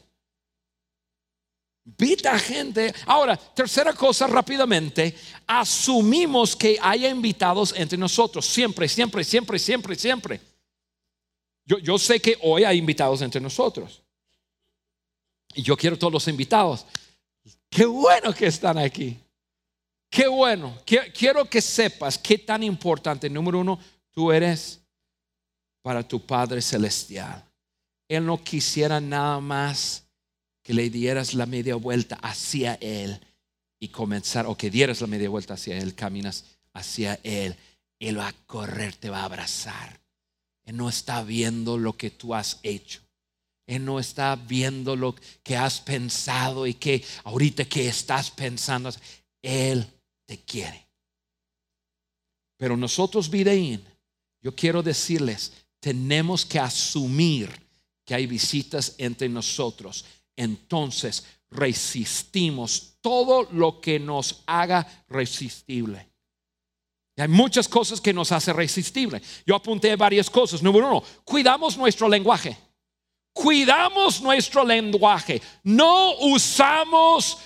Invita 1.86 2.36
gente. 2.38 2.92
Ahora, 3.06 3.36
tercera 3.36 3.92
cosa 3.92 4.26
rápidamente, 4.26 5.14
asumimos 5.46 6.56
que 6.56 6.76
haya 6.82 7.08
invitados 7.08 7.72
entre 7.76 7.96
nosotros. 7.96 8.44
Siempre, 8.44 8.88
siempre, 8.88 9.22
siempre, 9.22 9.58
siempre, 9.58 9.94
siempre. 9.94 10.40
Yo, 11.64 11.78
yo 11.78 11.96
sé 11.96 12.20
que 12.20 12.36
hoy 12.42 12.64
hay 12.64 12.78
invitados 12.78 13.22
entre 13.22 13.40
nosotros. 13.40 14.02
Y 15.54 15.62
yo 15.62 15.76
quiero 15.76 15.96
todos 15.96 16.12
los 16.12 16.28
invitados. 16.28 16.84
Qué 17.70 17.86
bueno 17.86 18.34
que 18.34 18.46
están 18.46 18.78
aquí. 18.78 19.18
Qué 20.10 20.26
bueno. 20.26 20.76
Quiero 20.84 21.44
que 21.44 21.60
sepas 21.60 22.18
qué 22.18 22.38
tan 22.38 22.64
importante, 22.64 23.30
número 23.30 23.60
uno, 23.60 23.78
tú 24.10 24.32
eres 24.32 24.80
para 25.82 26.02
tu 26.02 26.24
Padre 26.24 26.60
Celestial. 26.60 27.44
Él 28.08 28.26
no 28.26 28.42
quisiera 28.42 29.00
nada 29.00 29.40
más 29.40 30.05
que 30.66 30.74
le 30.74 30.90
dieras 30.90 31.34
la 31.34 31.46
media 31.46 31.76
vuelta 31.76 32.16
hacia 32.16 32.74
Él 32.80 33.20
y 33.78 33.86
comenzar, 33.86 34.46
o 34.46 34.56
que 34.56 34.68
dieras 34.68 35.00
la 35.00 35.06
media 35.06 35.28
vuelta 35.28 35.54
hacia 35.54 35.78
Él, 35.78 35.94
caminas 35.94 36.44
hacia 36.72 37.20
Él. 37.22 37.54
Él 38.00 38.18
va 38.18 38.26
a 38.26 38.32
correr, 38.32 38.96
te 38.96 39.08
va 39.08 39.20
a 39.20 39.26
abrazar. 39.26 40.00
Él 40.64 40.76
no 40.76 40.88
está 40.88 41.22
viendo 41.22 41.78
lo 41.78 41.96
que 41.96 42.10
tú 42.10 42.34
has 42.34 42.58
hecho. 42.64 43.00
Él 43.68 43.84
no 43.84 44.00
está 44.00 44.34
viendo 44.34 44.96
lo 44.96 45.14
que 45.44 45.56
has 45.56 45.78
pensado 45.80 46.66
y 46.66 46.74
que 46.74 47.04
ahorita 47.22 47.64
que 47.66 47.86
estás 47.86 48.32
pensando. 48.32 48.90
Él 49.42 49.86
te 50.24 50.38
quiere. 50.38 50.84
Pero 52.56 52.76
nosotros, 52.76 53.30
Videín, 53.30 53.84
yo 54.42 54.52
quiero 54.52 54.82
decirles, 54.82 55.52
tenemos 55.78 56.44
que 56.44 56.58
asumir 56.58 57.52
que 58.04 58.16
hay 58.16 58.26
visitas 58.26 58.96
entre 58.98 59.28
nosotros. 59.28 60.04
Entonces 60.36 61.24
resistimos 61.50 62.98
todo 63.00 63.48
lo 63.52 63.80
que 63.80 63.98
nos 63.98 64.42
haga 64.46 64.86
resistible. 65.08 66.10
hay 67.16 67.28
muchas 67.28 67.66
cosas 67.66 68.00
que 68.00 68.12
nos 68.12 68.30
hace 68.30 68.52
resistible. 68.52 69.22
Yo 69.46 69.56
apunté 69.56 69.96
varias 69.96 70.28
cosas. 70.28 70.62
Número 70.62 70.88
uno, 70.88 71.02
cuidamos 71.24 71.76
nuestro 71.78 72.08
lenguaje. 72.08 72.56
Cuidamos 73.32 74.20
nuestro 74.20 74.64
lenguaje. 74.64 75.40
No 75.62 76.16
usamos 76.18 77.38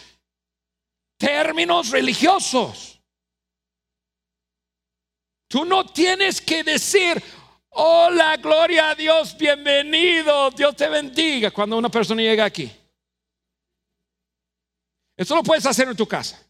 términos 1.16 1.90
religiosos. 1.90 3.00
Tú 5.46 5.64
no 5.64 5.84
tienes 5.84 6.40
que 6.40 6.62
decir, 6.62 7.22
hola, 7.70 8.36
gloria 8.36 8.90
a 8.90 8.94
Dios, 8.94 9.36
bienvenido, 9.36 10.50
Dios 10.52 10.76
te 10.76 10.88
bendiga 10.88 11.50
cuando 11.50 11.76
una 11.76 11.88
persona 11.88 12.22
llega 12.22 12.44
aquí. 12.44 12.70
Eso 15.20 15.34
lo 15.34 15.42
puedes 15.42 15.66
hacer 15.66 15.86
en 15.86 15.96
tu 15.96 16.06
casa. 16.06 16.42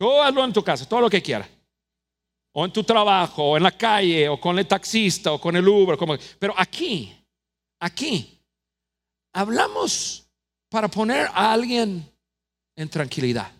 O 0.00 0.20
hazlo 0.20 0.44
en 0.44 0.52
tu 0.52 0.64
casa, 0.64 0.88
todo 0.88 1.00
lo 1.00 1.08
que 1.08 1.22
quieras. 1.22 1.48
O 2.52 2.64
en 2.64 2.72
tu 2.72 2.82
trabajo, 2.82 3.52
o 3.52 3.56
en 3.56 3.62
la 3.62 3.70
calle, 3.70 4.28
o 4.28 4.40
con 4.40 4.58
el 4.58 4.66
taxista, 4.66 5.30
o 5.30 5.40
con 5.40 5.54
el 5.54 5.68
Uber. 5.68 5.96
Como... 5.96 6.16
Pero 6.40 6.52
aquí, 6.56 7.16
aquí, 7.78 8.36
hablamos 9.32 10.26
para 10.68 10.88
poner 10.88 11.28
a 11.32 11.52
alguien 11.52 12.04
en 12.74 12.88
tranquilidad 12.88 13.52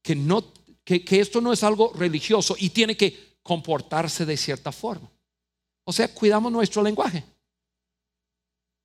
que, 0.00 0.14
no, 0.14 0.44
que, 0.84 1.02
esto 1.10 1.40
no 1.40 1.52
es 1.52 1.64
algo 1.64 1.92
religioso 1.92 2.54
y 2.56 2.70
tiene 2.70 2.96
que 2.96 3.38
comportarse 3.42 4.24
de 4.24 4.36
cierta 4.36 4.70
forma. 4.70 5.10
O 5.84 5.92
sea, 5.92 6.14
cuidamos 6.14 6.52
nuestro 6.52 6.84
lenguaje. 6.84 7.24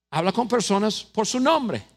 Habla 0.09 0.31
con 0.31 0.47
personas 0.47 1.03
por 1.03 1.27
su 1.27 1.39
nombre. 1.39 1.90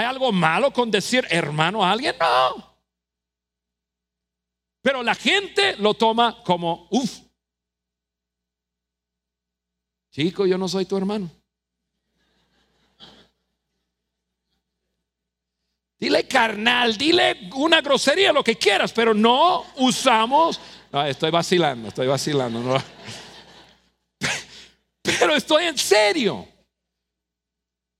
¿Hay 0.00 0.06
algo 0.06 0.32
malo 0.32 0.72
con 0.72 0.90
decir 0.90 1.26
hermano 1.28 1.84
a 1.84 1.90
alguien? 1.90 2.16
No. 2.18 2.74
Pero 4.80 5.02
la 5.02 5.14
gente 5.14 5.76
lo 5.76 5.92
toma 5.92 6.42
como, 6.42 6.88
uff, 6.90 7.18
chico, 10.10 10.46
yo 10.46 10.56
no 10.56 10.68
soy 10.68 10.86
tu 10.86 10.96
hermano. 10.96 11.30
Dile 15.98 16.26
carnal, 16.26 16.96
dile 16.96 17.50
una 17.54 17.82
grosería, 17.82 18.32
lo 18.32 18.42
que 18.42 18.56
quieras, 18.56 18.94
pero 18.94 19.12
no 19.12 19.66
usamos. 19.76 20.58
estoy 21.08 21.30
vacilando, 21.30 21.88
estoy 21.88 22.06
vacilando. 22.06 22.72
Pero 25.02 25.34
estoy 25.34 25.64
en 25.64 25.76
serio. 25.76 26.46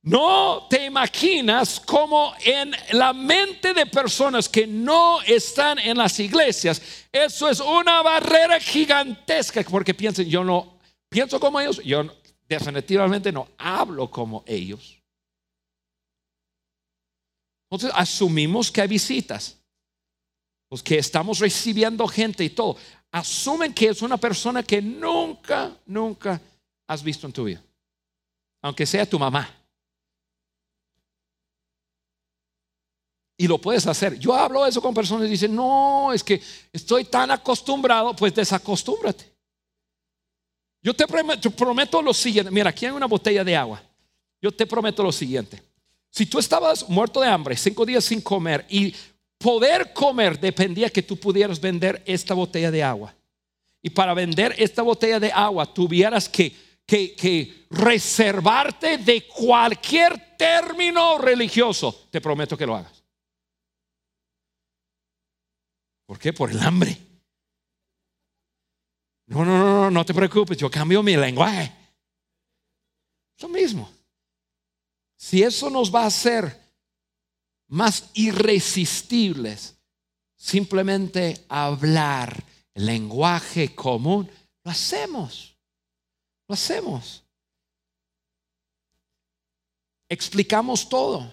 No 0.02 0.66
te 0.70 0.86
imaginas 0.86 1.78
cómo 1.78 2.32
en 2.42 2.74
la 2.92 3.12
mente 3.12 3.74
de 3.74 3.84
personas 3.84 4.48
que 4.48 4.66
no 4.66 5.20
están 5.22 5.78
en 5.78 5.98
las 5.98 6.18
iglesias, 6.18 6.80
eso 7.12 7.50
es 7.50 7.60
una 7.60 8.00
barrera 8.00 8.58
gigantesca 8.58 9.62
porque 9.62 9.92
piensan, 9.92 10.24
yo 10.24 10.42
no 10.42 10.78
pienso 11.10 11.38
como 11.38 11.60
ellos, 11.60 11.82
yo 11.84 12.02
definitivamente 12.48 13.30
no 13.30 13.48
hablo 13.58 14.10
como 14.10 14.42
ellos. 14.46 14.98
Entonces 17.70 17.92
asumimos 17.94 18.72
que 18.72 18.80
hay 18.80 18.88
visitas, 18.88 19.58
pues 20.70 20.82
que 20.82 20.98
estamos 20.98 21.40
recibiendo 21.40 22.08
gente 22.08 22.42
y 22.42 22.50
todo. 22.50 22.78
Asumen 23.12 23.74
que 23.74 23.88
es 23.88 24.00
una 24.00 24.16
persona 24.16 24.62
que 24.62 24.80
nunca, 24.80 25.76
nunca 25.84 26.40
has 26.88 27.02
visto 27.02 27.26
en 27.26 27.32
tu 27.34 27.44
vida, 27.44 27.62
aunque 28.62 28.86
sea 28.86 29.04
tu 29.04 29.18
mamá. 29.18 29.59
Y 33.40 33.48
lo 33.48 33.56
puedes 33.56 33.86
hacer. 33.86 34.18
Yo 34.18 34.34
hablo 34.34 34.66
eso 34.66 34.82
con 34.82 34.92
personas 34.92 35.26
y 35.26 35.30
dicen, 35.30 35.56
no, 35.56 36.12
es 36.12 36.22
que 36.22 36.42
estoy 36.70 37.04
tan 37.04 37.30
acostumbrado, 37.30 38.14
pues 38.14 38.34
desacostúmbrate. 38.34 39.24
Yo 40.82 40.92
te 40.92 41.06
prometo, 41.06 41.50
prometo 41.50 42.02
lo 42.02 42.12
siguiente. 42.12 42.50
Mira, 42.50 42.68
aquí 42.68 42.84
hay 42.84 42.92
una 42.92 43.06
botella 43.06 43.42
de 43.42 43.56
agua. 43.56 43.82
Yo 44.42 44.52
te 44.52 44.66
prometo 44.66 45.02
lo 45.02 45.10
siguiente. 45.10 45.62
Si 46.10 46.26
tú 46.26 46.38
estabas 46.38 46.86
muerto 46.86 47.18
de 47.22 47.28
hambre, 47.28 47.56
cinco 47.56 47.86
días 47.86 48.04
sin 48.04 48.20
comer 48.20 48.66
y 48.68 48.94
poder 49.38 49.94
comer 49.94 50.38
dependía 50.38 50.90
que 50.90 51.02
tú 51.02 51.16
pudieras 51.16 51.58
vender 51.58 52.02
esta 52.04 52.34
botella 52.34 52.70
de 52.70 52.82
agua. 52.82 53.14
Y 53.80 53.88
para 53.88 54.12
vender 54.12 54.54
esta 54.58 54.82
botella 54.82 55.18
de 55.18 55.32
agua 55.32 55.64
tuvieras 55.72 56.28
que, 56.28 56.54
que, 56.84 57.14
que 57.14 57.64
reservarte 57.70 58.98
de 58.98 59.26
cualquier 59.26 60.36
término 60.36 61.16
religioso. 61.16 62.06
Te 62.10 62.20
prometo 62.20 62.54
que 62.54 62.66
lo 62.66 62.76
hagas. 62.76 62.99
¿Por 66.10 66.18
qué? 66.18 66.32
Por 66.32 66.50
el 66.50 66.58
hambre. 66.58 66.98
No, 69.26 69.44
no, 69.44 69.58
no, 69.58 69.74
no, 69.82 69.90
no 69.92 70.04
te 70.04 70.12
preocupes, 70.12 70.58
yo 70.58 70.68
cambio 70.68 71.04
mi 71.04 71.16
lenguaje. 71.16 71.72
Lo 73.38 73.48
mismo. 73.48 73.88
Si 75.16 75.40
eso 75.40 75.70
nos 75.70 75.94
va 75.94 76.02
a 76.02 76.06
hacer 76.06 76.60
más 77.68 78.10
irresistibles, 78.14 79.76
simplemente 80.34 81.46
hablar 81.48 82.42
el 82.74 82.86
lenguaje 82.86 83.72
común, 83.72 84.28
lo 84.64 84.70
hacemos. 84.72 85.56
Lo 86.48 86.54
hacemos. 86.54 87.22
Explicamos 90.08 90.88
todo. 90.88 91.32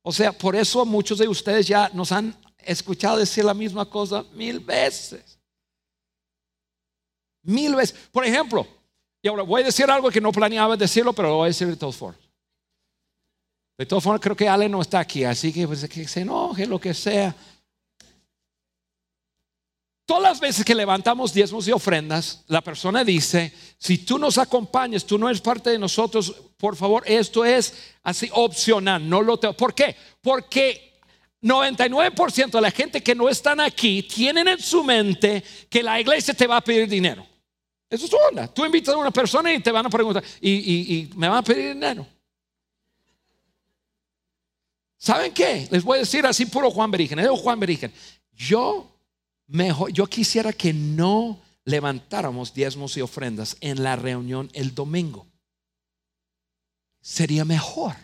O 0.00 0.10
sea, 0.10 0.32
por 0.32 0.56
eso 0.56 0.86
muchos 0.86 1.18
de 1.18 1.28
ustedes 1.28 1.66
ya 1.66 1.90
nos 1.92 2.12
han 2.12 2.34
escuchado 2.66 3.18
decir 3.18 3.44
la 3.44 3.54
misma 3.54 3.88
cosa 3.88 4.24
mil 4.32 4.60
veces. 4.60 5.38
Mil 7.42 7.74
veces. 7.74 7.96
Por 8.10 8.24
ejemplo, 8.24 8.66
y 9.22 9.28
ahora 9.28 9.42
voy 9.42 9.62
a 9.62 9.66
decir 9.66 9.90
algo 9.90 10.10
que 10.10 10.20
no 10.20 10.32
planeaba 10.32 10.76
decirlo, 10.76 11.12
pero 11.12 11.28
lo 11.28 11.36
voy 11.36 11.46
a 11.46 11.48
decir 11.48 11.66
de 11.68 11.76
todos 11.76 11.96
formas. 11.96 12.20
De 13.76 13.86
todos 13.86 14.04
formas, 14.04 14.20
creo 14.20 14.36
que 14.36 14.48
Ale 14.48 14.68
no 14.68 14.80
está 14.80 15.00
aquí, 15.00 15.24
así 15.24 15.52
que, 15.52 15.66
pues, 15.66 15.88
que 15.88 16.06
se 16.06 16.20
enoje, 16.20 16.66
lo 16.66 16.80
que 16.80 16.94
sea. 16.94 17.34
Todas 20.06 20.22
las 20.22 20.40
veces 20.40 20.64
que 20.64 20.74
levantamos 20.74 21.32
diezmos 21.32 21.66
y 21.66 21.72
ofrendas, 21.72 22.44
la 22.46 22.60
persona 22.60 23.02
dice, 23.02 23.52
si 23.78 23.98
tú 23.98 24.18
nos 24.18 24.36
acompañas, 24.36 25.06
tú 25.06 25.18
no 25.18 25.28
eres 25.28 25.40
parte 25.40 25.70
de 25.70 25.78
nosotros, 25.78 26.34
por 26.58 26.76
favor, 26.76 27.02
esto 27.06 27.44
es 27.44 27.74
así 28.02 28.28
opcional, 28.32 29.08
no 29.08 29.22
lo 29.22 29.38
tengo. 29.38 29.54
¿Por 29.54 29.74
qué? 29.74 29.96
Porque 30.20 30.93
99% 31.44 32.50
de 32.50 32.60
la 32.60 32.70
gente 32.70 33.02
que 33.02 33.14
no 33.14 33.28
están 33.28 33.60
aquí 33.60 34.02
tienen 34.02 34.48
en 34.48 34.58
su 34.58 34.82
mente 34.82 35.44
que 35.68 35.82
la 35.82 36.00
iglesia 36.00 36.32
te 36.32 36.46
va 36.46 36.56
a 36.56 36.60
pedir 36.62 36.88
dinero. 36.88 37.26
Eso 37.90 38.06
es 38.06 38.10
su 38.10 38.16
onda. 38.16 38.48
Tú 38.48 38.64
invitas 38.64 38.94
a 38.94 38.98
una 38.98 39.10
persona 39.10 39.52
y 39.52 39.60
te 39.60 39.70
van 39.70 39.84
a 39.84 39.90
preguntar, 39.90 40.24
¿y, 40.40 41.10
me 41.14 41.28
van 41.28 41.38
a 41.38 41.42
pedir 41.42 41.74
dinero? 41.74 42.06
¿Saben 44.96 45.34
qué? 45.34 45.68
Les 45.70 45.84
voy 45.84 45.98
a 45.98 46.00
decir 46.00 46.24
así 46.24 46.46
puro 46.46 46.70
Juan 46.70 46.90
Berigen. 46.90 47.24
Juan 47.36 47.60
Berigen. 47.60 47.92
Yo, 48.32 48.90
mejor, 49.46 49.92
yo 49.92 50.06
quisiera 50.06 50.50
que 50.50 50.72
no 50.72 51.38
levantáramos 51.66 52.54
diezmos 52.54 52.96
y 52.96 53.02
ofrendas 53.02 53.58
en 53.60 53.82
la 53.82 53.96
reunión 53.96 54.50
el 54.54 54.74
domingo. 54.74 55.26
Sería 57.02 57.44
mejor. 57.44 57.94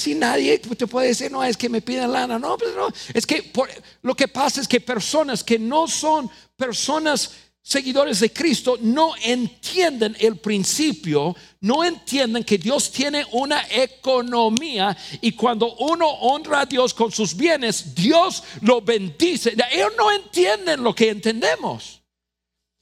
Así 0.00 0.14
nadie 0.14 0.58
te 0.58 0.86
puede 0.86 1.08
decir, 1.08 1.30
no, 1.30 1.44
es 1.44 1.58
que 1.58 1.68
me 1.68 1.82
piden 1.82 2.10
lana. 2.10 2.38
No, 2.38 2.56
pues 2.56 2.74
no. 2.74 2.88
Es 3.12 3.26
que 3.26 3.52
lo 4.00 4.16
que 4.16 4.28
pasa 4.28 4.62
es 4.62 4.66
que 4.66 4.80
personas 4.80 5.44
que 5.44 5.58
no 5.58 5.86
son 5.86 6.30
personas 6.56 7.32
seguidores 7.60 8.20
de 8.20 8.32
Cristo 8.32 8.78
no 8.80 9.12
entienden 9.22 10.16
el 10.18 10.36
principio, 10.38 11.36
no 11.60 11.84
entienden 11.84 12.44
que 12.44 12.56
Dios 12.56 12.90
tiene 12.90 13.26
una 13.32 13.62
economía 13.70 14.96
y 15.20 15.32
cuando 15.32 15.76
uno 15.76 16.08
honra 16.08 16.60
a 16.60 16.66
Dios 16.66 16.94
con 16.94 17.12
sus 17.12 17.36
bienes, 17.36 17.94
Dios 17.94 18.42
lo 18.62 18.80
bendice. 18.80 19.54
Ellos 19.70 19.92
no 19.98 20.10
entienden 20.10 20.82
lo 20.82 20.94
que 20.94 21.10
entendemos. 21.10 22.00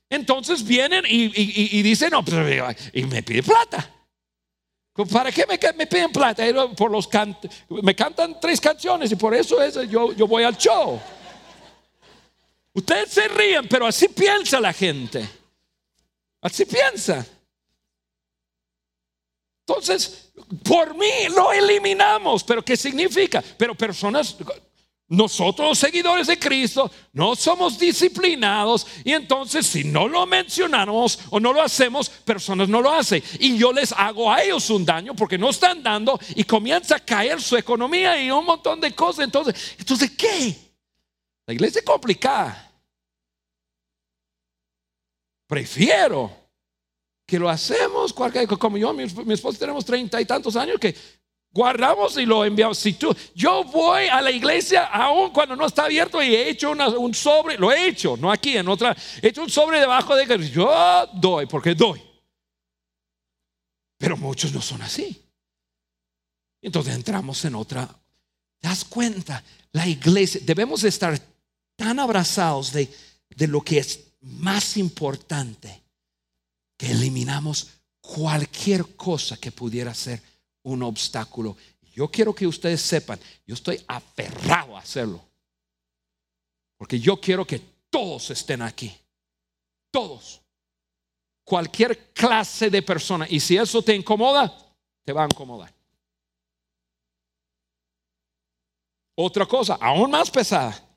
Entonces 0.09 0.63
vienen 0.63 1.05
y, 1.05 1.83
dicen, 1.83 2.11
no, 2.13 2.25
pues, 2.25 2.77
y 2.93 3.03
me 3.03 3.25
pide 3.25 3.43
plata. 3.43 3.98
¿Para 5.07 5.31
qué 5.31 5.47
me, 5.47 5.87
piden 5.87 6.11
plata? 6.11 6.43
Por 6.77 6.91
los 6.91 7.09
me 7.69 7.95
cantan 7.95 8.41
tres 8.41 8.61
canciones 8.61 9.13
y 9.13 9.17
por 9.17 9.33
eso 9.33 9.63
es, 9.63 9.75
yo, 9.89 10.13
yo 10.13 10.27
voy 10.27 10.43
al 10.43 10.57
show. 10.57 11.01
Ustedes 12.73 13.11
se 13.11 13.29
ríen, 13.29 13.69
pero 13.69 13.87
así 13.87 14.09
piensa 14.09 14.59
la 14.61 14.73
gente. 14.73 15.29
Así 16.41 16.65
piensa. 16.65 17.25
Entonces, 19.67 20.33
por 20.65 20.97
mí 20.97 21.29
lo 21.31 21.53
eliminamos, 21.53 22.43
pero 22.43 22.65
¿qué 22.65 22.77
significa? 22.77 23.43
Pero 23.57 23.77
personas 23.77 24.37
nosotros 25.11 25.79
seguidores 25.79 26.27
de 26.27 26.39
Cristo 26.39 26.91
no 27.15 27.35
somos 27.35 27.79
disciplinados 27.79 28.87
y 29.05 29.13
entonces 29.13 29.67
si 29.67 29.83
no 29.83 30.07
lo 30.07 30.27
mencionamos 30.27 31.19
o 31.31 31.41
no 31.41 31.55
lo 31.55 31.63
hacemos, 31.63 32.11
personas 32.11 32.69
no 32.69 32.83
lo 32.83 32.93
hacen. 32.93 33.23
Y 33.41 33.57
yo 33.57 33.73
les 33.73 33.93
hago 33.93 34.31
a 34.31 34.43
ellos 34.43 34.69
un 34.69 34.85
daño 34.85 35.15
porque 35.15 35.39
no 35.39 35.49
están 35.49 35.83
dando 35.83 36.21
y 36.35 36.45
comienza 36.45 36.97
a 36.97 37.01
caer 37.01 37.41
su 37.41 37.57
economía 37.57 38.23
y 38.23 38.31
un 38.31 38.45
montón 38.45 38.81
de 38.81 38.95
cosas. 38.95 39.25
Entonces, 39.25 39.77
entonces 39.79 40.11
¿qué? 40.11 40.55
La 41.47 41.55
iglesia 41.55 41.79
es 41.79 41.85
complicada. 41.87 42.71
Prefiero 45.47 46.31
que 47.25 47.39
lo 47.39 47.49
hacemos, 47.49 48.13
como 48.13 48.77
yo, 48.77 48.93
mi, 48.93 49.07
mi 49.25 49.33
esposa 49.33 49.59
tenemos 49.59 49.87
treinta 49.87 50.21
y 50.21 50.27
tantos 50.27 50.55
años 50.57 50.79
que 50.79 50.95
guardamos 51.53 52.17
y 52.17 52.27
lo 52.27 52.45
enviamos. 52.45 52.79
Si 52.79 52.95
tú, 52.95 53.15
yo 53.35 53.65
voy 53.65 54.07
a 54.07 54.21
la 54.21 54.31
iglesia 54.31 54.85
aún 54.85 55.31
cuando 55.31 55.57
no 55.57 55.67
está 55.67 55.85
abierto 55.85 56.23
y 56.23 56.35
he 56.35 56.49
hecho 56.51 56.71
un 56.71 57.15
sobre, 57.15 57.57
lo 57.57 57.73
he 57.73 57.89
hecho, 57.89 58.17
no 58.17 58.31
aquí, 58.31 58.57
en 58.57 58.69
otra, 58.69 58.97
he 59.23 59.29
hecho 59.29 59.43
un 59.43 59.51
sobre 59.51 59.81
debajo 59.81 60.15
de 60.15 60.27
que 60.27 60.49
yo 60.49 60.71
doy, 61.15 61.47
porque 61.47 61.75
doy. 61.75 62.03
Pero 63.99 64.17
muchos 64.17 64.53
no 64.53 64.63
son 64.63 64.83
así. 64.83 65.25
Entonces 66.63 66.95
entramos 66.95 67.45
en 67.45 67.55
otra. 67.55 67.89
¿Te 68.59 68.69
das 68.69 68.85
cuenta? 68.85 69.43
La 69.73 69.87
iglesia, 69.87 70.41
debemos 70.45 70.85
estar 70.85 71.21
tan 71.77 71.99
abrazados 71.99 72.73
de, 72.73 72.89
de 73.31 73.47
lo 73.47 73.61
que 73.63 73.79
es 73.79 74.09
más 74.21 74.77
importante 74.77 75.83
que 76.77 76.91
eliminamos 76.91 77.69
cualquier 78.01 78.97
cosa 78.97 79.37
que 79.37 79.53
pudiera 79.53 79.93
ser 79.95 80.23
un 80.63 80.83
obstáculo. 80.83 81.57
Yo 81.95 82.09
quiero 82.09 82.35
que 82.35 82.47
ustedes 82.47 82.81
sepan, 82.81 83.19
yo 83.47 83.55
estoy 83.55 83.83
aferrado 83.89 84.77
a 84.77 84.81
hacerlo. 84.81 85.21
Porque 86.77 86.99
yo 87.01 87.21
quiero 87.21 87.45
que 87.45 87.59
todos 87.91 88.31
estén 88.31 88.63
aquí. 88.63 88.97
Todos. 89.91 90.41
Cualquier 91.45 92.13
clase 92.13 92.71
de 92.71 92.83
persona. 92.83 93.27
Y 93.29 93.41
si 93.41 93.57
eso 93.57 93.83
te 93.83 93.95
incomoda, 93.95 94.57
te 95.05 95.13
va 95.13 95.25
a 95.25 95.29
incomodar. 95.31 95.75
Otra 99.17 99.47
cosa, 99.47 99.75
aún 99.81 100.11
más 100.13 100.31
pesada. 100.31 100.88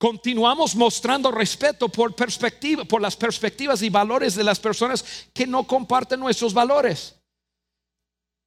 Continuamos 0.00 0.74
mostrando 0.74 1.30
respeto 1.30 1.86
por 1.90 2.16
perspectiva, 2.16 2.86
por 2.86 3.02
las 3.02 3.14
perspectivas 3.14 3.82
y 3.82 3.90
valores 3.90 4.34
de 4.34 4.42
las 4.42 4.58
personas 4.58 5.28
que 5.34 5.46
no 5.46 5.66
comparten 5.66 6.18
nuestros 6.18 6.54
valores. 6.54 7.20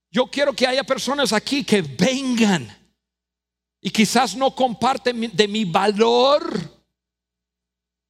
Yo 0.10 0.26
quiero 0.26 0.54
que 0.54 0.66
haya 0.66 0.84
personas 0.84 1.32
aquí 1.32 1.64
que 1.64 1.84
vengan 1.84 2.76
y 3.80 3.91
quizás 3.91 4.36
no 4.36 4.56
comparten 4.56 5.30
de 5.32 5.47
mi 5.47 5.64
valor 5.64 6.60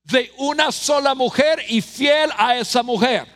de 0.04 0.32
una 0.38 0.72
sola 0.72 1.14
mujer 1.14 1.66
y 1.68 1.82
fiel 1.82 2.30
a 2.38 2.58
esa 2.58 2.82
mujer. 2.82 3.28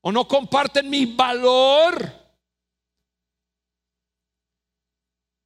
O 0.00 0.10
no 0.10 0.26
comparten 0.26 0.90
mi 0.90 1.06
valor 1.06 2.19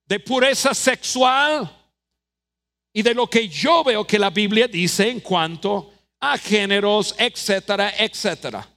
de 0.06 0.20
pureza 0.20 0.74
sexual 0.74 1.70
y 2.92 3.02
de 3.02 3.14
lo 3.14 3.28
que 3.28 3.48
yo 3.48 3.82
veo 3.82 4.06
que 4.06 4.18
la 4.18 4.30
Biblia 4.30 4.68
dice 4.68 5.08
en 5.08 5.20
cuanto 5.20 5.92
a 6.20 6.38
géneros, 6.38 7.14
etcétera, 7.18 7.94
etcétera. 7.98 8.68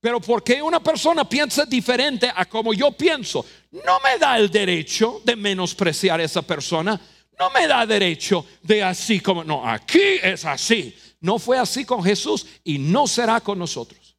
Pero 0.00 0.20
porque 0.20 0.60
una 0.60 0.82
persona 0.82 1.28
piensa 1.28 1.64
diferente 1.64 2.30
a 2.34 2.44
como 2.44 2.74
yo 2.74 2.90
pienso, 2.92 3.44
no 3.70 4.00
me 4.00 4.18
da 4.18 4.36
el 4.36 4.50
derecho 4.50 5.22
de 5.24 5.36
menospreciar 5.36 6.20
a 6.20 6.24
esa 6.24 6.42
persona. 6.42 7.00
No 7.38 7.50
me 7.50 7.66
da 7.66 7.86
derecho 7.86 8.44
de 8.62 8.82
así 8.82 9.20
como, 9.20 9.44
no, 9.44 9.66
aquí 9.68 10.18
es 10.22 10.44
así. 10.44 10.96
No 11.20 11.38
fue 11.38 11.58
así 11.58 11.84
con 11.84 12.02
Jesús 12.02 12.46
y 12.64 12.78
no 12.78 13.06
será 13.06 13.40
con 13.40 13.58
nosotros. 13.58 14.16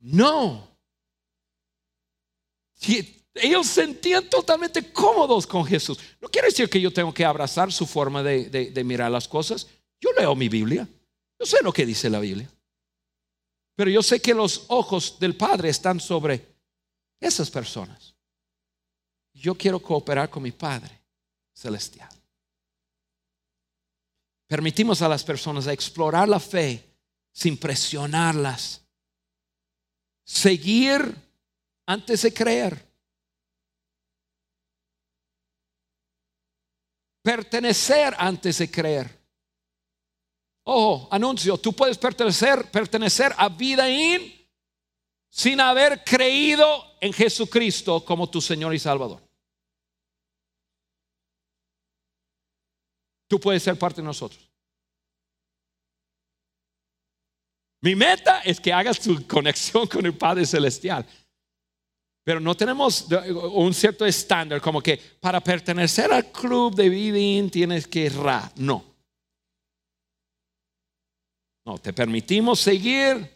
No. 0.00 0.68
Ellos 3.36 3.66
se 3.66 3.82
sentían 3.84 4.28
totalmente 4.28 4.92
cómodos 4.92 5.46
con 5.46 5.64
Jesús. 5.64 5.98
No 6.20 6.28
quiere 6.28 6.48
decir 6.48 6.68
que 6.68 6.80
yo 6.80 6.92
tengo 6.92 7.12
que 7.12 7.24
abrazar 7.24 7.72
su 7.72 7.86
forma 7.86 8.22
de, 8.22 8.82
mirar 8.84 9.10
las 9.10 9.28
cosas. 9.28 9.66
Yo 10.00 10.10
leo 10.18 10.34
mi 10.34 10.48
Biblia. 10.48 10.88
Yo 11.38 11.46
sé 11.46 11.58
lo 11.62 11.72
que 11.72 11.84
dice 11.84 12.08
la 12.08 12.20
Biblia. 12.20 12.48
Pero 13.74 13.90
yo 13.90 14.02
sé 14.02 14.20
que 14.20 14.32
los 14.32 14.64
ojos 14.68 15.18
del 15.18 15.36
Padre 15.36 15.68
están 15.68 16.00
sobre 16.00 16.46
esas 17.20 17.50
personas. 17.50 18.14
Yo 19.34 19.54
quiero 19.54 19.80
cooperar 19.80 20.30
con 20.30 20.42
mi 20.42 20.52
Padre 20.52 20.98
celestial. 21.52 22.08
Permitimos 24.46 25.02
a 25.02 25.08
las 25.08 25.24
personas 25.24 25.66
a 25.66 25.72
explorar 25.72 26.28
la 26.28 26.40
fe 26.40 26.82
sin 27.32 27.58
presionarlas. 27.58 28.80
Seguir 30.24 31.14
antes 31.84 32.22
de 32.22 32.32
creer. 32.32 32.85
Pertenecer 37.26 38.14
antes 38.16 38.58
de 38.58 38.70
creer. 38.70 39.10
Ojo, 40.62 41.08
anuncio, 41.10 41.58
tú 41.58 41.72
puedes 41.72 41.98
pertenecer, 41.98 42.70
pertenecer 42.70 43.34
a 43.36 43.48
vida 43.48 43.90
in 43.90 44.32
sin 45.28 45.60
haber 45.60 46.04
creído 46.04 46.64
en 47.00 47.12
Jesucristo 47.12 48.04
como 48.04 48.30
tu 48.30 48.40
Señor 48.40 48.72
y 48.74 48.78
Salvador. 48.78 49.20
Tú 53.26 53.40
puedes 53.40 53.60
ser 53.60 53.76
parte 53.76 54.00
de 54.00 54.06
nosotros. 54.06 54.48
Mi 57.80 57.96
meta 57.96 58.38
es 58.42 58.60
que 58.60 58.72
hagas 58.72 59.00
tu 59.00 59.26
conexión 59.26 59.88
con 59.88 60.06
el 60.06 60.16
Padre 60.16 60.46
Celestial. 60.46 61.04
Pero 62.26 62.40
no 62.40 62.56
tenemos 62.56 63.06
un 63.52 63.72
cierto 63.72 64.04
estándar 64.04 64.60
como 64.60 64.82
que 64.82 64.96
para 65.20 65.40
pertenecer 65.40 66.12
al 66.12 66.32
club 66.32 66.74
de 66.74 66.88
Vidin 66.88 67.48
tienes 67.48 67.86
que 67.86 68.10
ra. 68.10 68.50
No. 68.56 68.84
No, 71.64 71.78
te 71.78 71.92
permitimos 71.92 72.58
seguir 72.58 73.30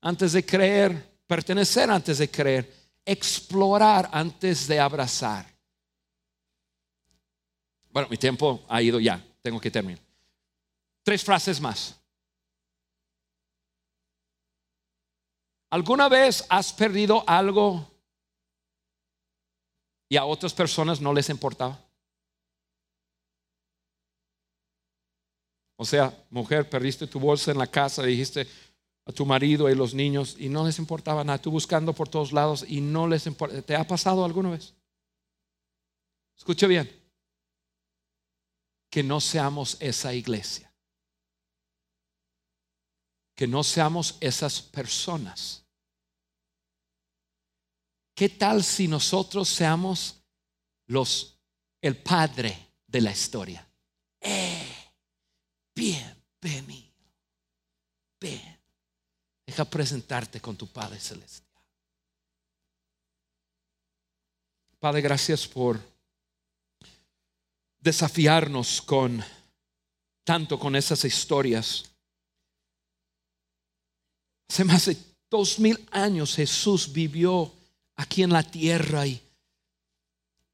antes 0.00 0.32
de 0.32 0.44
creer, 0.44 1.20
pertenecer 1.24 1.88
antes 1.88 2.18
de 2.18 2.28
creer, 2.32 2.68
explorar 3.04 4.10
antes 4.12 4.66
de 4.66 4.80
abrazar. 4.80 5.46
Bueno, 7.90 8.08
mi 8.10 8.16
tiempo 8.16 8.64
ha 8.68 8.82
ido 8.82 8.98
ya, 8.98 9.24
tengo 9.40 9.60
que 9.60 9.70
terminar. 9.70 10.02
Tres 11.04 11.22
frases 11.22 11.60
más. 11.60 11.96
¿Alguna 15.70 16.08
vez 16.08 16.44
has 16.48 16.72
perdido 16.72 17.22
algo 17.24 17.91
y 20.12 20.18
a 20.18 20.26
otras 20.26 20.52
personas 20.52 21.00
no 21.00 21.14
les 21.14 21.30
importaba? 21.30 21.82
O 25.76 25.86
sea, 25.86 26.14
mujer, 26.28 26.68
perdiste 26.68 27.06
tu 27.06 27.18
bolsa 27.18 27.50
en 27.50 27.56
la 27.56 27.66
casa, 27.66 28.02
dijiste 28.02 28.46
a 29.06 29.12
tu 29.12 29.24
marido 29.24 29.70
y 29.70 29.74
los 29.74 29.94
niños 29.94 30.36
y 30.38 30.50
no 30.50 30.66
les 30.66 30.78
importaba 30.78 31.24
nada. 31.24 31.40
Tú 31.40 31.50
buscando 31.50 31.94
por 31.94 32.10
todos 32.10 32.30
lados 32.30 32.62
y 32.68 32.82
no 32.82 33.08
les 33.08 33.26
importa. 33.26 33.62
¿Te 33.62 33.74
ha 33.74 33.86
pasado 33.86 34.22
alguna 34.22 34.50
vez? 34.50 34.74
Escuche 36.36 36.66
bien. 36.66 36.90
Que 38.90 39.02
no 39.02 39.18
seamos 39.18 39.78
esa 39.80 40.12
iglesia. 40.12 40.70
Que 43.34 43.46
no 43.46 43.64
seamos 43.64 44.18
esas 44.20 44.60
personas. 44.60 45.61
¿Qué 48.14 48.28
tal 48.28 48.62
si 48.62 48.88
nosotros 48.88 49.48
seamos 49.48 50.22
los 50.86 51.38
el 51.80 51.96
padre 51.96 52.74
de 52.86 53.00
la 53.00 53.10
historia? 53.10 53.66
Eh 54.20 54.52
bienvenido. 55.74 56.92
Ven. 58.20 58.58
Deja 59.44 59.64
presentarte 59.64 60.40
con 60.40 60.56
tu 60.56 60.68
Padre 60.68 61.00
Celestial. 61.00 61.48
Padre, 64.78 65.00
gracias 65.00 65.46
por 65.46 65.80
desafiarnos 67.80 68.80
con 68.82 69.22
tanto 70.24 70.58
con 70.58 70.76
esas 70.76 71.04
historias. 71.04 71.84
Hace 74.48 74.64
más 74.64 74.86
de 74.86 74.96
dos 75.28 75.58
mil 75.58 75.88
años 75.90 76.36
Jesús 76.36 76.92
vivió 76.92 77.52
aquí 77.96 78.22
en 78.22 78.30
la 78.30 78.42
tierra 78.42 79.06
y, 79.06 79.20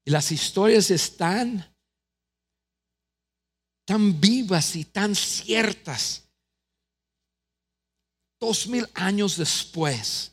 las 0.05 0.31
historias 0.31 0.89
están 0.89 1.63
tan 3.85 4.19
vivas 4.19 4.75
y 4.75 4.85
tan 4.85 5.13
ciertas. 5.13 6.23
Dos 8.39 8.65
mil 8.65 8.87
años 8.95 9.37
después, 9.37 10.31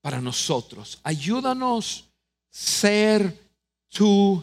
para 0.00 0.18
nosotros, 0.18 0.98
ayúdanos 1.02 2.08
ser 2.48 3.38
tu 3.90 4.42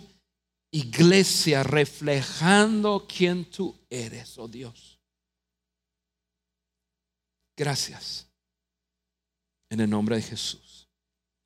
iglesia 0.69 1.63
reflejando 1.63 3.07
quien 3.07 3.45
tú 3.49 3.75
eres, 3.89 4.37
oh 4.37 4.47
Dios. 4.47 4.99
Gracias. 7.57 8.27
En 9.69 9.79
el 9.79 9.89
nombre 9.89 10.15
de 10.15 10.21
Jesús. 10.21 10.70